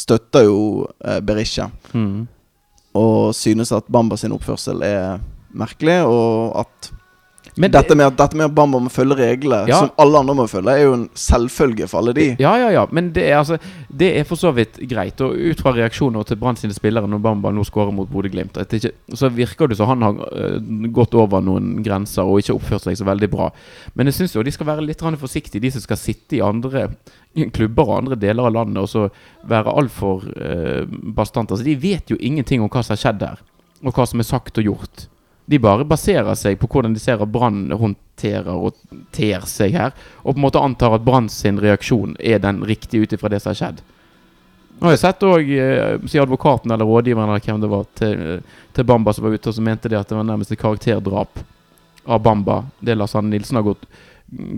støtter 0.00 0.46
jo 0.46 0.86
uh, 1.04 1.18
Berisha. 1.20 1.66
Mm. 1.92 2.22
Og 2.94 3.34
synes 3.34 3.72
at 3.72 3.88
Bamba 3.92 4.16
sin 4.20 4.32
oppførsel 4.32 4.82
er 4.84 5.22
merkelig, 5.56 6.02
og 6.04 6.60
at 6.60 6.92
dette, 7.54 7.94
med 7.94 8.14
dette 8.16 8.36
med 8.36 8.46
at 8.46 8.54
Bamba 8.56 8.78
må 8.80 8.88
følge 8.90 9.16
reglene, 9.18 9.68
Ja. 9.68 9.78
som 9.80 9.90
alle 10.00 10.18
andre 10.18 10.34
må 10.34 10.46
følge, 10.48 10.72
er 10.72 10.84
jo 10.86 10.92
en 10.94 11.08
selvfølge 11.14 11.88
for 11.88 11.98
alle 12.00 12.14
de. 12.16 12.36
Ja, 12.40 12.56
ja, 12.56 12.70
ja. 12.72 12.86
Men 12.90 13.12
det 13.12 13.26
er, 13.28 13.38
altså, 13.38 13.58
det 13.88 14.18
er 14.18 14.24
for 14.24 14.36
så 14.36 14.54
vidt 14.56 14.80
greit. 14.88 15.20
Og 15.20 15.36
ut 15.36 15.60
fra 15.60 15.72
reaksjoner 15.76 16.24
til 16.24 16.36
Brann 16.36 16.56
sine 16.56 16.72
spillere 16.72 17.06
når 17.06 17.20
Bamba 17.20 17.52
nå 17.52 17.64
skårer 17.64 17.92
mot 17.92 18.08
Bodø-Glimt, 18.08 18.56
så 19.14 19.28
virker 19.28 19.68
det 19.68 19.76
som 19.76 19.88
han 19.88 20.02
har 20.02 20.14
uh, 20.32 20.88
gått 20.92 21.14
over 21.14 21.44
noen 21.44 21.82
grenser 21.84 22.24
og 22.24 22.40
ikke 22.40 22.56
oppført 22.56 22.86
seg 22.86 22.96
så 22.96 23.04
veldig 23.04 23.28
bra. 23.30 23.50
Men 23.94 24.06
jeg 24.08 24.14
syns 24.14 24.34
jo 24.34 24.42
de 24.42 24.50
skal 24.50 24.66
være 24.66 24.86
litt 24.86 25.02
forsiktige, 25.02 25.60
de 25.60 25.70
som 25.70 25.80
skal 25.84 25.96
sitte 26.00 26.36
i 26.36 26.40
andre 26.40 26.88
klubber 27.52 27.88
og 27.88 27.98
andre 27.98 28.16
deler 28.16 28.46
av 28.46 28.52
landet 28.52 28.82
og 28.82 28.88
så 28.88 29.08
være 29.44 29.72
altfor 29.76 30.24
uh, 30.24 30.84
bastante. 30.88 31.52
Altså, 31.52 31.64
de 31.64 31.76
vet 31.76 32.08
jo 32.08 32.16
ingenting 32.18 32.62
om 32.62 32.70
hva 32.72 32.82
som 32.82 32.96
har 32.96 33.02
skjedd 33.04 33.20
der, 33.20 33.42
og 33.84 33.92
hva 33.92 34.06
som 34.08 34.20
er 34.20 34.28
sagt 34.28 34.56
og 34.56 34.64
gjort. 34.64 35.08
De 35.50 35.58
bare 35.58 35.86
baserer 35.88 36.36
seg 36.38 36.58
på 36.60 36.68
hvordan 36.70 36.94
de 36.94 37.00
ser 37.02 37.22
at 37.22 37.32
Brann 37.32 37.64
håndterer 37.74 38.52
og 38.52 38.76
ter 39.14 39.42
seg 39.50 39.74
her, 39.74 39.96
og 40.22 40.34
på 40.34 40.38
en 40.38 40.44
måte 40.44 40.62
antar 40.62 40.94
at 40.96 41.06
Brann 41.06 41.28
sin 41.32 41.58
reaksjon 41.62 42.14
er 42.20 42.38
den 42.42 42.62
riktige 42.68 43.02
ut 43.02 43.16
ifra 43.16 43.32
det 43.32 43.42
som 43.42 43.50
har 43.50 43.58
skjedd. 43.58 43.82
Nå 44.82 44.88
har 44.88 44.96
jeg 44.96 45.02
sett 45.04 45.24
òg, 45.26 45.50
eh, 45.54 46.06
si 46.10 46.18
advokaten 46.18 46.72
eller 46.74 46.88
rådgiveren 46.88 47.28
eller 47.28 47.44
hvem 47.44 47.60
det 47.62 47.68
var 47.70 47.84
til, 47.94 48.22
til 48.74 48.86
Bamba 48.88 49.12
som 49.14 49.26
var 49.26 49.36
ute 49.36 49.50
og 49.50 49.54
som 49.54 49.66
mente 49.66 49.90
det 49.90 49.98
at 49.98 50.08
det 50.10 50.16
var 50.18 50.26
nærmest 50.26 50.54
et 50.54 50.58
karakterdrap 50.58 51.42
av 52.04 52.22
Bamba. 52.22 52.64
Det 52.80 52.96
Lars 52.98 53.14
Anne 53.14 53.30
Nilsen 53.30 53.60
har 53.60 53.66
gått, 53.66 53.86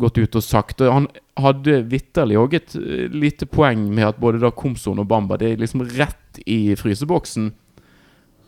gått 0.01 0.18
ut 0.18 0.38
og 0.40 0.44
sagt. 0.44 0.81
Og 0.81 0.92
han 0.92 1.09
hadde 1.37 1.83
vitterlig 1.90 2.38
òg 2.40 2.57
et 2.57 2.77
eh, 2.79 3.09
lite 3.12 3.49
poeng 3.51 3.85
med 3.92 4.09
at 4.12 4.23
både 4.23 4.40
da 4.40 4.53
Komson 4.55 5.03
og 5.03 5.11
Bamba 5.11 5.37
Det 5.37 5.53
er 5.53 5.61
liksom 5.61 5.85
rett 5.92 6.40
i 6.47 6.77
fryseboksen. 6.79 7.53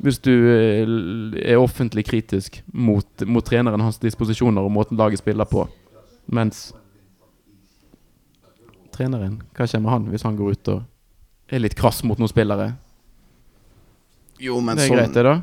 Hvis 0.05 0.19
du 0.21 0.33
eh, 0.33 0.83
er 1.41 1.61
offentlig 1.61 2.05
kritisk 2.09 2.61
mot, 2.67 3.07
mot 3.25 3.45
treneren, 3.47 3.81
hans 3.81 4.01
disposisjoner 4.03 4.67
og 4.67 4.75
måten 4.75 4.99
laget 4.99 5.23
spiller 5.23 5.49
på. 5.49 5.65
Mens 6.27 6.69
treneren, 8.93 9.41
hva 9.57 9.69
skjer 9.69 9.83
med 9.85 9.93
han 9.93 10.11
hvis 10.13 10.25
han 10.27 10.37
går 10.37 10.57
ut 10.57 10.73
og 10.75 10.85
er 11.53 11.63
litt 11.63 11.77
krass 11.79 12.03
mot 12.05 12.19
noen 12.21 12.33
spillere? 12.33 12.73
Jo, 14.43 14.61
men 14.61 14.77
det 14.77 14.85
er 14.85 14.91
sånn 14.91 15.01
greit, 15.01 15.17
det, 15.17 15.25
da? 15.25 15.35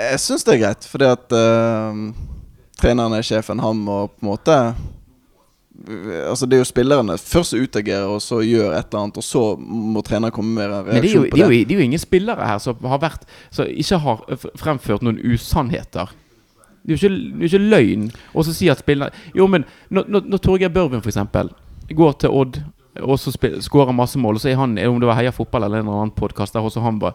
Jeg 0.00 0.22
syns 0.22 0.46
det 0.46 0.54
er 0.54 0.62
greit, 0.64 0.86
fordi 0.90 1.06
at 1.06 1.34
uh, 1.36 2.00
treneren 2.80 3.14
er 3.14 3.26
sjefen. 3.26 3.60
Han 3.62 3.82
må 3.84 3.98
på 4.10 4.24
en 4.24 4.30
måte 4.32 4.56
Altså 6.28 6.46
Det 6.46 6.58
er 6.58 6.60
jo 6.60 6.68
spillerne 6.68 7.16
først 7.18 7.54
som 7.54 7.62
utagerer, 7.62 8.04
og 8.04 8.20
så 8.22 8.42
gjør 8.44 8.74
et 8.76 8.90
eller 8.90 9.04
annet, 9.04 9.16
og 9.16 9.24
så 9.24 9.44
må 9.58 10.02
treneren 10.04 10.34
komme 10.34 10.52
med 10.54 10.64
en 10.66 10.72
er, 10.72 10.80
jo, 10.80 10.90
reaksjon 10.92 11.22
på 11.30 11.36
det, 11.36 11.44
Men 11.44 11.50
det. 11.50 11.58
jo, 11.60 11.68
det 11.68 11.74
er 11.74 11.78
jo 11.78 11.86
ingen 11.88 12.02
spillere 12.02 12.48
her 12.50 12.58
som 12.58 12.90
har 12.92 13.00
vært 13.00 13.24
Som 13.50 13.70
ikke 13.70 14.00
har 14.04 14.24
fremført 14.60 15.06
noen 15.06 15.20
usannheter. 15.24 16.12
Det 16.82 16.92
er 16.92 16.96
jo 16.96 16.98
ikke, 17.00 17.16
det 17.38 17.40
er 17.40 17.48
ikke 17.48 17.70
løgn 17.70 18.10
å 18.32 18.44
så 18.44 18.54
si 18.56 18.68
at 18.72 18.80
spillere 18.80 19.12
Jo, 19.36 19.46
men 19.46 19.64
når, 19.88 20.08
når, 20.08 20.28
når 20.32 20.44
Torgeir 20.44 20.72
Børven 20.72 21.02
f.eks. 21.04 21.18
går 21.96 22.12
til 22.20 22.30
Odd 22.30 22.62
og 23.00 23.18
så 23.22 23.30
skårer 23.62 23.94
masse 23.94 24.18
mål, 24.18 24.36
og 24.36 24.42
så 24.42 24.50
er 24.50 24.58
han 24.58 24.78
Om 24.78 24.98
det 25.00 25.08
var 25.08 25.18
Heia 25.20 25.30
Fotball 25.30 25.64
eller 25.64 25.80
en 25.80 25.86
eller 25.86 26.00
annen 26.02 26.16
podkast 26.16 26.56
der 26.56 26.64
også 26.64 26.82
han 26.82 26.98
var, 27.00 27.14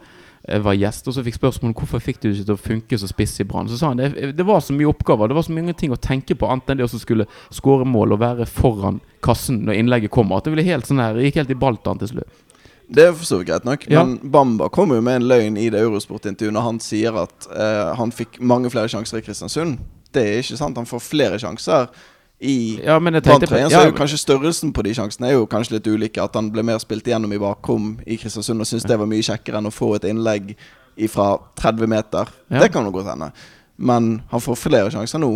var 0.61 0.75
gjest, 0.77 1.07
og 1.09 1.15
så 1.15 1.23
fikk 1.25 1.37
spørsmål 1.39 1.73
hvorfor 1.73 2.01
fikk 2.03 2.19
du 2.21 2.29
ikke 2.29 2.45
til 2.45 2.53
å 2.55 2.61
funke 2.61 2.99
så 3.01 3.09
spiss 3.09 3.39
i 3.41 3.45
Brann. 3.49 3.69
Så 3.71 3.79
sa 3.79 3.89
han 3.91 3.97
det, 4.01 4.35
det 4.37 4.45
var 4.45 4.61
så 4.61 4.75
mye 4.77 4.89
oppgaver, 4.91 5.31
det 5.31 5.37
var 5.37 5.45
så 5.47 5.55
mange 5.55 5.73
ting 5.77 5.93
å 5.95 5.99
tenke 6.01 6.37
på 6.37 6.49
annet 6.51 6.69
enn 6.69 6.81
det 6.81 6.85
å 6.85 7.01
skulle 7.01 7.25
skåre 7.53 7.87
mål 7.89 8.13
og 8.17 8.21
være 8.21 8.45
foran 8.49 8.99
kassen 9.25 9.63
når 9.65 9.79
innlegget 9.81 10.13
kommer. 10.13 10.37
At 10.37 10.45
det 10.49 10.53
ble 10.53 10.67
helt 10.67 10.85
sånn 10.89 11.01
her, 11.01 11.17
det 11.17 11.29
gikk 11.29 11.41
helt 11.41 11.55
i 11.55 11.59
baltan 11.65 12.01
til 12.01 12.13
slutt. 12.13 12.41
Det 12.85 13.07
er 13.07 13.13
for 13.17 13.25
så 13.25 13.39
vidt 13.39 13.49
greit 13.49 13.65
nok, 13.65 13.87
Ja. 13.89 14.03
men 14.03 14.19
Bamba 14.29 14.69
kommer 14.69 14.99
jo 14.99 15.01
med 15.01 15.23
en 15.23 15.27
løgn 15.31 15.57
i 15.57 15.69
det 15.73 15.81
Eurosport-intervjuet 15.81 16.53
når 16.53 16.61
han 16.67 16.79
sier 16.79 17.15
at 17.17 17.47
eh, 17.49 17.95
han 17.97 18.11
fikk 18.13 18.37
mange 18.39 18.69
flere 18.69 18.91
sjanser 18.91 19.17
i 19.17 19.25
Kristiansund. 19.25 19.79
Det 20.13 20.21
er 20.21 20.43
ikke 20.43 20.57
sant. 20.59 20.77
Han 20.77 20.85
får 20.85 21.01
flere 21.01 21.39
sjanser 21.41 21.89
i 22.39 22.79
Ja, 22.83 22.99
tenkte 22.99 23.21
Brann-trøyen. 23.21 23.69
Så 23.71 23.79
er 23.79 23.89
jo 23.89 23.95
kanskje 23.95 24.19
størrelsen 24.19 24.73
på 24.75 24.83
de 24.83 24.93
sjansene 24.93 25.29
er 25.29 25.37
jo 25.37 25.45
kanskje 25.47 25.77
litt 25.77 25.87
ulike. 25.87 26.23
At 26.23 26.35
han 26.35 26.51
ble 26.51 26.63
mer 26.67 26.79
spilt 26.83 27.07
igjennom 27.07 27.31
i 27.33 27.39
bakrom 27.41 27.93
i 28.05 28.17
Kristiansund 28.19 28.61
og 28.61 28.67
syntes 28.67 28.87
det 28.89 28.99
var 28.99 29.09
mye 29.09 29.23
kjekkere 29.23 29.61
enn 29.61 29.69
å 29.69 29.73
få 29.73 29.93
et 29.95 30.07
innlegg 30.09 30.55
fra 31.11 31.35
30 31.59 31.91
meter. 31.91 32.31
Ja. 32.49 32.63
Det 32.63 32.71
kan 32.73 32.87
jo 32.87 32.91
godt 32.95 33.11
hende. 33.13 33.31
Men 33.75 34.21
han 34.31 34.43
får 34.43 34.59
flere 34.59 34.91
sjanser 34.91 35.19
nå. 35.23 35.31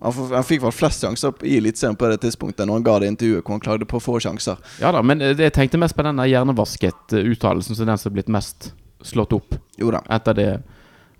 Han, 0.00 0.14
får, 0.16 0.30
han 0.34 0.46
fikk 0.48 0.62
vel 0.64 0.72
flest 0.72 1.02
sjanser 1.04 1.42
i 1.44 1.58
Eliteserien 1.58 1.96
på 2.00 2.08
det 2.08 2.22
tidspunktet 2.22 2.64
Når 2.64 2.78
han 2.78 2.84
ga 2.86 2.94
det 3.02 3.08
intervjuet 3.12 3.42
hvor 3.44 3.52
han 3.58 3.60
klagde 3.60 3.88
på 3.88 4.00
få 4.00 4.16
sjanser. 4.24 4.56
Ja 4.80 4.94
da, 4.96 5.02
men 5.04 5.20
eh, 5.20 5.34
jeg 5.36 5.52
tenkte 5.52 5.80
mest 5.80 5.96
på 5.96 6.06
den 6.06 6.22
hjernevasket-uttalelsen 6.24 7.76
som 7.76 7.90
den 7.90 8.00
som 8.00 8.10
er 8.10 8.16
blitt 8.16 8.32
mest 8.32 8.70
slått 9.04 9.34
opp 9.36 9.58
Jo 9.80 9.92
da. 9.92 10.00
etter 10.12 10.36
det, 10.36 10.48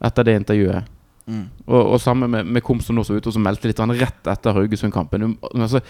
etter 0.01 0.25
det 0.25 0.39
intervjuet. 0.41 0.89
Mm. 1.31 1.43
Og, 1.67 1.93
og 1.95 2.01
sammen 2.03 2.31
med, 2.33 2.49
med 2.57 2.65
Komsom 2.67 2.97
nå 2.99 3.05
som 3.07 3.19
ute 3.19 3.31
og 3.31 3.37
som 3.37 3.45
meldte 3.47 3.71
litt 3.71 3.79
han 3.79 3.95
rett 3.95 4.31
etter 4.33 4.57
Haugesund-kampen. 4.57 5.37
Altså, 5.55 5.83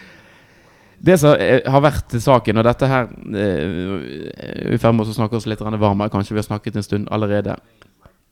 det 1.10 1.18
som 1.22 1.36
eh, 1.38 1.60
har 1.70 1.84
vært 1.84 2.16
saken, 2.18 2.58
og 2.58 2.66
dette 2.66 2.88
her 2.90 3.06
Vi 3.30 3.44
er 3.46 4.74
i 4.74 4.80
ferd 4.80 4.98
med 4.98 5.06
å 5.06 5.14
snakke 5.14 5.38
oss 5.38 5.46
litt 5.50 5.62
varmere, 5.62 6.10
kanskje 6.12 6.34
vi 6.34 6.42
har 6.42 6.48
snakket 6.48 6.80
en 6.80 6.86
stund 6.86 7.12
allerede. 7.14 7.56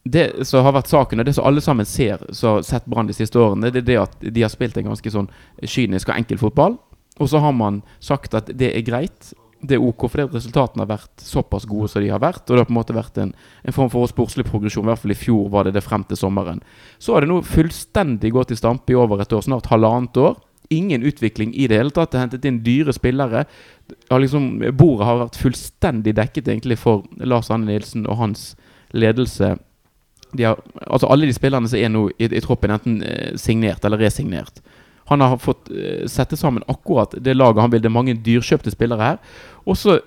Det 0.08 0.46
som 0.48 0.64
har 0.64 0.74
vært 0.76 0.90
saken, 0.90 1.20
og 1.20 1.28
det 1.28 1.36
som 1.36 1.46
alle 1.48 1.62
sammen 1.62 1.86
ser 1.88 2.22
som 2.32 2.58
har 2.58 2.66
sett 2.66 2.86
Brann 2.88 3.08
de 3.08 3.16
siste 3.16 3.38
årene, 3.38 3.70
det 3.70 3.84
er 3.84 3.88
det 3.88 4.02
at 4.02 4.14
de 4.22 4.44
har 4.44 4.52
spilt 4.52 4.78
en 4.78 4.90
ganske 4.90 5.12
sånn 5.14 5.30
kynisk 5.62 6.10
og 6.10 6.16
enkel 6.16 6.40
fotball. 6.40 6.78
Og 7.18 7.30
så 7.30 7.40
har 7.42 7.54
man 7.54 7.82
sagt 8.00 8.34
at 8.38 8.50
det 8.54 8.70
er 8.74 8.86
greit. 8.86 9.32
Det 9.60 9.74
er 9.74 9.82
ok 9.82 10.04
fordi 10.06 10.28
resultatene 10.36 10.84
har 10.84 10.90
vært 10.92 11.22
såpass 11.24 11.64
gode 11.66 11.88
som 11.90 12.02
de 12.02 12.10
har 12.12 12.22
vært. 12.22 12.44
Og 12.46 12.54
det 12.54 12.62
har 12.62 12.68
på 12.68 12.74
en 12.74 12.78
måte 12.78 12.94
vært 12.96 13.18
en, 13.18 13.32
en 13.66 13.74
form 13.74 13.90
for 13.90 14.10
sportslig 14.10 14.46
progresjon. 14.46 14.86
I 14.86 14.92
hvert 14.92 15.02
fall 15.02 15.14
i 15.14 15.18
fjor 15.18 15.48
var 15.50 15.66
det 15.66 15.74
det 15.74 15.82
frem 15.82 16.04
til 16.06 16.20
sommeren. 16.20 16.60
Så 17.02 17.14
har 17.14 17.24
det 17.24 17.30
nå 17.32 17.40
fullstendig 17.46 18.30
gått 18.36 18.54
i 18.54 18.58
stampe 18.60 18.94
i 18.94 18.98
over 18.98 19.24
et 19.24 19.34
år, 19.34 19.42
snart 19.46 19.70
halvannet 19.72 20.20
år. 20.22 20.38
Ingen 20.70 21.02
utvikling 21.08 21.54
i 21.56 21.66
det 21.66 21.80
hele 21.80 21.94
tatt. 21.94 22.12
Det 22.12 22.20
er 22.20 22.26
hentet 22.26 22.46
inn 22.46 22.62
dyre 22.62 22.94
spillere. 22.94 23.46
Har 24.10 24.22
liksom, 24.22 24.50
bordet 24.78 25.08
har 25.08 25.22
vært 25.24 25.40
fullstendig 25.40 26.14
dekket 26.18 26.50
egentlig 26.52 26.78
for 26.78 27.08
Lars 27.18 27.50
Anne 27.50 27.72
Nilsen 27.72 28.06
og 28.06 28.20
hans 28.20 28.52
ledelse. 28.94 29.56
De 30.36 30.44
har, 30.44 30.60
altså 30.86 31.08
Alle 31.08 31.26
de 31.26 31.34
spillerne 31.34 31.70
som 31.70 31.80
er 31.80 31.90
nå 31.90 32.08
i, 32.14 32.28
i 32.28 32.44
troppen, 32.44 32.74
enten 32.74 33.00
eh, 33.02 33.32
signert 33.40 33.84
eller 33.84 34.00
resignert. 34.06 34.60
Han 35.08 35.24
har 35.24 35.38
fått 35.40 35.70
eh, 35.72 36.06
sette 36.10 36.36
sammen 36.36 36.64
akkurat 36.68 37.14
det 37.24 37.36
laget 37.36 37.62
han 37.62 37.72
vil. 37.72 37.82
Det 37.82 37.88
er 37.88 37.96
mange 37.96 38.16
dyrkjøpte 38.24 38.72
spillere 38.74 39.12
her. 39.12 39.20
Og 39.64 39.76
så 39.76 39.98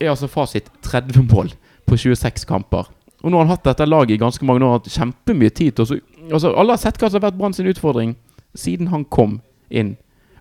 er 0.00 0.10
altså 0.10 0.30
fasit 0.30 0.70
30 0.86 1.28
mål 1.30 1.52
på 1.86 1.98
26 1.98 2.46
kamper. 2.48 2.90
Og 3.20 3.30
nå 3.30 3.38
har 3.38 3.46
han 3.46 3.54
hatt 3.54 3.66
dette 3.68 3.86
laget 3.86 4.16
i 4.16 4.20
ganske 4.22 4.44
mange 4.48 4.64
år. 4.64 4.78
Hatt 4.80 4.92
kjempemye 4.92 5.52
tid 5.54 5.76
til 5.78 6.00
altså, 6.32 6.54
Alle 6.54 6.74
har 6.74 6.82
sett 6.82 6.98
hva 6.98 7.10
som 7.10 7.20
har 7.20 7.28
vært 7.28 7.38
Brann 7.38 7.56
sin 7.56 7.68
utfordring 7.70 8.16
siden 8.58 8.90
han 8.90 9.04
kom 9.04 9.38
inn. 9.70 9.94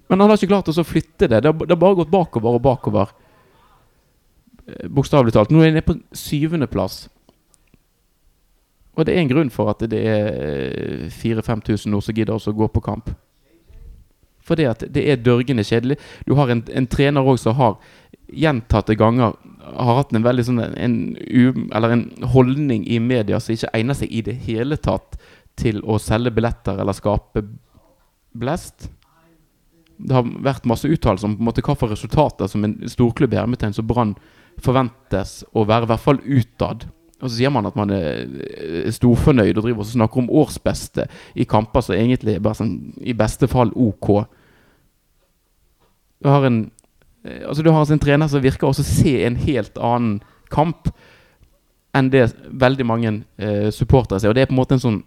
Men 0.10 0.24
han 0.24 0.32
har 0.32 0.40
ikke 0.40 0.50
klart 0.56 0.72
å 0.72 0.86
flytte 0.88 1.28
det. 1.30 1.44
Det 1.44 1.52
har, 1.52 1.58
det 1.60 1.76
har 1.76 1.82
bare 1.82 2.00
gått 2.02 2.14
bakover 2.14 2.58
og 2.58 2.64
bakover. 2.66 3.14
Eh, 4.66 4.90
Bokstavelig 4.90 5.36
talt. 5.36 5.54
Nå 5.54 5.62
er 5.62 5.70
han 5.70 5.78
nede 5.78 5.86
på 5.86 6.00
syvendeplass. 6.18 7.04
Og 8.98 9.06
det 9.06 9.14
er 9.16 9.22
en 9.22 9.30
grunn 9.32 9.52
for 9.54 9.70
at 9.72 9.84
det 9.92 10.00
er 10.02 11.10
4000-5000 11.14 11.94
nå 11.94 12.02
som 12.04 12.16
gidder 12.18 12.36
å 12.36 12.56
gå 12.58 12.68
på 12.74 12.82
kamp. 12.84 13.14
Fordi 14.50 14.66
at 14.66 14.84
det 14.90 15.06
er 15.06 15.22
dørgende 15.22 15.66
kjedelig. 15.68 16.00
Du 16.26 16.34
har 16.40 16.50
en, 16.50 16.66
en 16.66 16.90
trener 16.90 17.26
òg 17.26 17.38
som 17.42 17.58
har 17.60 17.78
gjentatte 18.30 18.98
ganger 18.98 19.38
har 19.70 19.98
hatt 20.00 20.14
en 20.14 20.26
veldig 20.26 20.46
sånn 20.46 20.62
en, 20.62 20.98
Eller 21.76 21.94
en 21.94 22.06
holdning 22.34 22.86
i 22.88 23.00
media 23.02 23.40
som 23.42 23.56
ikke 23.56 23.72
egner 23.78 23.98
seg 23.98 24.12
i 24.14 24.24
det 24.26 24.38
hele 24.48 24.78
tatt 24.82 25.20
til 25.60 25.82
å 25.84 26.00
selge 26.02 26.32
billetter 26.34 26.80
eller 26.80 26.96
skape 26.96 27.44
blest. 28.40 28.90
Det 30.00 30.16
har 30.16 30.28
vært 30.46 30.68
masse 30.70 30.88
uttalelser 30.88 31.28
om 31.28 31.36
på 31.36 31.44
en 31.44 31.50
måte 31.50 31.64
hva 31.66 31.76
for 31.76 31.92
resultater 31.92 32.48
som 32.48 32.64
en 32.64 32.78
storklubb 32.88 33.36
i 33.36 33.42
hermetegn 33.42 33.76
som 33.76 33.88
Brann 33.88 34.16
forventes 34.64 35.42
å 35.52 35.66
være, 35.68 35.88
i 35.88 35.92
hvert 35.92 36.06
fall 36.06 36.22
utad. 36.24 36.86
Og 37.20 37.28
så 37.28 37.34
sier 37.36 37.52
man 37.52 37.68
at 37.68 37.76
man 37.76 37.92
er 37.92 38.24
er 38.24 38.94
storfornøyd 38.96 39.58
og 39.58 39.66
driver 39.66 39.84
og 39.84 39.90
snakker 39.90 40.22
om 40.22 40.32
årsbeste 40.42 41.10
i 41.36 41.48
kamper 41.50 41.84
som 41.84 41.98
egentlig 41.98 42.38
er 42.38 42.44
bare 42.44 42.62
sånn 42.62 42.78
i 43.04 43.16
beste 43.18 43.50
fall 43.52 43.74
OK. 43.76 44.14
Du 46.20 46.30
har 46.30 46.46
en 46.48 46.60
eh, 47.24 47.48
Altså 47.48 47.64
du 47.64 47.72
har 47.72 47.92
en 47.92 48.02
trener 48.02 48.28
som 48.32 48.44
virker 48.44 48.70
å 48.70 48.76
se 48.76 49.16
en 49.26 49.40
helt 49.40 49.78
annen 49.78 50.20
kamp 50.50 50.92
enn 51.98 52.12
det 52.14 52.28
veldig 52.50 52.86
mange 52.86 53.14
eh, 53.42 53.70
supportere 53.74 54.22
ser. 54.22 54.32
Og 54.32 54.38
det 54.38 54.46
er 54.46 54.52
på 54.52 54.56
en 54.56 54.62
måte 54.62 54.78
en 54.78 54.84
sånn 54.84 55.02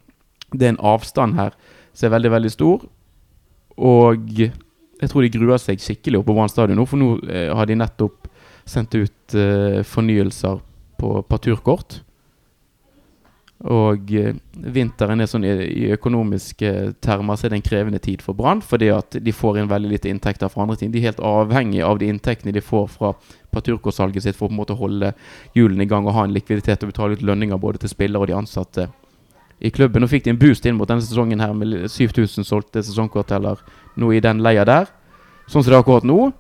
Det 0.53 0.67
er 0.67 0.75
en 0.75 0.85
avstand 0.93 1.39
her 1.39 1.55
som 1.93 2.09
er 2.09 2.15
veldig, 2.17 2.31
veldig 2.33 2.51
stor. 2.53 2.85
Og 3.81 4.33
jeg 5.03 5.11
tror 5.11 5.25
de 5.25 5.33
gruer 5.33 5.61
seg 5.61 5.81
skikkelig 5.83 6.21
oppe 6.21 6.31
på 6.31 6.37
Brann 6.37 6.53
stadion 6.53 6.79
nå, 6.79 6.87
for 6.89 7.01
nå 7.01 7.15
eh, 7.27 7.51
har 7.53 7.69
de 7.69 7.77
nettopp 7.81 8.29
sendt 8.69 8.95
ut 8.95 9.35
eh, 9.35 9.81
fornyelser 9.89 10.61
på 11.01 11.15
parturkort. 11.27 11.99
Og 13.71 14.09
eh, 14.19 14.35
vinteren 14.75 15.23
er 15.23 15.29
sånn 15.31 15.45
i, 15.47 15.91
økonomiske 15.95 16.73
termer 17.05 17.39
så 17.39 17.47
er 17.47 17.53
det 17.53 17.61
en 17.61 17.67
krevende 17.69 18.01
tid 18.03 18.25
for 18.25 18.35
Brann, 18.35 18.63
fordi 18.67 18.89
at 18.91 19.15
de 19.23 19.35
får 19.35 19.61
inn 19.61 19.71
veldig 19.71 19.93
lite 19.93 20.11
inntekter 20.11 20.51
fra 20.51 20.65
andre 20.65 20.81
ting. 20.81 20.91
De 20.91 20.99
er 20.99 21.13
helt 21.13 21.23
avhengig 21.23 21.85
av 21.87 22.01
de 22.01 22.09
inntektene 22.11 22.55
de 22.55 22.65
får 22.65 22.89
fra 22.97 23.13
parturkortsalget 23.55 24.27
sitt 24.27 24.39
for 24.39 24.49
å 24.49 24.51
på 24.51 24.57
en 24.57 24.63
måte 24.65 24.79
holde 24.81 25.13
hjulene 25.55 25.87
i 25.87 25.91
gang 25.91 26.09
og 26.09 26.17
ha 26.17 26.27
en 26.27 26.35
likviditet 26.35 26.83
og 26.83 26.91
betale 26.91 27.19
ut 27.19 27.23
lønninger 27.23 27.61
både 27.63 27.85
til 27.85 27.93
spillere 27.93 28.25
og 28.25 28.33
de 28.33 28.39
ansatte 28.41 28.89
i 29.63 29.71
klubben. 29.71 30.03
Nå 30.03 30.11
fikk 30.11 30.27
de 30.27 30.35
en 30.35 30.43
boost 30.43 30.67
inn 30.67 30.75
mot 30.75 30.91
denne 30.91 31.05
sesongen 31.05 31.43
her 31.43 31.55
med 31.55 31.87
7000 31.87 32.49
solgte 32.49 32.83
sesongkort 32.83 33.31
eller 33.37 33.63
noe 33.95 34.19
i 34.19 34.25
den 34.25 34.43
leia 34.43 34.67
der. 34.67 34.91
Sånn 35.47 35.63
som 35.63 35.71
det 35.71 35.77
er 35.77 35.85
akkurat 35.85 36.07
nå, 36.09 36.33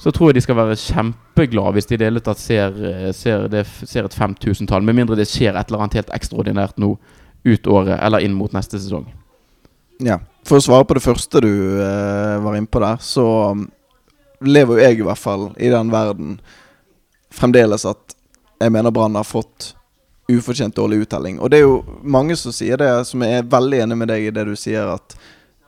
så 0.00 0.12
tror 0.12 0.30
jeg 0.30 0.38
de 0.38 0.44
skal 0.46 0.56
være 0.56 0.78
kjempeglade 0.80 1.76
hvis 1.76 1.88
de 1.90 1.96
i 1.96 2.00
det 2.00 2.06
hele 2.08 2.22
tatt 2.24 2.40
ser, 2.40 2.76
eh, 2.88 3.10
ser, 3.16 3.48
det, 3.52 3.66
ser 3.84 4.08
et 4.08 4.16
5000-tall. 4.16 4.84
Med 4.86 4.96
mindre 4.96 5.18
det 5.18 5.28
skjer 5.28 5.52
et 5.52 5.68
eller 5.68 5.84
annet 5.84 5.98
helt 6.00 6.14
ekstraordinært 6.16 6.80
nå 6.80 6.94
ut 7.44 7.68
året 7.68 7.98
eller 8.00 8.24
inn 8.24 8.36
mot 8.36 8.52
neste 8.56 8.80
sesong. 8.80 9.08
Ja. 10.00 10.18
For 10.48 10.56
å 10.56 10.64
svare 10.64 10.86
på 10.88 10.96
det 10.96 11.04
første 11.04 11.42
du 11.44 11.52
eh, 11.84 12.38
var 12.40 12.56
inne 12.56 12.70
på 12.70 12.80
der, 12.80 12.96
så 13.04 13.26
um, 13.52 13.66
lever 14.40 14.78
jo 14.78 14.86
jeg 14.86 15.02
i 15.02 15.04
hvert 15.04 15.20
fall 15.20 15.50
i 15.60 15.68
den 15.72 15.92
verden 15.92 16.38
fremdeles 17.30 17.84
at 17.88 18.16
jeg 18.60 18.72
mener 18.72 18.92
Brann 18.92 19.16
har 19.16 19.28
fått 19.28 19.74
ufortjent 20.30 20.76
dårlig 20.76 21.04
uttelling. 21.04 21.36
Og 21.40 21.52
det 21.52 21.60
er 21.60 21.66
jo 21.66 22.00
mange 22.00 22.36
som 22.38 22.54
sier 22.54 22.80
det, 22.80 22.88
som 23.08 23.22
er 23.26 23.44
veldig 23.50 23.84
enig 23.84 24.00
med 24.00 24.10
deg 24.12 24.28
i 24.28 24.32
det 24.34 24.46
du 24.48 24.56
sier, 24.56 24.94
at 24.94 25.16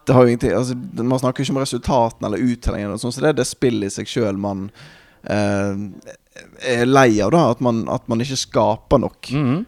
det 0.07 0.15
har 0.17 0.25
jo 0.25 0.33
ingenting 0.33 0.53
altså, 0.57 0.75
Man 1.03 1.19
snakker 1.21 1.45
ikke 1.45 1.55
om 1.55 1.61
resultatene 1.63 2.29
eller 2.29 2.43
uttellingen, 2.53 2.99
så 2.99 3.13
det 3.21 3.31
er 3.33 3.39
det 3.39 3.47
spillet 3.47 3.91
i 3.91 3.95
seg 3.95 4.11
sjøl 4.11 4.41
man 4.41 4.65
eh, 5.31 5.77
er 6.67 6.89
lei 6.89 7.21
av, 7.23 7.31
da. 7.35 7.45
At 7.53 7.61
man, 7.65 7.85
at 7.93 8.09
man 8.11 8.23
ikke 8.25 8.41
skaper 8.41 9.03
nok. 9.03 9.31
Mhm. 9.37 9.61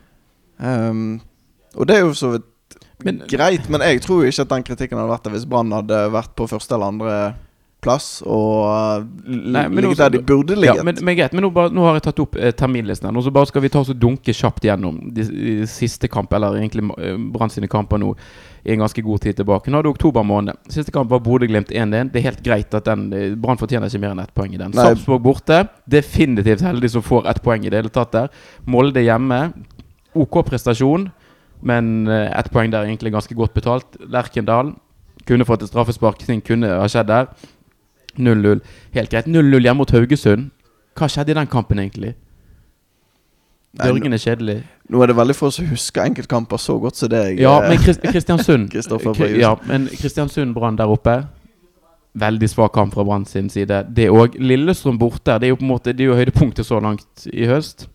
Um, 0.64 1.20
og 1.74 1.88
det 1.90 1.96
er 1.96 2.04
jo 2.04 2.12
så 2.14 2.28
vidt 2.36 2.76
Men- 3.04 3.24
greit, 3.28 3.66
men 3.68 3.82
jeg 3.82 4.00
tror 4.04 4.22
jo 4.22 4.30
ikke 4.30 4.44
at 4.46 4.52
den 4.52 4.62
kritikken 4.62 4.98
hadde 5.00 5.10
vært 5.10 5.24
der 5.26 5.34
hvis 5.34 5.48
Brann 5.50 5.72
hadde 5.74 5.98
vært 6.14 6.30
på 6.38 6.46
første 6.48 6.76
eller 6.76 6.92
andre 6.94 7.16
plass 7.84 8.08
og 8.24 8.64
uh, 8.64 9.04
Nei, 9.24 9.66
ligge 9.68 9.92
også, 9.92 10.00
der 10.06 10.14
de 10.16 10.22
burde 10.24 10.56
ligget. 10.56 10.80
Ja, 10.80 10.86
men, 10.86 10.98
men 11.04 11.18
greit, 11.18 11.36
men 11.36 11.44
nå, 11.46 11.52
bare, 11.54 11.72
nå 11.74 11.84
har 11.86 11.98
jeg 11.98 12.06
tatt 12.08 12.24
opp 12.24 12.38
eh, 12.40 12.54
terminlisten. 12.56 13.08
her, 13.08 13.14
nå 13.14 13.22
så 13.24 13.32
bare 13.34 13.50
skal 13.50 13.64
vi 13.64 13.70
ta 13.72 13.82
oss 13.84 13.92
og 13.92 14.00
dunke 14.00 14.34
kjapt 14.34 14.66
gjennom 14.66 14.98
de, 15.14 15.28
de 15.28 15.54
siste 15.70 16.10
kamp, 16.10 16.32
eller 16.36 16.58
egentlig 16.60 16.86
eh, 16.98 17.16
Brann 17.34 17.52
sine 17.52 17.70
kamper 17.70 18.00
nå 18.02 18.14
i 18.64 18.72
en 18.72 18.80
ganske 18.80 19.02
god 19.04 19.20
tid 19.20 19.36
tilbake. 19.36 19.70
Nå 19.70 19.78
er 19.78 19.84
det 19.84 19.92
oktober 19.92 20.24
måned. 20.24 20.56
Siste 20.72 20.92
kamp 20.92 21.10
var 21.12 21.20
Bodø-Glimt 21.24 21.68
1-1. 21.68 22.08
Det 22.12 22.20
er 22.20 22.26
helt 22.30 22.44
greit 22.46 22.76
at 22.76 22.86
den 22.88 23.10
eh, 23.12 23.34
Brann 23.36 23.60
fortjener 23.60 23.92
ikke 23.92 24.00
mer 24.00 24.14
enn 24.14 24.22
ett 24.24 24.32
poeng 24.36 24.54
i 24.56 24.60
den. 24.60 24.72
Nei. 24.72 24.86
Sarpsborg 24.88 25.20
borte. 25.26 25.58
Definitivt 25.90 26.64
heldig 26.64 26.94
som 26.94 27.04
får 27.04 27.28
ett 27.32 27.42
poeng 27.44 27.66
i 27.66 27.72
det 27.72 27.82
hele 27.82 27.92
tatt 27.92 28.14
der. 28.16 28.32
Molde 28.64 29.04
hjemme. 29.04 29.42
OK 30.14 30.40
prestasjon, 30.46 31.08
men 31.66 32.08
eh, 32.08 32.30
ett 32.38 32.48
poeng 32.54 32.72
der 32.72 32.84
er 32.84 32.92
egentlig 32.92 33.12
ganske 33.12 33.36
godt 33.36 33.52
betalt. 33.56 33.98
Lerkendal 34.00 34.72
kunne 35.28 35.46
fått 35.48 35.66
et 35.66 35.72
straffespark. 35.72 36.24
Ting 36.24 36.40
kunne 36.44 36.70
ha 36.78 36.88
skjedd 36.88 37.10
der. 37.10 37.28
0-0. 38.18 38.60
Helt 38.94 39.10
greit. 39.10 39.26
0-0 39.26 39.60
hjemme 39.64 39.80
mot 39.80 39.90
Haugesund. 39.94 40.50
Hva 40.94 41.08
skjedde 41.10 41.34
i 41.34 41.38
den 41.38 41.50
kampen, 41.50 41.80
egentlig? 41.82 42.14
Dørgen 43.74 44.14
er 44.14 44.22
kjedelig. 44.22 44.58
Nå 44.92 45.00
er 45.02 45.10
det 45.10 45.16
veldig 45.18 45.34
få 45.34 45.48
som 45.54 45.66
husker 45.66 46.04
enkeltkamper 46.06 46.60
så 46.62 46.76
godt 46.78 46.98
som 46.98 47.10
deg. 47.10 47.40
Ja, 47.42 47.56
eh, 47.64 47.72
men 47.72 48.12
Kristiansund 48.12 48.68
Kristoffer 48.74 49.24
Ja, 49.34 49.54
men 49.66 49.88
Kristiansund-Brann 49.90 50.78
der 50.78 50.92
oppe 50.92 51.22
Veldig 52.14 52.46
svak 52.52 52.70
kamp 52.76 52.94
fra 52.94 53.02
Brann 53.02 53.24
sin 53.26 53.48
side. 53.50 53.80
Det 53.90 54.06
òg. 54.06 54.36
Lillestrøm 54.38 55.00
borte. 55.00 55.34
Det 55.42 55.48
er 55.48 55.50
jo 55.50 55.58
på 55.58 55.66
en 55.66 55.72
måte 55.72 55.90
Det 55.90 56.04
er 56.04 56.12
jo 56.12 56.18
høydepunktet 56.20 56.68
så 56.68 56.78
langt 56.78 57.24
i 57.26 57.48
høst. 57.50 57.88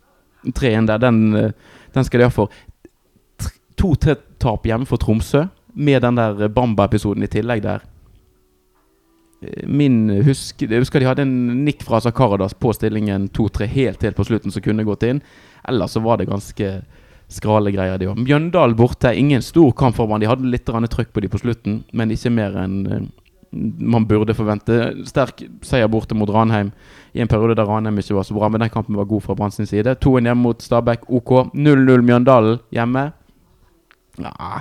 3-1 0.44 0.90
der, 0.90 1.00
den, 1.00 1.22
eh, 1.36 1.52
den 1.94 2.04
skal 2.04 2.20
de 2.20 2.28
ha 2.28 2.34
for. 2.34 2.52
To-tre 3.80 4.18
tap 4.40 4.66
hjemme 4.68 4.88
for 4.88 5.00
Tromsø, 5.00 5.46
med 5.72 6.02
den 6.04 6.16
der 6.16 6.48
Bamba-episoden 6.52 7.24
i 7.24 7.30
tillegg 7.32 7.62
der. 7.64 7.84
Min 9.64 10.10
husk 10.26 10.60
Jeg 10.66 10.82
husker 10.82 11.00
de 11.00 11.06
hadde 11.08 11.24
en 11.24 11.62
nikk 11.64 11.80
fra 11.86 12.00
Sakaradas 12.04 12.52
på 12.60 12.74
stillingen 12.76 13.30
2-3 13.32 13.68
helt 13.72 14.02
helt 14.04 14.18
på 14.18 14.26
slutten 14.28 14.52
som 14.52 14.64
kunne 14.64 14.84
gått 14.84 15.06
inn. 15.08 15.22
Ellers 15.68 15.96
så 15.96 16.02
var 16.04 16.20
det 16.20 16.28
ganske 16.28 16.72
skrale 17.30 17.72
greier, 17.72 17.98
de 17.98 18.10
òg. 18.10 18.18
Mjøndalen 18.20 18.76
borte. 18.76 19.12
Ingen 19.16 19.42
stor 19.44 19.72
kamp 19.78 19.96
for 19.96 20.10
man. 20.10 20.20
De 20.20 20.28
hadde 20.28 20.50
litt 20.50 20.66
trøkk 20.66 21.12
på 21.14 21.22
de 21.22 21.30
på 21.30 21.40
slutten, 21.40 21.82
men 21.92 22.10
ikke 22.10 22.32
mer 22.34 22.56
enn 22.58 22.78
eh, 22.90 23.06
man 23.50 24.06
burde 24.06 24.34
forvente. 24.34 25.06
Sterk 25.08 25.44
seier 25.66 25.88
borte 25.90 26.14
mot 26.14 26.30
Ranheim 26.30 26.72
i 27.14 27.22
en 27.22 27.30
periode 27.30 27.56
der 27.58 27.66
Ranheim 27.66 27.98
ikke 27.98 28.18
var 28.18 28.26
så 28.26 28.36
bra, 28.36 28.48
men 28.48 28.62
den 28.62 28.70
kampen 28.70 28.98
var 28.98 29.08
god 29.10 29.24
fra 29.24 29.34
Brann 29.38 29.54
sin 29.54 29.66
side. 29.66 29.96
2-1 30.04 30.30
hjemme 30.30 30.42
mot 30.42 30.62
Stabæk, 30.62 31.08
OK. 31.08 31.54
0-0 31.54 32.04
Mjøndalen 32.06 32.60
hjemme. 32.74 33.10
Ja 34.20 34.60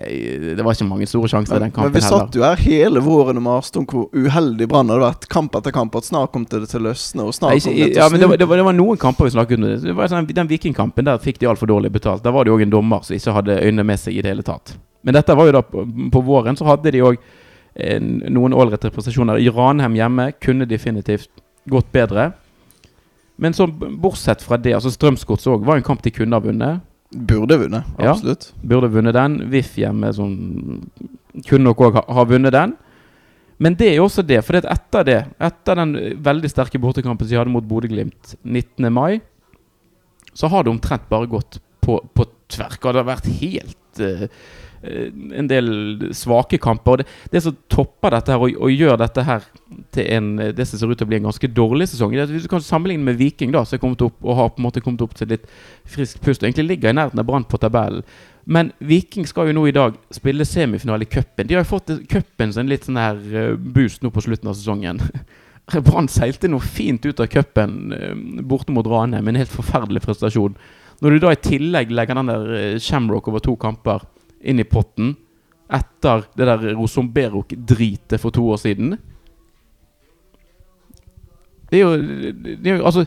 Det 0.00 0.64
var 0.64 0.72
ikke 0.72 0.86
mange 0.88 1.06
store 1.10 1.28
sjanser 1.28 1.58
i 1.58 1.62
den 1.66 1.72
kampen 1.74 1.90
heller. 1.90 1.92
men 1.92 2.00
vi 2.00 2.04
satt 2.06 2.36
jo 2.38 2.44
her 2.46 2.60
hele 2.62 3.02
våren 3.04 3.36
og 3.36 3.44
maste 3.44 3.80
om 3.82 3.86
hvor 3.88 4.06
uheldig 4.16 4.68
Brann 4.70 4.88
hadde 4.88 5.02
vært 5.04 5.26
kamp 5.32 5.58
etter 5.58 5.74
kamp. 5.76 5.96
At 5.98 6.08
snart 6.08 6.32
kom 6.32 6.46
det 6.48 6.62
til 6.70 6.80
å 6.80 6.86
løsne, 6.88 7.26
og 7.28 7.36
snart 7.36 7.52
Nei, 7.52 7.60
kom 7.60 7.76
det 7.76 7.90
til 7.90 8.00
ja, 8.00 8.06
å 8.08 8.14
men 8.14 8.22
det 8.22 8.30
var, 8.30 8.40
det, 8.40 8.48
var, 8.48 8.62
det 8.62 8.66
var 8.70 8.78
noen 8.78 9.00
kamper 9.00 9.28
vi 9.28 9.34
snakket 9.36 9.60
om. 9.60 9.66
Det 9.68 9.76
Det 9.84 9.96
var 9.98 10.12
sånn, 10.12 10.30
Den 10.40 10.48
Vikingkampen 10.48 11.10
der 11.10 11.20
fikk 11.20 11.42
de 11.42 11.50
altfor 11.52 11.68
dårlig 11.68 11.92
betalt. 11.92 12.24
Der 12.24 12.32
var 12.32 12.48
det 12.48 12.54
òg 12.54 12.64
en 12.64 12.72
dommer 12.72 13.04
som 13.04 13.18
ikke 13.18 13.36
hadde 13.36 13.60
øynene 13.60 13.84
med 13.92 14.00
seg 14.00 14.16
i 14.16 14.24
det 14.24 14.32
hele 14.32 14.46
tatt. 14.46 14.74
Men 15.04 15.16
dette 15.16 15.36
var 15.36 15.48
jo 15.48 15.56
da 15.58 15.64
på, 15.64 15.84
på 16.12 16.24
våren, 16.24 16.56
så 16.56 16.68
hadde 16.68 16.92
de 16.96 17.04
òg 17.04 17.20
noen 18.30 18.54
ålreite 18.56 18.90
prestasjoner. 18.92 19.38
I 19.38 19.52
Ranheim 19.52 19.94
hjemme 19.96 20.30
kunne 20.42 20.68
definitivt 20.68 21.30
gått 21.70 21.92
bedre. 21.92 22.32
Men 23.40 23.54
så 23.56 23.66
bortsett 23.66 24.42
fra 24.44 24.58
det, 24.60 24.74
altså 24.76 24.92
Strømsgods 24.92 25.46
òg 25.48 25.64
var 25.64 25.78
en 25.80 25.86
kamp 25.86 26.02
de 26.04 26.12
kunne 26.12 26.36
ha 26.36 26.44
vunnet. 26.44 26.82
Burde 27.10 27.56
vunnet, 27.58 27.84
Ja. 27.98 28.12
absolutt. 28.12 28.52
Burde 28.62 28.88
vunnet 28.92 29.14
den. 29.16 29.38
VIF 29.50 29.74
hjemme 29.76 30.12
som 30.14 30.30
kunne 31.46 31.64
nok 31.64 31.78
òg 31.78 31.94
ha, 31.98 32.04
ha 32.06 32.24
vunnet 32.24 32.52
den. 32.54 32.76
Men 33.58 33.74
det 33.76 33.90
er 33.90 33.96
jo 33.98 34.06
også 34.06 34.22
det, 34.24 34.38
for 34.46 34.56
det 34.56 34.64
etter 34.70 35.04
det, 35.04 35.18
etter 35.38 35.74
den 35.76 35.90
veldig 36.24 36.48
sterke 36.48 36.78
bortekampen 36.80 37.26
som 37.26 37.34
de 37.34 37.36
hadde 37.42 37.52
mot 37.52 37.66
Bodø-Glimt 37.68 38.36
19. 38.44 38.88
mai, 38.92 39.20
så 40.32 40.48
har 40.48 40.64
det 40.64 40.70
omtrent 40.72 41.08
bare 41.10 41.26
gått 41.28 41.58
på, 41.84 41.98
på 42.14 42.24
tverk. 42.48 42.78
Det 42.80 42.94
har 43.02 43.04
vært 43.10 43.28
helt 43.40 44.00
eh, 44.00 44.28
en 44.82 45.48
del 45.50 45.66
svake 46.16 46.58
kamper. 46.62 46.92
Og 46.92 47.02
det, 47.02 47.06
det 47.32 47.42
som 47.44 47.56
topper 47.72 48.14
dette 48.16 48.32
her, 48.32 48.40
og, 48.40 48.56
og 48.56 48.72
gjør 48.72 48.96
dette 49.00 49.24
her 49.26 49.46
til 49.94 50.06
en, 50.16 50.30
det 50.56 50.66
som 50.68 50.80
ser 50.80 50.92
ut 50.92 50.98
til 50.98 51.08
å 51.08 51.10
bli 51.10 51.20
en 51.20 51.28
ganske 51.28 51.50
dårlig 51.52 51.90
sesong 51.92 52.14
det 52.14 52.22
er 52.22 52.28
at 52.28 52.32
Hvis 52.34 52.46
du 52.48 52.52
kan 52.52 52.64
sammenligne 52.64 53.04
med 53.04 53.18
Viking, 53.20 53.52
da 53.54 53.64
som 53.64 53.76
er 53.76 53.82
kommet 53.82 54.02
opp 54.06 54.18
og 54.24 54.38
har 54.38 54.52
på 54.54 54.62
en 54.62 54.68
måte 54.68 54.82
kommet 54.84 55.04
opp 55.04 55.14
til 55.18 55.30
litt 55.34 55.46
friskt 55.88 56.22
pust, 56.24 56.42
og 56.42 56.48
egentlig 56.48 56.68
ligger 56.72 56.92
i 56.92 56.98
nærheten 56.98 57.20
av 57.20 57.28
Brann 57.28 57.46
på 57.48 57.60
tabellen. 57.60 58.04
Men 58.50 58.72
Viking 58.82 59.28
skal 59.28 59.50
jo 59.50 59.58
nå 59.58 59.66
i 59.68 59.76
dag 59.76 59.98
spille 60.14 60.46
semifinale 60.48 61.04
i 61.04 61.10
cupen. 61.10 61.46
De 61.46 61.54
har 61.54 61.62
jo 61.62 61.74
fått 61.76 61.92
cupen 62.10 62.54
en 62.56 62.70
litt 62.70 62.88
sånn 62.88 62.98
her 62.98 63.20
eh, 63.36 63.54
boost 63.54 64.02
nå 64.02 64.10
på 64.14 64.24
slutten 64.24 64.50
av 64.50 64.56
sesongen. 64.58 65.02
Brann 65.86 66.08
seilte 66.10 66.48
noe 66.50 66.64
fint 66.64 67.04
ut 67.06 67.20
av 67.20 67.28
cupen 67.30 67.92
eh, 67.94 68.14
borte 68.42 68.74
mot 68.74 68.88
Ranheim, 68.88 69.28
en 69.28 69.38
helt 69.38 69.52
forferdelig 69.52 70.02
prestasjon. 70.06 70.56
Når 71.00 71.14
du 71.14 71.22
da 71.22 71.32
i 71.32 71.40
tillegg 71.40 71.92
legger 71.94 72.18
den 72.18 72.32
der 72.32 72.56
eh, 72.56 72.80
Shamrock 72.82 73.28
over 73.30 73.44
to 73.44 73.54
kamper 73.60 74.02
inn 74.40 74.62
i 74.62 74.68
potten 74.68 75.14
etter 75.70 76.24
det 76.34 76.48
der 76.48 76.74
Rosomberok-dritet 76.74 78.18
for 78.20 78.34
to 78.34 78.48
år 78.50 78.60
siden 78.62 78.96
det 81.70 81.78
er, 81.78 81.84
jo, 81.84 82.32
det 82.42 82.66
er 82.66 82.80
jo 82.80 82.86
altså 82.86 83.04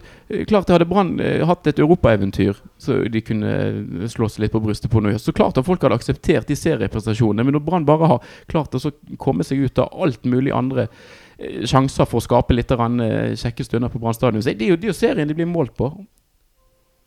Klart 0.47 0.69
det 0.69 0.77
hadde 0.77 0.87
Brann 0.87 1.17
eh, 1.19 1.41
hatt 1.47 1.67
et 1.67 1.79
europaeventyr 1.83 2.61
så 2.79 3.01
de 3.11 3.21
kunne 3.25 3.49
eh, 3.51 4.05
slå 4.11 4.29
seg 4.31 4.45
litt 4.45 4.53
på 4.53 4.61
brystet 4.63 4.91
på 4.91 5.01
noe. 5.03 5.17
Så 5.19 5.33
klart 5.35 5.59
at 5.59 5.67
folk 5.67 5.83
hadde 5.83 5.97
akseptert 5.99 6.47
de 6.47 6.55
serieprestasjonene. 6.57 7.43
Men 7.43 7.57
når 7.57 7.65
Brann 7.67 7.87
bare 7.87 8.09
har 8.13 8.31
klart 8.51 8.75
å 8.75 8.93
komme 9.21 9.43
seg 9.47 9.65
ut 9.67 9.83
av 9.83 9.91
alt 10.05 10.23
mulig 10.27 10.55
andre 10.55 10.87
eh, 10.87 11.65
sjanser 11.67 12.07
for 12.07 12.21
å 12.21 12.23
skape 12.23 12.55
litt 12.55 12.71
kjekke 12.71 13.67
stunder 13.67 13.91
på 13.91 13.99
Brann 14.01 14.15
stadion, 14.15 14.43
så 14.43 14.53
er 14.53 14.59
det 14.59 14.71
jo, 14.71 14.79
det 14.79 14.87
er 14.87 14.93
jo 14.93 14.97
serien 14.97 15.27
de 15.27 15.37
blir 15.37 15.49
målt 15.49 15.75
på. 15.75 15.91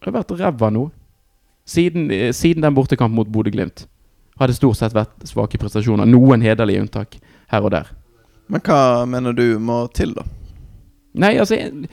Det 0.04 0.10
har 0.10 0.18
vært 0.20 0.36
ræva 0.36 0.70
nå. 0.76 0.86
Siden, 1.66 2.10
siden 2.36 2.62
den 2.62 2.76
bortekampen 2.76 3.16
mot 3.16 3.32
Bodø-Glimt. 3.32 3.88
Hadde 4.40 4.54
stort 4.56 4.76
sett 4.76 4.92
vært 4.94 5.24
svake 5.28 5.58
prestasjoner. 5.60 6.06
Noen 6.08 6.42
hederlige 6.44 6.82
unntak 6.84 7.16
her 7.52 7.64
og 7.64 7.70
der. 7.72 7.88
Men 8.52 8.60
hva 8.66 8.80
mener 9.08 9.32
du 9.34 9.58
må 9.58 9.86
til, 9.96 10.12
da? 10.14 10.22
Nei, 11.16 11.32
altså 11.40 11.56
jeg, 11.56 11.88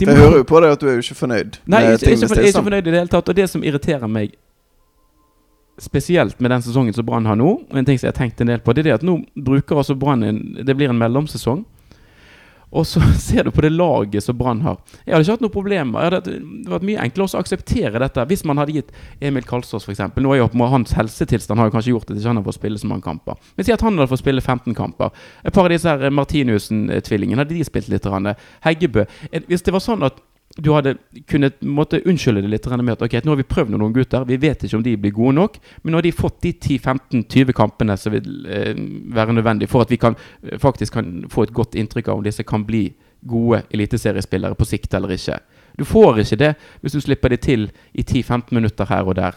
de 0.00 0.06
jeg 0.06 0.16
hører 0.16 0.38
jo 0.40 0.46
på 0.48 0.60
deg 0.64 0.72
at 0.72 0.80
du 0.80 0.86
er 0.88 0.94
jo 0.96 1.02
ikke 1.04 1.14
fornøyd 1.18 1.58
Nei, 1.66 1.66
jeg, 1.66 1.68
med 1.68 1.82
jeg, 1.82 1.90
er 1.90 1.94
ikke 1.98 2.06
tingenes 2.06 2.30
fornøyd- 2.30 2.38
jeg 2.40 2.46
er 2.46 2.54
ikke 2.54 2.66
fornøyd 2.70 2.80
i 2.86 2.90
det 2.90 3.00
hele 3.02 3.12
tatt. 3.12 3.28
Og 3.28 3.36
det 3.36 3.46
som 3.52 3.64
irriterer 3.66 4.08
meg 4.08 4.34
spesielt 5.78 6.40
med 6.40 6.50
den 6.54 6.62
sesongen 6.64 6.94
som 6.96 7.04
Brann 7.04 7.26
har 7.28 7.36
nå, 7.36 7.50
og 7.68 7.76
en 7.78 7.84
ting 7.84 7.98
som 8.00 8.06
jeg 8.08 8.14
har 8.14 8.20
tenkt 8.22 8.40
en 8.40 8.48
del 8.48 8.62
på, 8.64 8.72
det 8.72 8.80
er 8.86 8.88
det 8.88 8.94
at 9.02 9.04
nå 9.04 9.18
bruker 9.36 9.76
altså 9.82 9.94
Brann 9.98 10.24
Det 10.64 10.76
blir 10.76 10.88
en 10.88 10.98
mellomsesong. 10.98 11.66
Og 12.74 12.86
så 12.88 13.00
ser 13.28 13.46
du 13.46 13.52
på 13.54 13.62
det 13.64 13.70
laget 13.74 14.24
som 14.24 14.36
Brann 14.38 14.62
har. 14.64 14.78
Jeg 15.04 15.14
hadde 15.14 15.24
ikke 15.26 15.36
hatt 15.36 15.44
noen 15.44 15.54
problemer. 15.54 16.10
Det 16.10 16.18
hadde, 16.20 16.36
det 16.64 16.72
vært 16.72 16.86
mye 16.88 17.04
enklere 17.06 17.28
å 17.30 17.40
akseptere 17.42 18.02
dette 18.02 18.26
hvis 18.30 18.44
man 18.48 18.60
hadde 18.62 18.76
gitt 18.78 18.92
Emil 19.20 19.46
Kalsås 19.46 19.86
f.eks. 19.86 20.02
Nå 20.16 20.34
er 20.34 20.42
jo 20.42 20.70
hans 20.72 20.94
helsetilstand 20.98 21.62
har 21.62 21.70
jo 21.70 21.76
kanskje 21.76 21.94
gjort 21.94 22.10
at 22.10 22.18
ikke 22.18 22.32
han 22.32 22.40
har 22.40 22.46
fått 22.48 22.58
spille 22.60 22.82
så 22.82 22.90
mange 22.90 23.06
kamper. 23.06 23.38
Men 23.56 23.68
si 23.68 23.74
at 23.74 23.84
han 23.86 23.98
hadde 23.98 24.10
fått 24.12 24.24
spille 24.24 24.44
15 24.44 24.76
kamper. 24.76 25.12
Et 25.44 25.54
par 25.54 25.68
av 25.68 25.74
disse 25.74 25.90
her 25.90 26.14
Martinussen-tvillingene, 26.14 27.44
hadde 27.44 27.54
de 27.56 27.66
spilt 27.66 27.90
litt? 27.92 28.08
Heggebø. 28.66 29.06
Eh, 29.30 29.46
Hvis 29.46 29.64
det 29.66 29.74
var 29.74 29.82
sånn 29.84 30.04
at 30.06 30.18
du 30.56 30.70
hadde 30.72 30.94
kunnet 31.28 31.58
måtte 31.60 32.00
unnskylde 32.08 32.40
det 32.44 32.48
litt 32.48 32.66
med 32.80 32.94
at 32.94 33.02
ok, 33.04 33.18
nå 33.24 33.34
har 33.34 33.40
vi 33.40 33.48
prøvd 33.48 33.74
noen 33.74 33.92
gutter, 33.92 34.24
vi 34.24 34.38
vet 34.40 34.64
ikke 34.64 34.78
om 34.78 34.84
de 34.84 34.94
blir 34.96 35.12
gode 35.12 35.34
nok, 35.36 35.58
men 35.82 35.92
nå 35.92 36.00
har 36.00 36.06
de 36.06 36.12
fått 36.16 36.38
de 36.46 36.52
10-15-20 36.52 37.52
kampene 37.56 37.96
som 38.00 38.14
vil 38.14 38.46
eh, 38.48 38.72
være 39.16 39.36
nødvendig 39.36 39.68
for 39.68 39.84
at 39.84 39.92
vi 39.92 40.00
kan, 40.00 40.16
eh, 40.42 40.56
faktisk 40.62 40.96
kan 40.96 41.26
få 41.32 41.44
et 41.44 41.52
godt 41.56 41.76
inntrykk 41.76 42.08
av 42.08 42.22
om 42.22 42.24
disse 42.24 42.46
kan 42.46 42.64
bli 42.64 42.86
gode 43.26 43.62
eliteseriespillere 43.74 44.56
på 44.56 44.68
sikt 44.68 44.94
eller 44.94 45.12
ikke. 45.12 45.38
Du 45.76 45.84
får 45.84 46.22
ikke 46.22 46.40
det 46.40 46.54
hvis 46.80 46.96
du 46.96 47.02
slipper 47.04 47.34
de 47.34 47.36
til 47.36 47.68
i 47.92 48.02
10-15 48.02 48.54
minutter 48.56 48.88
her 48.88 49.04
og 49.04 49.18
der. 49.20 49.36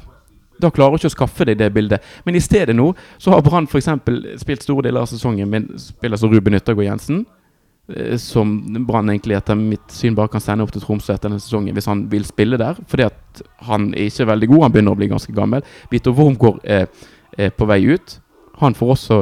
Da 0.59 0.71
klarer 0.71 0.95
du 0.95 0.99
ikke 0.99 1.11
å 1.11 1.15
skaffe 1.15 1.47
deg 1.47 1.59
det 1.59 1.71
bildet. 1.75 2.03
Men 2.27 2.35
i 2.35 2.43
stedet 2.43 2.75
nå 2.75 2.91
så 3.17 3.31
har 3.31 3.43
Brann 3.43 3.67
f.eks. 3.67 3.91
spilt 4.39 4.63
store 4.63 4.87
deler 4.87 5.03
av 5.03 5.11
sesongen 5.11 5.51
med 5.51 5.69
spiller 5.79 6.19
som 6.19 6.31
Ruben 6.31 6.55
Yttergård 6.55 6.87
Jensen 6.87 7.25
som 8.21 8.51
Brann 8.85 9.09
egentlig 9.09 9.37
etter 9.37 9.57
mitt 9.57 9.93
syn 9.93 10.15
bare 10.17 10.29
kan 10.29 10.43
sende 10.43 10.65
opp 10.65 10.73
til 10.75 10.83
Tromsø 10.83 11.13
etter 11.13 11.29
denne 11.29 11.41
sesongen 11.41 11.73
hvis 11.73 11.89
han 11.89 12.03
vil 12.11 12.25
spille 12.27 12.59
der. 12.61 12.77
Fordi 12.89 13.07
at 13.07 13.43
han 13.65 13.89
er 13.93 14.09
ikke 14.09 14.27
veldig 14.29 14.49
god, 14.51 14.63
han 14.67 14.75
begynner 14.75 14.93
å 14.93 14.99
bli 14.99 15.09
ganske 15.09 15.33
gammel. 15.35 15.65
Vito 15.91 16.13
Wormgård 16.13 16.61
er, 16.63 16.89
er 17.37 17.53
på 17.55 17.67
vei 17.69 17.81
ut. 17.89 18.19
Han 18.59 18.77
får 18.77 18.95
også 18.95 19.19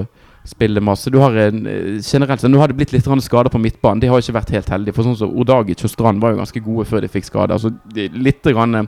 spille 0.47 0.82
masse. 0.84 1.11
Du 1.11 1.20
har 1.20 1.36
en, 1.36 1.65
eh, 1.68 2.01
generelt 2.01 2.43
Nå 2.43 2.59
har 2.59 2.68
det 2.68 2.78
blitt 2.78 2.93
litt 2.93 3.03
skader 3.03 3.49
på 3.49 3.59
midtbanen. 3.59 3.99
De 3.99 4.07
har 4.07 4.20
ikke 4.20 4.39
vært 4.39 4.51
helt 4.55 4.70
heldige. 4.70 4.95
For 4.95 5.03
sånn 5.03 5.18
som 5.18 5.36
Odagic 5.36 5.84
og 5.84 5.89
Strand 5.91 6.22
var 6.22 6.32
jo 6.32 6.38
ganske 6.38 6.63
gode 6.63 6.86
før 6.86 7.01
de 7.01 7.07
fikk 7.07 7.26
skade. 7.26 7.51
Altså, 7.51 7.74
litt 7.93 8.43
grann, 8.43 8.76
eh, 8.76 8.88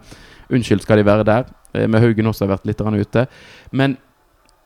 unnskyld 0.49 0.82
skal 0.82 0.97
de 0.97 1.03
være 1.03 1.25
der. 1.25 1.45
Eh, 1.73 1.88
Med 1.88 2.01
Haugen 2.01 2.25
også 2.25 2.47
har 2.47 2.57
vært 2.57 2.65
litt 2.65 2.80
ute. 2.82 3.27
Men 3.71 3.97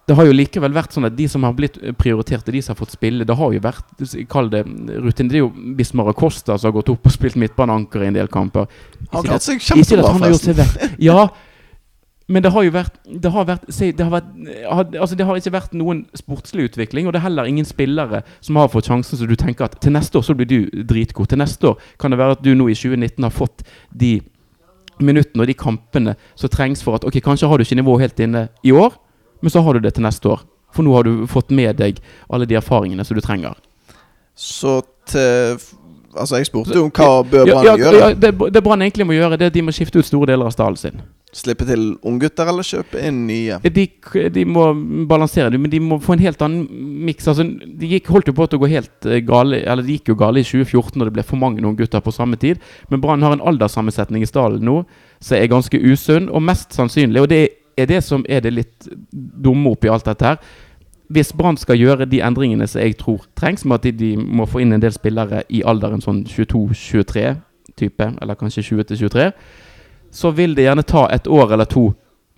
det 0.07 0.15
har 0.17 0.27
jo 0.27 0.33
likevel 0.35 0.73
vært 0.75 0.95
sånn 0.95 1.07
at 1.07 1.15
de 1.15 1.25
som 1.31 1.45
har 1.47 1.53
blitt 1.55 1.77
prioritert, 1.99 2.49
de 2.51 2.61
som 2.63 2.73
har 2.73 2.79
fått 2.81 2.95
spille, 2.97 3.23
det 3.27 3.37
har 3.39 3.53
jo 3.55 3.61
vært 3.63 4.03
Kall 4.31 4.49
det 4.51 4.65
rutine. 4.65 5.31
Det 5.31 5.39
er 5.39 5.45
jo 5.45 5.53
Bismar 5.77 6.11
Acosta 6.11 6.57
som 6.57 6.69
har 6.69 6.75
gått 6.75 6.91
opp 6.91 7.07
og 7.07 7.15
spilt 7.15 7.39
midtbaneanker 7.39 8.03
i 8.03 8.09
en 8.11 8.17
del 8.17 8.27
kamper. 8.31 8.67
Han 9.13 9.23
klarte 9.23 9.47
seg 9.47 9.63
kjempebra, 9.63 10.11
forresten. 10.19 10.91
Ja, 10.99 11.29
men 12.31 12.43
det 12.43 12.53
har 12.55 12.63
jo 12.63 12.71
vært 12.71 12.99
Det 13.03 13.31
har, 13.31 13.45
vært, 13.47 13.65
det 13.67 14.03
har, 14.03 14.11
vært, 14.13 14.95
altså 14.95 15.15
det 15.19 15.25
har 15.27 15.39
ikke 15.39 15.55
vært 15.55 15.73
noen 15.77 16.03
sportslig 16.17 16.69
utvikling, 16.69 17.07
og 17.07 17.15
det 17.15 17.21
er 17.21 17.27
heller 17.27 17.49
ingen 17.49 17.67
spillere 17.67 18.23
som 18.43 18.59
har 18.59 18.71
fått 18.71 18.87
sjansen 18.91 19.19
så 19.19 19.27
du 19.27 19.35
tenker 19.39 19.67
at 19.67 19.79
til 19.83 19.95
neste 19.95 20.19
år 20.19 20.27
så 20.27 20.35
blir 20.35 20.47
du 20.49 20.83
dritgod. 20.87 21.31
Til 21.31 21.41
neste 21.41 21.73
år 21.73 21.89
kan 21.99 22.11
det 22.11 22.19
være 22.19 22.37
at 22.37 22.43
du 22.43 22.53
nå 22.55 22.69
i 22.71 22.77
2019 22.77 23.27
har 23.27 23.33
fått 23.33 23.65
de 23.91 24.17
minuttene 25.03 25.43
og 25.43 25.49
de 25.49 25.57
kampene 25.57 26.13
som 26.39 26.51
trengs 26.53 26.83
for 26.85 26.99
at 26.99 27.07
Ok, 27.07 27.17
kanskje 27.23 27.49
har 27.49 27.57
du 27.57 27.65
ikke 27.65 27.79
nivået 27.79 28.05
helt 28.05 28.23
inne 28.23 28.47
i 28.63 28.71
år, 28.71 28.95
men 29.43 29.53
så 29.53 29.61
har 29.65 29.75
du 29.75 29.83
det 29.83 29.93
til 29.97 30.07
neste 30.07 30.31
år. 30.31 30.41
For 30.73 30.85
nå 30.85 30.95
har 30.95 31.05
du 31.05 31.27
fått 31.29 31.53
med 31.53 31.77
deg 31.77 31.99
alle 32.33 32.47
de 32.49 32.57
erfaringene 32.57 33.05
som 33.05 33.17
du 33.17 33.21
trenger. 33.23 33.59
Så 34.33 34.79
til 35.11 35.59
Altså, 36.13 36.37
jeg 36.37 36.45
spurte 36.45 36.75
jo 36.77 36.85
om 36.85 36.91
hva 36.93 37.23
bør 37.25 37.47
Ja, 37.47 37.55
Brann 37.55 37.65
ja, 37.65 37.73
gjøre. 37.79 37.99
ja, 37.99 38.07
det, 38.13 38.31
det 38.53 38.61
Brann 38.61 38.83
egentlig 38.85 39.07
må 39.09 39.15
gjøre, 39.15 39.37
det 39.39 39.47
er 39.47 39.49
at 39.49 39.55
de 39.55 39.63
må 39.65 39.73
skifte 39.73 39.97
ut 39.97 40.05
store 40.05 40.29
deler 40.29 40.45
av 40.45 40.53
stallen 40.53 40.77
sin. 40.77 40.99
Slippe 41.33 41.65
til 41.65 41.87
unggutter 42.05 42.49
eller 42.51 42.65
kjøpe 42.67 43.01
inn 43.01 43.23
nye? 43.25 43.57
De, 43.65 43.85
de 44.35 44.43
må 44.45 44.67
balansere 45.09 45.49
det, 45.49 45.57
men 45.61 45.73
de 45.73 45.79
må 45.81 45.97
få 46.03 46.13
en 46.13 46.21
helt 46.21 46.43
annen 46.45 46.67
miks. 47.07 47.25
Altså, 47.31 47.47
de 47.49 47.89
gikk, 47.95 48.11
holdt 48.13 48.29
jo 48.29 48.35
på 48.37 48.45
til 48.45 48.61
å 48.61 48.63
gå 48.63 48.69
helt 48.75 49.09
eh, 49.09 49.23
gale 49.25 49.63
Eller 49.63 49.81
de 49.81 49.97
gikk 49.97 50.13
jo 50.13 50.19
gale 50.19 50.43
i 50.43 50.45
2014 50.45 51.01
når 51.01 51.09
det 51.09 51.15
ble 51.17 51.25
for 51.25 51.41
mange 51.41 51.63
unggutter 51.63 51.97
gutter 51.97 52.05
på 52.05 52.13
samme 52.13 52.37
tid. 52.37 52.61
Men 52.93 53.01
Brann 53.01 53.25
har 53.25 53.33
en 53.33 53.41
alderssammensetning 53.49 54.21
i 54.21 54.29
stallen 54.29 54.61
nå 54.61 54.83
som 55.23 55.39
er 55.39 55.49
ganske 55.49 55.79
usunn, 55.81 56.29
og 56.29 56.43
mest 56.45 56.75
sannsynlig 56.75 57.21
Og 57.23 57.29
det 57.31 57.41
er 57.41 57.51
det 57.75 58.01
som 58.03 58.25
er 58.29 58.43
det 58.45 58.53
litt 58.53 58.87
dumme 59.11 59.73
oppi 59.73 59.91
alt 59.91 60.05
dette 60.05 60.25
her. 60.25 60.37
Hvis 61.13 61.33
Brann 61.35 61.57
skal 61.57 61.77
gjøre 61.77 62.07
de 62.09 62.21
endringene 62.25 62.67
som 62.67 62.81
jeg 62.81 62.97
tror 62.97 63.25
trengs, 63.37 63.65
med 63.65 63.81
at 63.81 63.99
de, 63.99 64.13
må 64.17 64.47
få 64.49 64.63
inn 64.63 64.73
en 64.73 64.81
del 64.81 64.93
spillere 64.95 65.43
i 65.49 65.61
alderen 65.65 66.01
sånn 66.01 66.23
22-23 66.25 67.25
type, 67.77 68.07
eller 68.21 68.39
kanskje 68.39 68.63
20-23, 68.69 69.27
så 70.13 70.31
vil 70.31 70.55
det 70.55 70.67
gjerne 70.67 70.85
ta 70.85 71.07
et 71.11 71.27
år 71.27 71.53
eller 71.53 71.69
to 71.69 71.91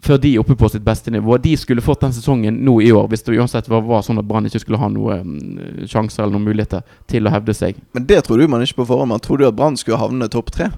før 0.05 0.19
de 0.21 0.35
er 0.35 0.41
oppe 0.41 0.53
på 0.59 0.67
sitt 0.69 0.83
beste 0.85 1.11
nivå. 1.11 1.37
De 1.41 1.55
skulle 1.57 1.81
fått 1.81 2.03
den 2.03 2.13
sesongen 2.13 2.59
nå 2.65 2.77
i 2.83 2.91
år, 2.93 3.07
hvis 3.09 3.25
det 3.25 3.37
uansett 3.39 3.69
var, 3.71 3.81
var 3.87 4.03
sånn 4.05 4.19
at 4.21 4.27
Brann 4.29 4.45
ikke 4.45 4.61
skulle 4.61 4.79
ha 4.81 4.89
noen 4.91 5.85
sjanser 5.89 6.23
eller 6.23 6.35
noen 6.35 6.45
muligheter 6.45 6.83
til 7.09 7.25
å 7.25 7.33
hevde 7.33 7.55
seg. 7.57 7.79
Men 7.95 8.05
det 8.09 8.21
tror 8.25 8.41
du 8.41 8.47
man 8.51 8.61
ikke 8.65 8.83
på 8.83 8.89
forhånd. 8.91 9.15
Man 9.15 9.23
tror 9.23 9.41
du 9.41 9.47
at 9.47 9.57
Brann 9.57 9.79
skulle 9.79 10.01
havne 10.01 10.29
topp 10.31 10.53
tre 10.53 10.69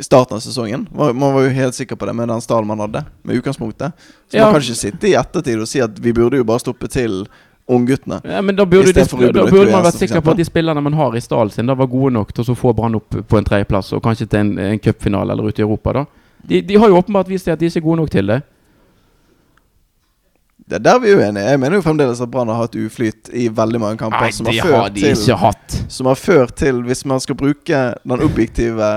starten 0.00 0.36
av 0.36 0.40
sesongen. 0.40 0.88
Man, 0.92 1.34
var 1.34 1.42
jo 1.42 1.48
helt 1.48 1.74
sikker 1.74 1.96
på 1.96 2.06
det 2.06 2.14
med 2.16 2.28
den 2.28 2.40
stallen 2.40 2.68
man 2.68 2.80
hadde, 2.84 3.04
med 3.22 3.36
utgangspunktet. 3.36 3.92
Så 4.30 4.36
Ja. 4.36 4.44
man 4.44 4.54
kan 4.54 4.62
ikke 4.62 4.74
sitte 4.78 5.08
i 5.08 5.14
ettertid 5.14 5.60
og 5.60 5.68
si 5.68 5.80
at 5.80 5.98
vi 5.98 6.12
burde 6.12 6.36
jo 6.36 6.44
bare 6.44 6.60
stoppe 6.60 6.88
til 6.88 7.26
ungguttene. 7.66 8.20
Ja, 8.24 8.42
men 8.42 8.56
da 8.56 8.64
burde, 8.66 8.92
de, 8.92 9.04
da 9.32 9.46
burde 9.46 9.72
man 9.72 9.84
vært 9.84 9.98
sikker 9.98 10.20
på 10.20 10.30
at 10.30 10.36
de 10.36 10.44
spillerne 10.44 10.82
man 10.82 10.92
har 10.94 11.16
i 11.16 11.20
stallen 11.20 11.50
sin, 11.50 11.66
da 11.66 11.74
var 11.74 11.86
gode 11.90 12.12
nok 12.14 12.32
til 12.32 12.44
å 12.46 12.54
få 12.56 12.74
Brann 12.76 12.94
opp 12.94 13.10
på 13.10 13.38
en 13.38 13.44
tredjeplass, 13.44 13.92
og 13.96 14.02
kanskje 14.04 14.28
til 14.30 14.44
en, 14.44 14.58
en 14.58 14.78
cupfinale 14.78 15.32
eller 15.32 15.48
ute 15.50 15.62
i 15.62 15.66
Europa, 15.66 15.92
da. 15.92 16.04
De, 16.46 16.60
de 16.62 16.76
har 16.76 16.88
jo 16.88 17.00
åpenbart 17.00 17.28
vist 17.28 17.48
at 17.48 17.58
de 17.58 17.66
ikke 17.66 17.82
er 17.82 17.88
gode 17.88 18.02
nok 18.04 18.12
til 18.12 18.26
det. 18.30 18.42
Det 20.66 20.80
er 20.80 20.82
der 20.82 20.98
vi 20.98 21.10
er 21.10 21.20
uenige. 21.20 21.44
Jeg 21.46 21.58
mener 21.62 21.78
jo 21.78 21.82
fremdeles 21.84 22.20
at 22.22 22.30
Brann 22.30 22.48
har 22.50 22.64
hatt 22.64 22.74
uflyt 22.74 23.28
i 23.30 23.46
veldig 23.54 23.80
mange 23.82 23.98
kamper. 24.00 24.24
Nei, 24.26 24.32
som, 24.34 24.46
har 24.50 24.56
har 24.58 24.88
ført 24.90 24.96
til, 24.98 25.84
som 25.94 26.08
har 26.10 26.18
ført 26.18 26.54
til, 26.58 26.80
hvis 26.86 27.04
man 27.06 27.22
skal 27.22 27.38
bruke 27.38 27.82
den 28.02 28.24
objektive 28.26 28.88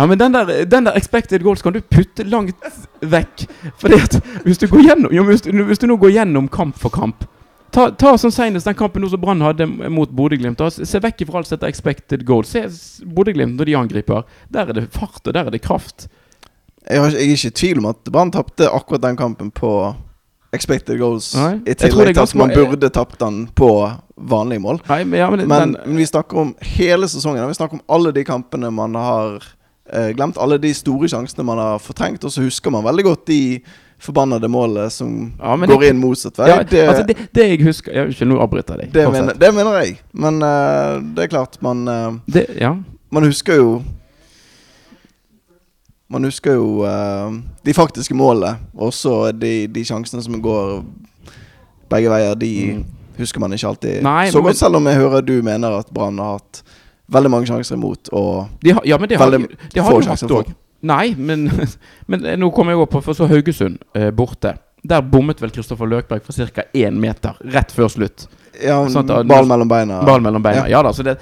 Ja, 0.00 0.06
men 0.08 0.18
den 0.18 0.32
der, 0.32 0.64
den 0.64 0.86
der 0.88 0.96
expected 0.96 1.42
goals 1.44 1.60
kan 1.62 1.74
du 1.76 1.82
putte 1.84 2.24
langt 2.24 2.56
vekk. 3.04 3.44
Fordi 3.76 3.98
at 4.00 4.16
hvis 4.46 4.60
du 4.62 4.64
går 4.70 4.86
gjennom 4.86 5.12
jo, 5.12 5.24
hvis, 5.28 5.44
du, 5.44 5.52
hvis 5.68 5.82
du 5.82 5.84
nå 5.90 5.98
går 6.00 6.14
gjennom 6.14 6.48
kamp 6.48 6.78
for 6.80 6.92
kamp 6.94 7.26
Ta, 7.70 7.90
ta 7.90 8.16
som 8.18 8.32
senest 8.34 8.66
den 8.66 8.74
kampen 8.74 9.04
som 9.10 9.20
Brann 9.20 9.44
hadde 9.44 9.66
mot 9.94 10.10
Bodø-Glimt. 10.10 10.58
Se 10.74 10.98
vekk 10.98 11.22
fra 11.28 11.38
alt 11.38 11.52
dette 11.52 11.68
expected 11.70 12.24
goals. 12.26 12.50
Se 12.50 12.64
Bodø-Glimt 13.06 13.60
når 13.60 13.68
de 13.68 13.76
angriper. 13.78 14.24
Der 14.50 14.72
er 14.72 14.74
det 14.74 14.88
fart, 14.90 15.20
og 15.22 15.36
der 15.36 15.46
er 15.46 15.54
det 15.54 15.62
kraft. 15.62 16.08
Jeg, 16.88 16.98
har, 16.98 17.12
jeg 17.14 17.28
er 17.28 17.36
ikke 17.36 17.52
i 17.52 17.58
tvil 17.60 17.82
om 17.84 17.92
at 17.92 18.10
Brann 18.10 18.32
tapte 18.34 18.66
akkurat 18.66 19.04
den 19.04 19.20
kampen 19.20 19.52
på 19.54 19.70
expected 20.56 20.98
goals. 20.98 21.30
Nei, 21.38 21.60
I 21.62 21.76
tillegg 21.78 22.16
til 22.16 22.24
at 22.24 22.34
man 22.40 22.56
burde 22.56 22.90
tapt 22.90 23.20
den 23.22 23.44
på 23.54 23.70
vanlige 24.18 24.64
mål. 24.66 24.82
Nei, 24.88 25.04
men, 25.04 25.20
ja, 25.20 25.30
men, 25.30 25.46
Men, 25.46 25.76
den, 25.76 25.78
men 25.84 26.02
vi 26.02 26.10
snakker 26.10 26.42
om 26.42 26.52
hele 26.74 27.06
sesongen. 27.08 27.46
Vi 27.46 27.60
snakker 27.60 27.78
om 27.78 27.86
alle 27.86 28.10
de 28.16 28.26
kampene 28.26 28.72
man 28.74 28.98
har 28.98 29.46
eh, 29.92 30.10
glemt. 30.16 30.38
Alle 30.38 30.58
de 30.58 30.72
store 30.74 31.08
sjansene 31.08 31.44
man 31.44 31.58
har 31.58 31.78
fortrengt. 31.78 32.24
Og 32.24 32.32
så 32.32 32.42
husker 32.42 32.70
man 32.70 32.84
veldig 32.84 33.04
godt 33.04 33.26
de 33.26 33.60
forbannede 34.00 34.48
målene 34.48 34.88
som 34.90 35.32
Ja, 35.38 35.56
går 35.56 35.82
inn 35.90 35.98
motsatt 36.00 36.38
vei. 36.40 36.48
ja, 36.48 36.62
det, 36.62 36.84
altså, 36.88 37.02
det, 37.06 37.16
det 37.36 37.48
jeg 37.50 37.62
husker 37.66 37.92
jeg, 37.92 38.08
Ikke 38.14 38.24
nå 38.30 38.38
avbryter 38.40 38.78
jeg 38.80 38.88
deg. 38.88 38.92
det, 38.94 39.12
mener, 39.12 39.34
det 39.34 39.50
mener 39.54 39.76
jeg. 39.82 39.98
Men 40.12 40.40
uh, 40.42 41.02
det 41.14 41.24
er 41.26 41.32
klart, 41.34 41.58
man 41.62 41.82
uh, 41.88 42.38
ja. 42.58 42.74
Man 43.12 43.24
husker 43.28 43.56
jo 43.60 43.82
Man 46.10 46.24
husker 46.26 46.56
jo 46.58 46.82
uh, 46.82 47.30
de 47.64 47.74
faktiske 47.74 48.14
målene. 48.18 48.56
Også 48.74 49.30
de, 49.36 49.66
de 49.70 49.84
sjansene 49.86 50.22
som 50.24 50.40
går 50.42 50.80
begge 51.90 52.10
veier. 52.10 52.34
De 52.34 52.50
Mm. 52.72 52.84
husker 53.18 53.40
man 53.40 53.52
ikke 53.52 53.68
alltid 53.68 54.02
Nei, 54.02 54.30
så 54.30 54.38
men- 54.38 54.44
godt, 54.48 54.56
selv 54.56 54.76
om 54.76 54.86
jeg 54.86 54.96
hører 54.96 55.20
du 55.26 55.42
mener 55.42 55.78
at 55.78 55.86
Brann 55.92 56.18
har 56.18 56.38
hatt 56.38 56.62
veldig 57.12 57.30
mange 57.32 57.46
sjanser 57.50 57.76
imot. 57.78 58.10
Og 58.16 58.48
De 58.64 58.74
har, 58.76 58.82
ja, 58.88 58.98
men 58.98 59.08
det 59.10 59.18
har, 59.20 59.30
Veldig 59.30 59.48
det 59.74 59.80
har 59.82 59.90
få 59.90 60.00
de 60.00 60.08
sjanser 60.10 60.28
for. 60.30 60.50
Nei, 60.90 61.14
men, 61.18 61.46
men 62.10 62.24
eh, 62.24 62.38
nå 62.40 62.50
kommer 62.56 62.72
jeg 62.76 62.84
opp 62.86 62.94
på 62.96 63.02
for 63.04 63.18
så 63.18 63.28
Haugesund 63.30 63.78
eh, 63.94 64.10
borte. 64.16 64.54
Der 64.82 65.02
bommet 65.04 65.42
vel 65.42 65.52
Kristoffer 65.52 65.88
Løkberg 65.90 66.24
for 66.24 66.32
ca. 66.56 66.64
én 66.72 66.96
meter 66.96 67.36
rett 67.52 67.72
før 67.76 67.90
slutt. 67.92 68.28
ja, 68.62 68.78
Sånn 68.88 69.10
at- 69.10 69.26
ball 69.28 69.46
mellom 69.48 69.68
beina. 69.68 70.00
Ball 70.06 70.22
mellom 70.24 70.42
beina. 70.42 70.64
Ja. 70.68 70.78
Ja, 70.78 70.82
da, 70.86 70.92
så 70.96 71.04
det, 71.04 71.18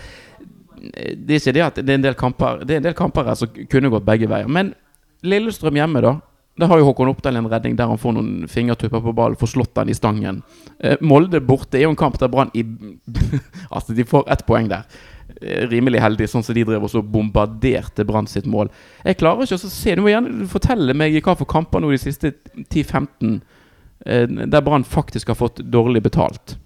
det 1.26 1.40
er 1.46 1.52
det 1.56 1.64
at 1.64 1.80
det 1.82 1.90
er 1.90 1.98
en 1.98 2.04
del 2.06 2.14
kamper 2.14 2.60
Det 2.64 2.76
er 2.76 2.82
en 2.82 2.86
del 2.86 2.94
kamper 2.94 3.26
her 3.26 3.34
som 3.34 3.50
kunne 3.70 3.90
gått 3.90 4.06
begge 4.06 4.28
veier. 4.30 4.46
Men 4.48 4.74
Lillestrøm 5.26 5.74
hjemme, 5.74 6.00
da. 6.04 6.12
Der 6.58 6.66
har 6.70 6.78
jo 6.78 6.88
Håkon 6.88 7.10
Oppdal 7.10 7.36
en 7.38 7.46
redning 7.50 7.76
der 7.78 7.86
han 7.90 7.98
får 7.98 8.14
noen 8.16 8.48
fingertupper 8.50 9.02
på 9.02 9.12
ballen, 9.14 9.38
får 9.38 9.52
slått 9.52 9.74
den 9.78 9.90
i 9.90 9.94
stangen. 9.94 10.40
Eh, 10.82 10.96
Molde 11.02 11.40
borte 11.42 11.78
er 11.78 11.84
jo 11.86 11.92
en 11.92 11.98
kamp 11.98 12.18
der 12.18 12.30
Brann 12.30 12.50
i 12.54 12.64
Altså, 13.74 13.94
de 13.94 14.06
får 14.06 14.26
ett 14.30 14.42
poeng 14.46 14.70
der. 14.70 14.86
Rimelig 15.40 16.00
heldig, 16.02 16.26
sånn 16.30 16.42
som 16.42 16.56
de 16.56 16.64
drev 16.66 16.82
og 16.82 16.90
så 16.90 17.02
bombarderte 17.02 18.06
Brann 18.08 18.26
sitt 18.26 18.46
mål. 18.50 18.72
Jeg 19.04 19.20
klarer 19.20 19.46
ikke 19.46 19.58
å 19.58 19.70
se 19.70 19.94
Du 19.94 20.02
må 20.02 20.10
gjerne 20.10 20.48
fortelle 20.50 20.96
meg 20.98 21.18
hva 21.22 21.36
for 21.38 21.48
kamper 21.50 21.84
nå 21.84 21.92
de 21.94 22.00
siste 22.02 22.32
10-15 22.64 23.36
eh, 24.06 24.26
der 24.26 24.64
Brann 24.66 24.86
faktisk 24.86 25.30
har 25.30 25.38
fått 25.38 25.62
dårlig 25.70 26.02
betalt. 26.08 26.56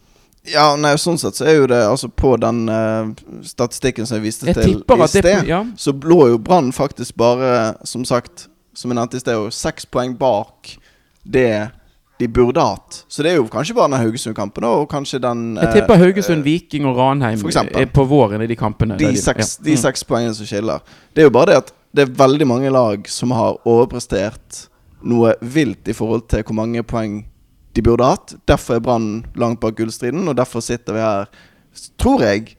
Ja, 0.49 0.73
nei, 0.75 0.97
sånn 0.99 1.21
sett 1.23 1.37
så 1.39 1.45
er 1.47 1.61
jo 1.61 1.67
det 1.71 1.77
Altså 1.87 2.09
På 2.11 2.33
den 2.41 2.65
uh, 2.67 3.13
statistikken 3.47 4.09
som 4.09 4.17
jeg 4.19 4.25
viste 4.25 4.49
Jeg 4.49 4.57
til 4.57 4.81
i 4.81 4.97
at 5.05 5.15
det 5.23 5.35
ja, 5.47 5.61
så 5.79 5.95
lå 5.95 6.17
jo 6.33 6.41
Brann 6.43 6.73
faktisk 6.75 7.15
bare, 7.21 7.77
som 7.87 8.03
sagt, 8.09 8.49
som 8.75 8.91
jeg 8.91 8.99
nevnte 8.99 9.21
i 9.21 9.23
sted, 9.23 9.45
seks 9.55 9.87
poeng 9.87 10.17
bak 10.19 10.73
det 11.23 11.71
de 12.23 12.29
burde 12.31 12.63
hatt. 12.63 13.01
Så 13.11 13.25
det 13.27 13.33
er 13.33 13.41
jo 13.41 13.49
kanskje 13.51 13.75
bare 13.75 13.91
den 13.91 13.99
Haugesund-kampen, 14.05 14.65
og 14.69 14.85
kanskje 14.93 15.19
den 15.23 15.41
Jeg 15.59 15.69
eh, 15.69 15.77
tipper 15.81 15.99
Haugesund, 15.99 16.45
Viking 16.47 16.87
og 16.87 16.97
Ranheim 17.01 17.41
er 17.43 17.89
på 17.91 18.05
våren 18.09 18.45
i 18.45 18.47
de 18.51 18.57
kampene. 18.59 18.99
de 19.01 19.11
seks, 19.19 19.57
ja. 19.59 19.65
de 19.67 19.75
Mm. 19.75 19.81
seks 19.83 20.05
poengene 20.07 20.35
som 20.39 20.47
skiller. 20.47 20.81
Det 21.15 21.25
er 21.25 21.27
jo 21.31 21.35
bare 21.35 21.51
det 21.51 21.57
at 21.65 21.73
det 21.93 22.07
er 22.07 22.15
veldig 22.23 22.47
mange 22.49 22.71
lag 22.73 23.09
som 23.11 23.35
har 23.37 23.59
overprestert 23.69 24.67
noe 25.05 25.35
vilt 25.43 25.89
i 25.91 25.93
forhold 25.99 26.29
til 26.31 26.45
hvor 26.47 26.55
mange 26.55 26.83
poeng 26.87 27.25
de 27.75 27.83
burde 27.83 28.07
hatt. 28.07 28.35
Derfor 28.49 28.77
er 28.79 28.85
Brann 28.85 29.25
langt 29.35 29.61
bak 29.61 29.75
gullstriden, 29.77 30.27
og 30.29 30.37
derfor 30.39 30.63
sitter 30.63 30.95
vi 30.95 31.01
her, 31.01 31.27
tror 31.99 32.23
jeg, 32.23 32.55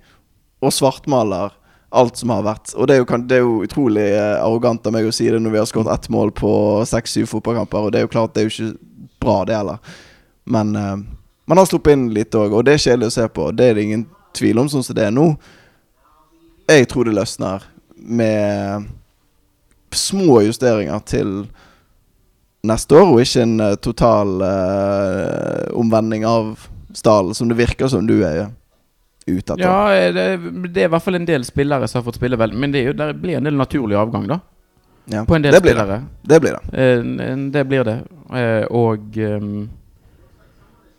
og 0.61 0.74
svartmaler 0.76 1.53
alt 1.93 2.18
som 2.18 2.30
har 2.34 2.41
vært. 2.43 2.74
Og 2.76 2.88
det 2.89 2.95
er 2.95 3.03
jo, 3.03 3.18
det 3.30 3.36
er 3.38 3.43
jo 3.43 3.57
utrolig 3.64 4.05
eh, 4.11 4.39
arrogant 4.41 4.86
av 4.89 4.95
meg 4.95 5.05
å 5.05 5.14
si 5.14 5.28
det 5.30 5.39
når 5.41 5.53
vi 5.53 5.59
har 5.61 5.68
skåret 5.70 5.91
ett 5.93 6.09
mål 6.09 6.32
på 6.34 6.51
seks-syv 6.89 7.28
fotballkamper, 7.30 7.86
og 7.86 7.91
det 7.93 8.01
er 8.01 8.07
jo 8.07 8.14
klart 8.16 8.34
det 8.34 8.41
er 8.43 8.49
jo 8.49 8.53
ikke 8.53 8.78
bra, 9.24 9.41
det 9.47 9.57
heller. 9.57 9.95
Men 10.43 10.76
uh, 10.76 10.95
man 11.49 11.59
har 11.59 11.69
sluppet 11.69 11.97
inn 11.97 12.09
litt 12.15 12.36
òg, 12.36 12.53
og 12.53 12.65
det 12.67 12.78
er 12.78 12.86
kjedelig 12.86 13.11
å 13.11 13.15
se 13.17 13.28
på. 13.32 13.49
Det 13.55 13.69
er 13.69 13.78
det 13.78 13.88
ingen 13.88 14.07
tvil 14.36 14.61
om, 14.61 14.69
sånn 14.71 14.86
som 14.86 14.97
det 14.97 15.07
er 15.07 15.15
nå. 15.15 15.32
Jeg 16.71 16.88
tror 16.91 17.07
det 17.07 17.15
løsner 17.17 17.65
med 18.03 18.89
små 19.93 20.41
justeringer 20.43 21.03
til 21.07 21.34
neste 22.63 22.95
år, 22.95 23.11
og 23.11 23.21
ikke 23.21 23.43
en 23.43 23.57
eh, 23.59 23.80
total 23.84 24.38
uh, 24.39 25.67
omvending 25.78 26.24
av 26.26 26.55
stallen, 26.95 27.36
som 27.36 27.49
det 27.51 27.59
virker 27.59 27.91
som 27.91 28.07
du 28.07 28.21
er. 28.24 28.47
Ja, 29.63 30.11
det, 30.11 30.24
det 30.74 30.82
er 30.82 30.89
i 30.89 30.91
hvert 30.91 31.03
fall 31.03 31.15
en 31.15 31.28
del 31.28 31.45
spillere 31.47 31.88
som 31.88 32.01
har 32.01 32.07
fått 32.07 32.19
spille 32.19 32.39
vel. 32.39 32.55
Men 32.59 32.74
det, 32.74 32.82
jo, 32.89 32.95
det 32.97 33.13
blir 33.21 33.39
en 33.39 33.47
del 33.47 33.55
naturlig 33.59 33.95
avgang, 33.99 34.28
da. 34.32 34.39
Ja, 35.12 35.26
På 35.28 35.36
en 35.36 35.43
del 35.43 35.51
det 35.51 35.62
blir 35.62 35.76
det. 35.76 36.01
Det 36.22 36.39
blir 36.39 36.58
det. 36.58 36.84
Eh, 36.84 37.38
det 37.51 37.64
blir 37.68 37.84
det. 37.84 37.97
Eh, 38.34 38.66
og 38.72 39.18
um, 39.18 39.70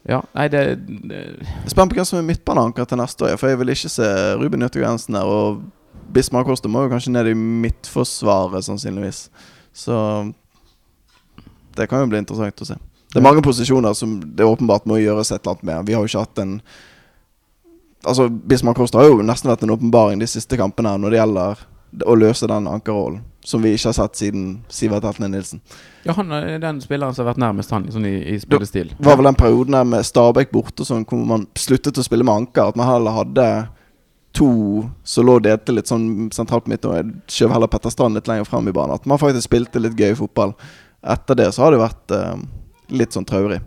Ja, 0.05 0.21
nei, 0.35 0.49
det, 0.53 0.61
det 1.09 1.21
spent 1.73 1.89
på 1.89 1.97
hvem 1.97 2.05
som 2.05 2.19
er 2.19 2.27
midtbaneanker 2.29 2.85
til 2.85 3.01
neste 3.01 3.25
år, 3.25 3.39
for 3.41 3.49
jeg 3.49 3.61
vil 3.63 3.73
ikke 3.73 3.89
se 3.89 4.09
Ruben 4.37 4.61
Jøttegrensen 4.67 5.17
der. 5.17 5.25
Og 5.25 5.63
Bismar 6.13 6.45
Koster 6.45 6.69
må 6.69 6.85
jo 6.85 6.93
kanskje 6.93 7.15
ned 7.15 7.31
i 7.31 7.35
midtforsvaret, 7.35 8.67
sannsynligvis. 8.67 9.29
Så 9.73 9.97
det 11.75 11.89
kan 11.89 12.05
jo 12.05 12.11
bli 12.13 12.21
interessant 12.21 12.61
å 12.61 12.69
se. 12.69 12.77
Det 13.15 13.21
er 13.21 13.25
mange 13.25 13.43
posisjoner 13.47 13.95
som 13.97 14.19
det 14.37 14.45
åpenbart 14.47 14.85
må 14.91 14.99
gjøres 15.01 15.31
et 15.33 15.41
eller 15.41 15.55
annet 15.55 15.69
med. 15.71 15.87
Vi 15.89 15.95
har 15.97 16.03
jo 16.05 16.13
ikke 16.13 16.27
hatt 16.27 16.45
en 16.45 16.59
Altså, 18.05 18.27
Bismar 18.29 18.75
Koster 18.77 19.01
har 19.01 19.07
jo 19.09 19.23
nesten 19.25 19.49
vært 19.49 19.63
en 19.65 19.71
åpenbaring 19.73 20.21
de 20.21 20.27
siste 20.29 20.59
kampene 20.61 20.91
når 21.01 21.15
det 21.15 21.19
gjelder 21.23 21.63
å 22.05 22.17
løse 22.21 22.45
den 22.51 22.67
ankerrollen, 22.69 23.23
som 23.45 23.63
vi 23.63 23.75
ikke 23.77 23.91
har 23.91 23.97
sett 23.99 24.17
siden 24.17 24.45
Sivert 24.73 25.05
Heltne 25.05 25.29
Nilsen. 25.29 25.61
Ja, 26.07 26.15
han 26.17 26.33
er 26.33 26.59
den 26.63 26.81
spilleren 26.81 27.15
som 27.15 27.25
har 27.25 27.35
vært 27.35 27.43
nærmest 27.43 27.73
han 27.75 27.87
sånn 27.93 28.07
i, 28.09 28.15
i 28.35 28.39
spillestil. 28.41 28.95
Det 28.97 29.05
var 29.05 29.19
vel 29.21 29.29
den 29.29 29.39
perioden 29.41 29.77
der 29.77 29.89
med 29.89 30.07
Stabæk 30.09 30.53
borte 30.53 30.87
sånn, 30.89 31.05
hvor 31.09 31.21
man 31.29 31.47
sluttet 31.59 32.01
å 32.01 32.05
spille 32.07 32.25
med 32.25 32.35
anker. 32.45 32.73
At 32.73 32.81
man 32.81 32.89
heller 32.89 33.19
hadde 33.19 33.49
to 34.35 34.49
som 35.07 35.29
lå 35.29 35.37
og 35.39 35.45
delte 35.47 35.75
litt 35.77 35.91
sånn 35.91 36.31
sentralt 36.35 36.67
på 36.67 36.73
midten, 36.73 36.91
og 36.91 37.31
skjøv 37.31 37.53
heller 37.55 37.71
Petter 37.71 37.93
Strand 37.93 38.19
litt 38.19 38.31
lenger 38.31 38.49
frem 38.49 38.69
i 38.69 38.75
banen. 38.75 38.97
At 38.97 39.07
man 39.07 39.21
faktisk 39.21 39.47
spilte 39.47 39.83
litt 39.83 39.99
gøy 40.01 40.17
fotball. 40.19 40.57
Etter 41.15 41.39
det 41.39 41.51
så 41.55 41.67
har 41.67 41.75
det 41.75 41.83
vært 41.85 42.17
eh, 42.17 42.45
litt 42.97 43.15
sånn 43.15 43.29
traurig. 43.29 43.61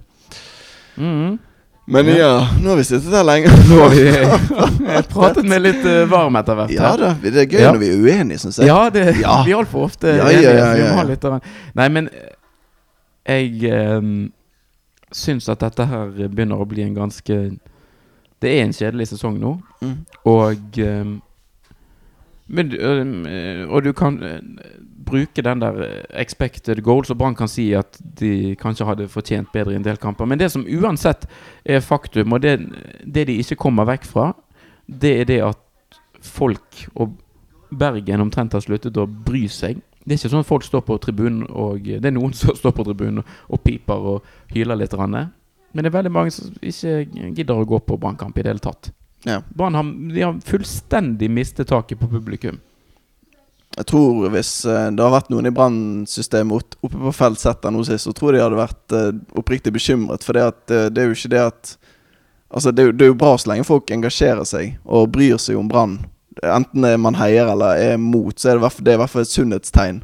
Mhm. 0.97 1.37
Men 1.87 2.05
Ja. 2.11 2.15
ja, 2.17 2.47
nå 2.61 2.69
har 2.73 2.77
vi 2.77 2.83
sittet 2.83 3.13
her 3.15 3.23
lenge. 3.23 3.47
Nå 3.69 3.77
har 3.79 3.93
vi 3.95 5.01
pratet 5.13 5.45
med 5.47 5.61
litt 5.63 5.85
uh, 5.87 6.01
varm 6.11 6.35
etter 6.35 6.57
hvert. 6.59 6.73
Ja 6.75 6.89
da, 6.99 7.13
det 7.23 7.31
er 7.35 7.45
gøy 7.47 7.61
Ja. 7.61 7.69
når 7.71 7.79
vi 7.79 7.91
er 7.93 8.01
uenige, 8.03 8.39
syns 8.43 8.57
jeg. 8.59 8.67
Ja, 8.67 8.89
det 8.91 9.05
Ja. 9.21 9.37
vi 9.47 9.53
er 9.53 9.61
altfor 9.61 9.85
ofte 9.87 10.07
Ja, 10.17 10.25
enige. 10.27 10.55
ja, 10.57 10.73
vi 10.75 10.81
må 10.89 10.95
ha 10.99 11.03
litt 11.07 11.23
av 11.29 11.37
en 11.37 11.41
Nei, 11.79 11.87
men 11.95 12.09
eh, 12.11 12.33
jeg 13.63 13.71
um, 13.97 14.11
syns 15.15 15.47
at 15.49 15.59
dette 15.63 15.85
her 15.87 16.11
begynner 16.27 16.59
å 16.59 16.67
bli 16.67 16.83
en 16.83 16.95
ganske 16.95 17.37
Det 18.41 18.51
er 18.51 18.65
en 18.65 18.73
kjedelig 18.75 19.07
sesong 19.13 19.39
nå, 19.39 19.55
Mm. 19.81 19.95
og 20.25 20.77
um, 20.81 21.21
men, 22.47 22.71
eh, 23.25 23.67
Og 23.69 23.83
du 23.83 23.93
kan 23.93 24.23
eh, 24.23 24.39
bruke 25.05 25.41
den 25.41 25.59
der 25.59 25.81
eh, 25.81 26.21
expected 26.21 26.81
goals, 26.83 27.09
og 27.09 27.17
Brann 27.17 27.35
kan 27.35 27.47
si 27.47 27.73
at 27.73 27.99
de 28.19 28.55
kanskje 28.55 28.85
hadde 28.85 29.07
fortjent 29.07 29.51
bedre 29.51 29.73
i 29.73 29.75
en 29.75 29.83
del 29.83 29.97
kamper. 29.97 30.25
Men 30.25 30.39
det 30.39 30.51
som 30.51 30.65
uansett 30.65 31.27
er 31.65 31.79
faktum, 31.79 32.33
og 32.33 32.41
det, 32.41 32.59
det 33.03 33.27
de 33.27 33.37
ikke 33.37 33.55
kommer 33.55 33.87
vekk 33.87 34.05
fra, 34.05 34.33
det 34.87 35.13
er 35.21 35.25
det 35.25 35.41
at 35.43 35.99
folk 36.23 36.87
og 36.95 37.17
Bergen 37.67 38.23
omtrent 38.23 38.53
har 38.55 38.63
sluttet 38.63 38.95
å 38.95 39.03
bry 39.05 39.43
seg. 39.51 39.81
Det 40.05 40.15
er 40.15 40.19
ikke 40.21 40.29
sånn 40.31 40.45
at 40.45 40.47
folk 40.47 40.63
står 40.63 40.85
på 40.87 40.95
tribunen 41.03 41.43
og 41.51 41.83
Det 41.83 42.05
er 42.05 42.15
noen 42.15 42.31
som 42.37 42.55
står 42.55 42.71
på 42.71 42.85
tribunen 42.87 43.25
og, 43.25 43.59
piper 43.59 44.13
og 44.13 44.29
hyler 44.55 44.79
litt. 44.79 44.95
Men 44.95 45.83
det 45.83 45.89
er 45.91 45.97
veldig 45.97 46.13
mange 46.15 46.31
som 46.31 46.53
ikke 46.61 47.33
gidder 47.35 47.59
å 47.59 47.67
gå 47.67 47.81
på 47.83 47.99
Brannkamp 47.99 48.39
i 48.39 48.45
det 48.45 48.55
hele 48.55 48.63
tatt. 48.63 48.93
Ja. 49.25 49.41
Brann 49.49 49.75
har, 49.75 50.13
de 50.13 50.21
har 50.21 50.39
fullstendig 50.45 51.29
mistet 51.31 51.67
taket 51.67 51.99
på 51.99 52.07
publikum. 52.07 52.59
Jeg 53.77 53.85
tror 53.91 54.31
hvis 54.33 54.51
eh, 54.65 54.87
det 54.95 55.03
har 55.03 55.13
vært 55.13 55.29
noen 55.29 55.49
i 55.49 55.53
Brann-systemet 55.53 56.77
oppe 56.81 56.97
på 56.97 57.13
feltsetter 57.13 57.73
nå 57.73 57.83
sist, 57.85 58.07
så 58.07 58.13
tror 58.15 58.33
jeg 58.33 58.39
de 58.39 58.45
hadde 58.47 58.61
vært 58.61 58.95
eh, 58.97 59.11
oppriktig 59.37 59.73
bekymret. 59.75 60.25
For 60.25 60.37
det, 60.37 60.45
at, 60.53 60.63
eh, 60.73 60.87
det 60.93 61.03
er 61.03 61.11
jo 61.11 61.19
ikke 61.19 61.35
det 61.35 61.45
at 61.51 61.77
Altså, 62.47 62.71
det 62.71 62.79
er, 62.79 62.85
jo, 62.87 62.91
det 62.95 63.03
er 63.03 63.09
jo 63.09 63.15
bra 63.19 63.33
så 63.35 63.49
lenge 63.51 63.65
folk 63.67 63.89
engasjerer 63.91 64.45
seg 64.47 64.77
og 64.87 65.09
bryr 65.11 65.35
seg 65.35 65.57
om 65.59 65.67
Brann. 65.67 65.97
Enten 66.39 66.85
er 66.87 66.93
man 66.95 67.17
heier 67.19 67.49
eller 67.51 67.75
er 67.75 67.97
mot, 67.99 68.31
så 68.39 68.53
er 68.53 68.61
det, 68.61 68.69
det 68.87 68.93
er 68.93 68.95
i 68.95 69.01
hvert 69.01 69.11
fall 69.11 69.25
et 69.25 69.33
sunnhetstegn. 69.33 69.97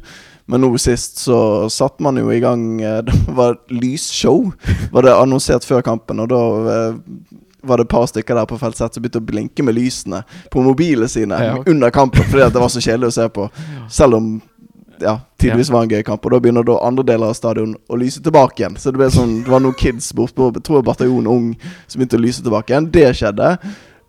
Men 0.52 0.60
nå 0.60 0.68
sist 0.76 1.22
så 1.24 1.38
satte 1.72 2.04
man 2.04 2.20
jo 2.20 2.28
i 2.28 2.42
gang 2.44 2.66
Det 3.08 3.16
var 3.32 3.56
lysshow, 3.72 4.50
var 4.92 5.08
det 5.08 5.16
annonsert 5.16 5.64
før 5.64 5.80
kampen. 5.88 6.20
Og 6.20 6.28
da 6.34 6.42
var 7.64 7.80
det 7.80 7.86
et 7.88 7.92
par 7.94 8.06
stykker 8.10 8.38
der 8.38 8.48
på 8.48 8.58
felt 8.60 8.78
sett 8.78 8.96
som 8.96 9.04
begynte 9.04 9.22
å 9.22 9.28
blinke 9.28 9.66
med 9.66 9.76
lysene 9.76 10.22
på 10.52 10.62
mobilene 10.64 11.08
sine 11.10 11.38
Ja, 11.40 11.54
okay. 11.58 11.72
under 11.72 11.90
kampen 11.94 12.26
fordi 12.30 12.48
det 12.52 12.62
var 12.62 12.72
så 12.72 12.82
kjedelig 12.84 13.12
å 13.12 13.16
se 13.18 13.28
på. 13.32 13.48
Selv 13.98 14.20
om 14.20 14.28
ja, 15.02 15.16
tidvis 15.40 15.70
var 15.74 15.84
en 15.84 15.90
gøy 15.90 16.04
kamp. 16.06 16.24
Og 16.24 16.34
da 16.34 16.40
begynner 16.42 16.66
da 16.66 16.78
andre 16.86 17.04
deler 17.06 17.32
av 17.32 17.38
stadion 17.38 17.74
å 17.90 17.98
lyse 17.98 18.22
tilbake 18.22 18.62
igjen. 18.62 18.78
Så 18.78 18.92
det 18.92 19.00
ble 19.00 19.10
sånn 19.12 19.40
Det 19.44 19.50
var 19.52 19.64
noen 19.64 19.76
kids 19.78 20.12
bortpå, 20.16 20.52
tror 20.60 20.80
jeg 20.80 20.86
Bataljon 20.86 21.28
Ung 21.30 21.50
som 21.86 21.98
begynte 21.98 22.20
å 22.20 22.22
lyse 22.22 22.44
tilbake 22.44 22.74
igjen. 22.74 22.88
Det 22.94 23.10
skjedde. 23.18 23.56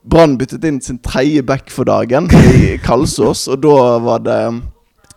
Brann 0.06 0.38
byttet 0.38 0.66
inn 0.70 0.78
sin 0.86 1.02
tredje 1.02 1.42
back 1.44 1.72
for 1.74 1.88
dagen 1.90 2.30
i 2.54 2.76
Kalsås, 2.86 3.48
og 3.50 3.64
da 3.66 3.98
var 4.06 4.22
det 4.22 4.40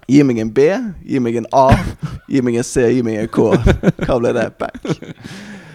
Gi 0.09 0.23
meg 0.25 0.39
en 0.41 0.49
B, 0.57 0.65
gi 1.05 1.19
meg 1.21 1.35
en 1.37 1.47
A, 1.53 1.67
gi 2.33 2.41
meg 2.41 2.55
en 2.57 2.65
C, 2.65 2.87
gi 2.95 3.03
meg 3.05 3.19
en 3.21 3.29
K. 3.29 3.51
Hva 4.07 4.17
ble 4.17 4.33
det? 4.33 4.47
Back. 4.57 4.81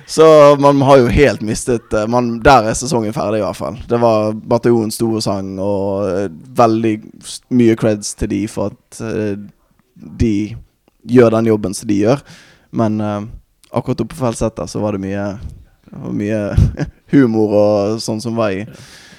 Så 0.06 0.56
man 0.60 0.82
har 0.82 1.00
jo 1.00 1.08
helt 1.08 1.42
mistet 1.42 1.94
eh, 1.94 2.08
man, 2.12 2.40
Der 2.44 2.70
er 2.70 2.76
sesongen 2.78 3.14
ferdig, 3.16 3.40
i 3.40 3.46
hvert 3.46 3.60
fall. 3.60 3.78
Det 3.90 4.00
var 4.02 4.34
Bataljonens 4.34 4.98
store 5.00 5.22
sang, 5.24 5.54
og 5.64 6.10
eh, 6.10 6.28
veldig 6.58 6.94
mye 7.56 7.78
creds 7.80 8.14
til 8.20 8.34
de 8.34 8.42
for 8.52 8.74
at 8.74 9.02
eh, 9.02 9.38
de 9.96 10.36
gjør 11.08 11.38
den 11.38 11.52
jobben 11.52 11.74
som 11.74 11.88
de 11.88 12.02
gjør. 12.04 12.24
Men 12.74 13.02
uh, 13.02 13.22
akkurat 13.70 14.02
oppe 14.02 14.16
på 14.16 14.26
Felseter 14.26 14.66
så 14.66 14.80
var 14.82 14.96
det 14.96 15.04
mye 15.04 15.26
mye 15.94 16.40
humor 17.14 17.54
og 17.54 18.02
sånn 18.02 18.22
som 18.24 18.38
var 18.38 18.56
i, 18.56 18.64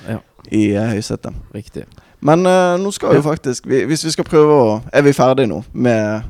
Ja, 0.09 0.19
i 0.51 0.65
uh, 0.75 0.89
høysetet. 0.91 1.37
riktig. 1.55 1.85
Men 2.25 2.43
uh, 2.49 2.75
nå 2.81 2.91
skal 2.95 3.15
vi 3.15 3.23
faktisk 3.23 3.67
vi, 3.69 3.85
Hvis 3.85 4.05
vi 4.07 4.11
skal 4.15 4.25
prøve 4.25 4.55
å 4.57 4.69
Er 4.93 5.05
vi 5.05 5.13
ferdige 5.13 5.51
nå 5.51 5.61
med 5.73 6.25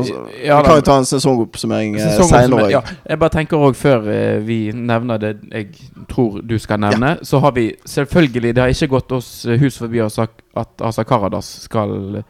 også, 0.00 0.24
Ja, 0.44 0.58
Vi 0.60 0.66
kan 0.66 0.80
jo 0.80 0.86
ta 0.88 0.96
en 0.98 1.08
sesongoppsummering 1.08 1.96
uh, 2.00 2.22
seinere. 2.28 2.70
Ja, 2.72 2.82
jeg 3.08 3.20
bare 3.22 3.34
tenker 3.36 3.62
òg, 3.68 3.76
før 3.78 4.08
eh, 4.10 4.40
vi 4.46 4.58
nevner 4.74 5.20
det 5.22 5.34
jeg 5.50 5.70
tror 6.10 6.40
du 6.42 6.56
skal 6.58 6.82
nevne, 6.82 7.16
så 7.22 7.40
har 7.44 7.54
vi 7.56 7.70
selvfølgelig 7.86 8.54
Det 8.56 8.62
har 8.62 8.74
ikke 8.74 8.92
gått 8.96 9.12
oss 9.12 9.30
eh, 9.46 9.60
hus 9.60 9.78
forbi 9.78 10.02
at 10.02 10.82
Asa 10.82 11.04
Karadas 11.04 11.48
skal 11.68 12.22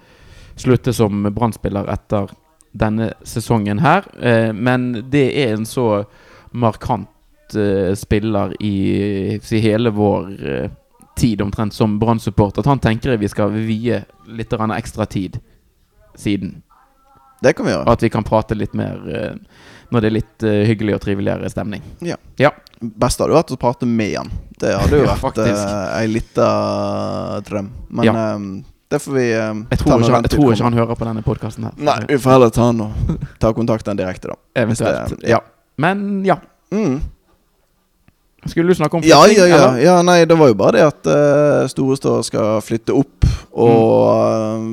slutte 0.60 0.92
som 0.92 1.24
Brann-spiller 1.32 1.88
etter 1.92 2.28
denne 2.72 3.12
sesongen 3.26 3.80
her, 3.82 4.04
eh, 4.22 4.52
men 4.52 4.92
det 5.10 5.26
er 5.42 5.54
en 5.56 5.66
så 5.66 6.04
markant 6.50 7.54
eh, 7.56 7.94
spiller 7.98 8.54
i, 8.62 8.76
i 9.40 9.62
hele 9.62 9.90
vår 9.94 10.28
eh, 10.46 10.70
tid 11.18 11.42
omtrent 11.42 11.74
som 11.74 11.98
Brann-supporter 12.00 12.62
at 12.62 12.70
han 12.70 12.82
tenker 12.82 13.18
vi 13.18 13.28
skal 13.28 13.52
vie 13.52 14.02
litt 14.30 14.52
ekstra 14.54 15.06
tid 15.06 15.40
siden. 16.14 16.62
Det 17.42 17.54
kan 17.56 17.66
vi 17.66 17.72
gjøre. 17.72 17.86
Og 17.86 17.92
At 17.92 18.02
vi 18.04 18.10
kan 18.12 18.24
prate 18.26 18.56
litt 18.58 18.74
mer 18.76 18.98
eh, 19.08 19.36
når 19.90 20.00
det 20.04 20.08
er 20.10 20.14
litt 20.14 20.44
eh, 20.46 20.58
hyggelig 20.68 20.94
og 20.98 21.00
triveligere 21.06 21.48
stemning. 21.50 21.82
Ja 22.38 22.50
Best 22.80 23.20
hadde 23.20 23.34
vært 23.36 23.50
å 23.52 23.58
prate 23.60 23.84
med 23.88 24.14
han. 24.16 24.30
Det 24.60 24.70
hadde 24.76 25.00
jo 25.02 25.04
Ja, 25.10 25.14
vært 25.20 25.40
uh, 25.44 25.98
ei 25.98 26.06
lita 26.08 26.46
drøm. 27.48 27.70
Men 27.90 28.04
Ja. 28.08 28.14
eh, 28.14 28.44
det 28.90 28.98
får 29.04 29.12
vi 29.14 29.24
eh, 29.32 29.54
Jeg 29.70 29.78
tror, 29.82 30.00
ikke, 30.00 30.12
han- 30.14 30.24
jeg 30.26 30.32
tror 30.34 30.52
ikke 30.54 30.64
han 30.68 30.78
hører 30.80 30.96
på 30.98 31.04
denne 31.08 31.22
podkasten 31.26 31.64
her. 31.68 31.74
Nei, 31.78 31.98
vi 32.08 32.16
får 32.18 32.32
heller 32.38 32.50
ta 32.56 32.68
han 32.70 32.80
og 32.86 33.26
ta 33.38 33.52
kontakt 33.56 33.84
den 33.86 34.00
direkte, 34.00 34.32
da. 34.32 34.38
Eventuelt. 34.64 35.16
det- 35.20 35.28
ja. 35.30 35.40
Men 35.78 36.24
ja. 36.26 36.38
Mm. 36.72 37.00
Skulle 38.48 38.68
du 38.72 38.74
snakke 38.74 38.96
om 38.96 39.02
flytting, 39.02 39.36
ja, 39.36 39.46
ja, 39.46 39.56
eller? 39.56 39.78
ja. 39.84 39.94
Nei, 40.02 40.24
det 40.24 40.36
var 40.40 40.48
jo 40.48 40.54
bare 40.56 40.78
det 40.78 40.84
at 40.86 41.08
uh, 41.12 41.66
Storestad 41.68 42.24
skal 42.24 42.62
flytte 42.64 42.94
opp, 42.96 43.26
og 43.52 44.06
eh, 44.16 44.68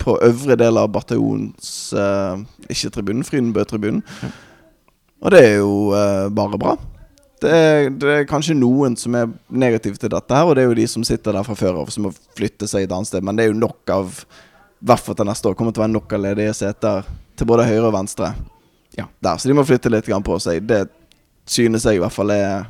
på 0.00 0.16
øvre 0.24 0.56
del 0.58 0.78
av 0.80 0.88
bataljons 0.92 1.92
uh, 1.96 2.40
Ikke 2.72 2.90
tribunen, 2.94 3.26
Frydenbø-tribunen. 3.26 4.02
Og 5.20 5.34
det 5.34 5.42
er 5.44 5.56
jo 5.60 5.90
uh, 5.92 6.28
bare 6.32 6.60
bra. 6.60 6.76
Det 7.40 7.50
er, 7.56 7.88
det 7.96 8.12
er 8.12 8.28
kanskje 8.28 8.56
noen 8.56 8.96
som 9.00 9.14
er 9.16 9.30
negative 9.48 9.96
til 10.00 10.12
dette, 10.12 10.36
her 10.36 10.48
og 10.48 10.56
det 10.56 10.64
er 10.64 10.68
jo 10.68 10.76
de 10.76 10.86
som 10.92 11.04
sitter 11.06 11.36
der 11.36 11.44
fra 11.46 11.56
før 11.56 11.82
av, 11.82 11.92
som 11.92 12.04
må 12.08 12.12
flytte 12.36 12.68
seg 12.68 12.84
et 12.84 12.92
annet 12.92 13.08
sted. 13.08 13.24
Men 13.24 13.36
det 13.36 13.46
er 13.46 13.52
jo 13.52 13.60
nok 13.60 13.92
av 13.94 14.22
I 14.80 14.88
hvert 14.90 15.04
fall 15.04 15.16
til 15.16 15.28
neste 15.28 15.48
år 15.48 15.56
kommer 15.56 15.72
til 15.76 15.82
å 15.82 15.86
være 15.86 15.96
nok 15.96 16.12
av 16.16 16.24
ledige 16.24 16.56
seter 16.56 17.08
til 17.36 17.48
både 17.48 17.68
høyre 17.68 17.88
og 17.88 17.96
venstre. 17.96 18.34
Ja. 18.96 19.06
Der, 19.20 19.36
Så 19.36 19.48
de 19.48 19.56
må 19.56 19.64
flytte 19.64 19.92
litt 19.92 20.08
på 20.08 20.38
seg. 20.40 20.64
Det 20.68 20.86
synes 21.48 21.84
jeg 21.84 21.96
i 21.98 22.02
hvert 22.02 22.14
fall 22.14 22.32
er 22.32 22.68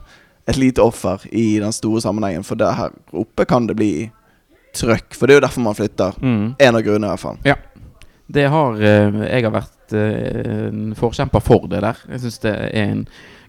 et 0.50 0.58
lite 0.58 0.82
offer 0.82 1.22
i 1.30 1.58
den 1.62 1.72
store 1.72 2.02
sammenhengen. 2.02 2.46
For 2.46 2.58
der 2.58 2.74
her 2.74 2.94
oppe 3.12 3.46
kan 3.46 3.66
det 3.66 3.76
bli 3.78 4.10
trøkk. 4.76 5.16
For 5.16 5.26
det 5.26 5.34
er 5.34 5.40
jo 5.40 5.46
derfor 5.46 5.64
man 5.64 5.78
flytter. 5.78 6.16
Mm. 6.20 6.44
En 6.58 6.78
av 6.78 6.84
grunnene, 6.86 7.10
i 7.10 7.14
hvert 7.14 7.24
fall. 7.24 7.40
Det 8.30 8.46
har 8.50 8.78
eh, 8.82 9.22
Jeg 9.26 9.46
har 9.46 9.54
vært 9.54 9.96
eh, 9.96 10.68
en 10.68 10.92
forkjemper 10.98 11.42
for 11.42 11.66
det 11.70 11.82
der. 11.84 11.98
Jeg 12.12 12.24
syns 12.24 12.38
det 12.44 12.52
er 12.54 12.70
en 12.84 13.02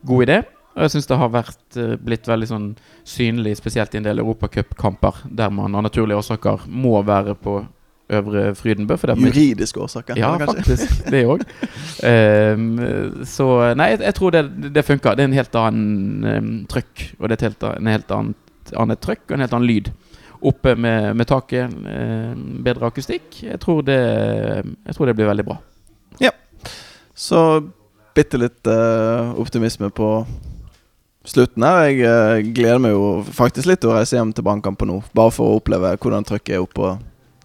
god 0.07 0.25
idé. 0.25 0.39
Og 0.71 0.85
jeg 0.85 0.93
syns 0.95 1.09
det 1.09 1.19
har 1.19 1.33
vært 1.33 1.77
eh, 1.77 1.93
blitt 1.99 2.29
veldig 2.29 2.47
sånn 2.49 2.71
synlig, 3.07 3.57
spesielt 3.59 3.93
i 3.93 3.99
en 3.99 4.07
del 4.07 4.23
europacupkamper, 4.23 5.25
der 5.29 5.53
man 5.53 5.75
av 5.75 5.85
naturlige 5.85 6.23
årsaker 6.23 6.65
må 6.71 6.95
være 7.05 7.35
på 7.37 7.59
Øvre 8.11 8.49
Frydenbø. 8.59 8.97
Juridiske 8.99 9.79
årsaker. 9.79 10.17
Ja, 10.19 10.33
kanskje? 10.39 10.63
faktisk. 10.65 11.03
Det 11.13 11.21
òg. 11.31 11.45
så 13.29 13.45
Nei, 13.79 13.87
jeg, 13.93 14.01
jeg 14.03 14.15
tror 14.17 14.33
det, 14.35 14.41
det 14.75 14.83
funker. 14.83 15.15
Det 15.15 15.23
er 15.23 15.29
en 15.29 15.37
helt 15.37 15.55
annen 15.55 16.25
um, 16.25 16.49
trøkk. 16.67 17.05
Og 17.19 17.29
det 17.29 17.37
er 17.37 17.37
et 17.37 17.45
helt, 17.47 17.67
en 17.69 17.91
helt 17.93 18.11
annet, 18.11 18.73
annet 18.83 18.99
trøkk 19.05 19.23
og 19.29 19.37
en 19.37 19.45
helt 19.45 19.55
annen 19.55 19.69
lyd. 19.69 19.93
Oppe 20.41 20.75
med, 20.75 21.15
med 21.15 21.27
taket. 21.29 21.69
bedre 22.65 22.87
akustikk. 22.87 23.43
Jeg 23.43 23.59
tror, 23.61 23.83
det, 23.85 23.99
jeg 24.87 24.95
tror 24.97 25.05
det 25.09 25.15
blir 25.19 25.29
veldig 25.29 25.45
bra. 25.45 25.57
Ja. 26.21 26.31
Så 27.13 27.61
bitte 28.15 28.39
litt 28.41 28.67
eh, 28.67 29.33
optimisme 29.39 29.89
på 29.89 30.09
slutten 31.27 31.65
her. 31.65 31.83
Jeg 31.89 32.01
eh, 32.07 32.53
gleder 32.55 32.81
meg 32.81 32.95
jo 32.95 33.05
faktisk 33.27 33.69
litt 33.69 33.83
til 33.83 33.91
å 33.91 33.99
reise 33.99 34.17
hjem 34.17 34.33
til 34.35 34.45
Brannkampen 34.47 34.91
nå. 34.91 34.99
Bare 35.15 35.33
for 35.35 35.47
å 35.47 35.61
oppleve 35.61 35.93
hvordan 35.97 36.27
trykket 36.27 36.57
er 36.57 36.65
oppå 36.65 36.95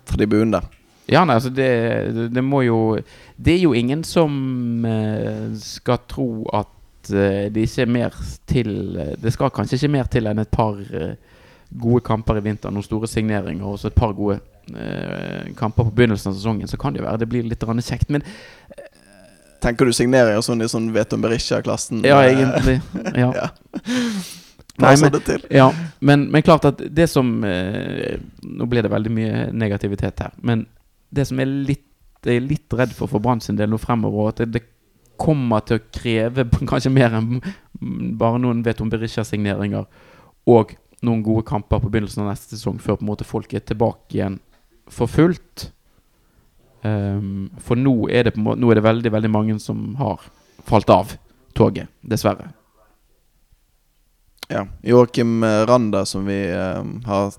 tribunen 0.08 0.56
der. 0.56 0.72
Ja, 1.06 1.22
nei, 1.22 1.36
altså 1.38 1.52
det, 1.54 1.68
det 2.34 2.42
må 2.42 2.64
jo 2.66 2.96
Det 3.38 3.52
er 3.52 3.60
jo 3.62 3.76
ingen 3.78 4.00
som 4.02 4.82
eh, 4.88 5.52
skal 5.60 6.00
tro 6.10 6.30
at 6.56 6.72
det 7.06 7.62
ikke 7.62 7.84
er 7.84 7.90
mer 7.94 8.14
til 8.50 8.70
Det 9.22 9.30
skal 9.30 9.52
kanskje 9.54 9.76
ikke 9.78 9.90
mer 9.94 10.08
til 10.10 10.26
enn 10.26 10.40
et 10.42 10.50
par 10.50 10.80
gode 11.70 12.02
kamper 12.06 12.38
i 12.38 12.44
vinter, 12.44 12.70
noen 12.70 12.84
store 12.86 13.08
signeringer 13.10 13.66
og 13.66 13.78
så 13.80 13.88
et 13.90 13.96
par 13.98 14.12
gode 14.16 14.38
eh, 14.74 15.52
kamper 15.58 15.88
på 15.88 15.94
begynnelsen 15.96 16.30
av 16.32 16.36
sesongen. 16.38 16.68
Så 16.70 16.78
kan 16.80 16.92
det 16.94 17.02
jo 17.02 17.06
være 17.08 17.22
det 17.24 17.28
blir 17.32 17.42
litt 17.46 17.64
kjekt. 17.64 18.10
Men 18.10 18.22
Tenker 19.60 19.88
du 19.88 19.92
signeringer 19.96 20.42
sånn 20.44 20.62
i 20.62 20.68
sånn 20.68 20.90
Veton 20.92 21.22
Berisha-klassen? 21.24 22.02
ja, 22.04 22.20
Eh, 22.22 22.36
egentlig. 22.36 22.80
Ja. 23.22 23.32
ja. 23.34 23.48
Nei, 24.78 24.94
men- 25.00 25.40
Ja, 25.50 25.72
men, 26.00 26.30
men 26.30 26.42
klart 26.42 26.64
at 26.68 26.82
det 26.94 27.08
som 27.08 27.42
eh, 27.44 28.18
Nå 28.44 28.66
blir 28.68 28.82
det 28.82 28.90
veldig 28.92 29.10
mye 29.10 29.52
negativitet 29.52 30.20
her. 30.20 30.32
Men 30.42 30.66
det 31.10 31.26
som 31.26 31.40
er 31.40 31.46
litt 31.46 31.82
Jeg 32.26 32.36
er 32.36 32.40
litt 32.48 32.72
redd 32.74 32.92
for 32.92 33.06
for 33.06 33.18
Brann 33.20 33.40
sin 33.40 33.56
del 33.56 33.70
nå 33.70 33.78
fremover, 33.78 34.28
at 34.28 34.50
det, 34.52 34.62
kommer 35.16 35.60
til 35.64 35.78
å 35.78 35.84
kreve 35.92 36.44
kanskje 36.68 36.90
mer 36.92 37.14
enn 37.16 37.40
bare 38.18 38.38
noen 38.38 38.62
vet 38.64 38.80
om 38.84 38.90
Berisha-signeringer 38.92 39.86
og 40.46 40.74
noen 41.06 41.22
gode 41.24 41.46
kamper 41.48 41.80
på 41.82 41.90
begynnelsen 41.92 42.24
av 42.24 42.32
neste 42.32 42.56
sesong 42.56 42.80
før 42.82 42.98
på 42.98 43.06
en 43.06 43.12
måte 43.12 43.26
folk 43.26 43.54
er 43.54 43.64
tilbake 43.64 44.18
igjen 44.18 44.40
for 44.92 45.10
fullt. 45.10 45.70
Um, 46.86 47.48
for 47.62 47.78
nå 47.78 47.94
er, 48.12 48.28
det 48.28 48.36
måte, 48.38 48.60
nå 48.62 48.70
er 48.70 48.78
det 48.78 48.86
veldig, 48.86 49.12
veldig 49.14 49.32
mange 49.32 49.58
som 49.62 49.88
har 50.00 50.22
falt 50.66 50.90
av 50.92 51.16
toget, 51.56 51.90
dessverre. 52.02 52.50
Ja. 54.48 54.66
Joakim 54.86 55.42
eh, 55.42 55.64
Randa, 55.66 56.04
som 56.06 56.26
vi 56.28 56.38
um, 56.52 57.00
har 57.06 57.34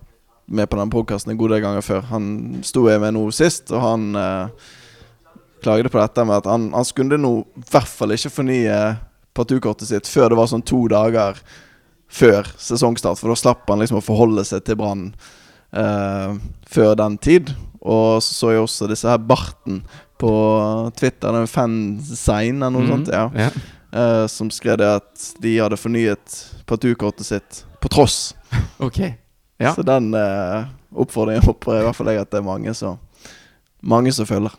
med 0.46 0.70
på 0.70 0.80
den 0.80 0.92
podkasten 0.92 1.32
en 1.32 1.40
god 1.40 1.54
del 1.54 1.64
ganger 1.64 1.86
før, 1.86 2.02
han 2.10 2.28
sto 2.68 2.88
jeg 2.90 3.00
med 3.04 3.16
nå 3.16 3.24
sist, 3.36 3.72
og 3.72 3.84
han 3.84 4.10
uh, 4.16 4.74
klagde 5.64 5.92
på 5.92 6.00
dette 6.02 6.26
med 6.28 6.42
at 6.42 6.50
han, 6.52 6.70
han 6.76 6.88
skulle 6.88 7.20
nå 7.20 7.34
i 7.60 7.64
hvert 7.72 7.92
fall 7.92 8.16
ikke 8.16 8.34
fornye 8.34 8.82
partukortet 9.38 9.92
sitt 9.92 10.10
før 10.10 10.32
det 10.32 10.40
var 10.40 10.50
sånn 10.52 10.66
to 10.66 10.82
dager 10.92 11.40
før 12.08 12.48
sesongstart, 12.58 13.20
for 13.20 13.32
da 13.34 13.38
slapp 13.40 13.68
han 13.70 13.82
liksom 13.84 14.00
å 14.00 14.06
forholde 14.06 14.44
seg 14.48 14.64
til 14.68 14.78
Brann 14.80 15.10
eh, 15.76 16.38
før 16.72 16.96
den 17.00 17.18
tid. 17.22 17.52
Og 17.82 18.22
så 18.24 18.34
så 18.34 18.52
jeg 18.54 18.64
også 18.64 18.88
disse 18.90 19.08
her 19.08 19.20
Barten 19.22 19.82
på 20.20 20.32
Twitter, 20.98 21.36
den 21.36 21.48
fansign 21.52 22.62
eller 22.64 22.74
noe 22.74 22.86
mm, 22.88 22.92
sånt. 22.94 23.12
ja 23.14 23.28
Ja. 23.38 23.50
eh, 23.94 24.26
som 24.32 24.50
skrev 24.52 24.80
det 24.82 24.90
at 24.98 25.28
de 25.44 25.58
hadde 25.60 25.78
fornyet 25.78 26.40
partukortet 26.68 27.28
sitt 27.30 27.64
på 27.84 27.92
tross. 27.94 28.36
okay. 28.88 29.14
Ja. 29.62 29.74
Så 29.76 29.86
den 29.86 30.14
eh, 30.18 30.66
oppfordringen 30.98 31.46
håper 31.46 31.78
jeg 31.78 31.84
i 31.84 31.88
hvert 31.88 31.98
fall 32.00 32.12
jeg 32.12 32.22
at 32.24 32.32
det 32.34 32.42
er 32.42 32.48
mange 32.48 32.74
som 32.78 33.00
Mange 33.88 34.10
som 34.12 34.26
følger. 34.26 34.56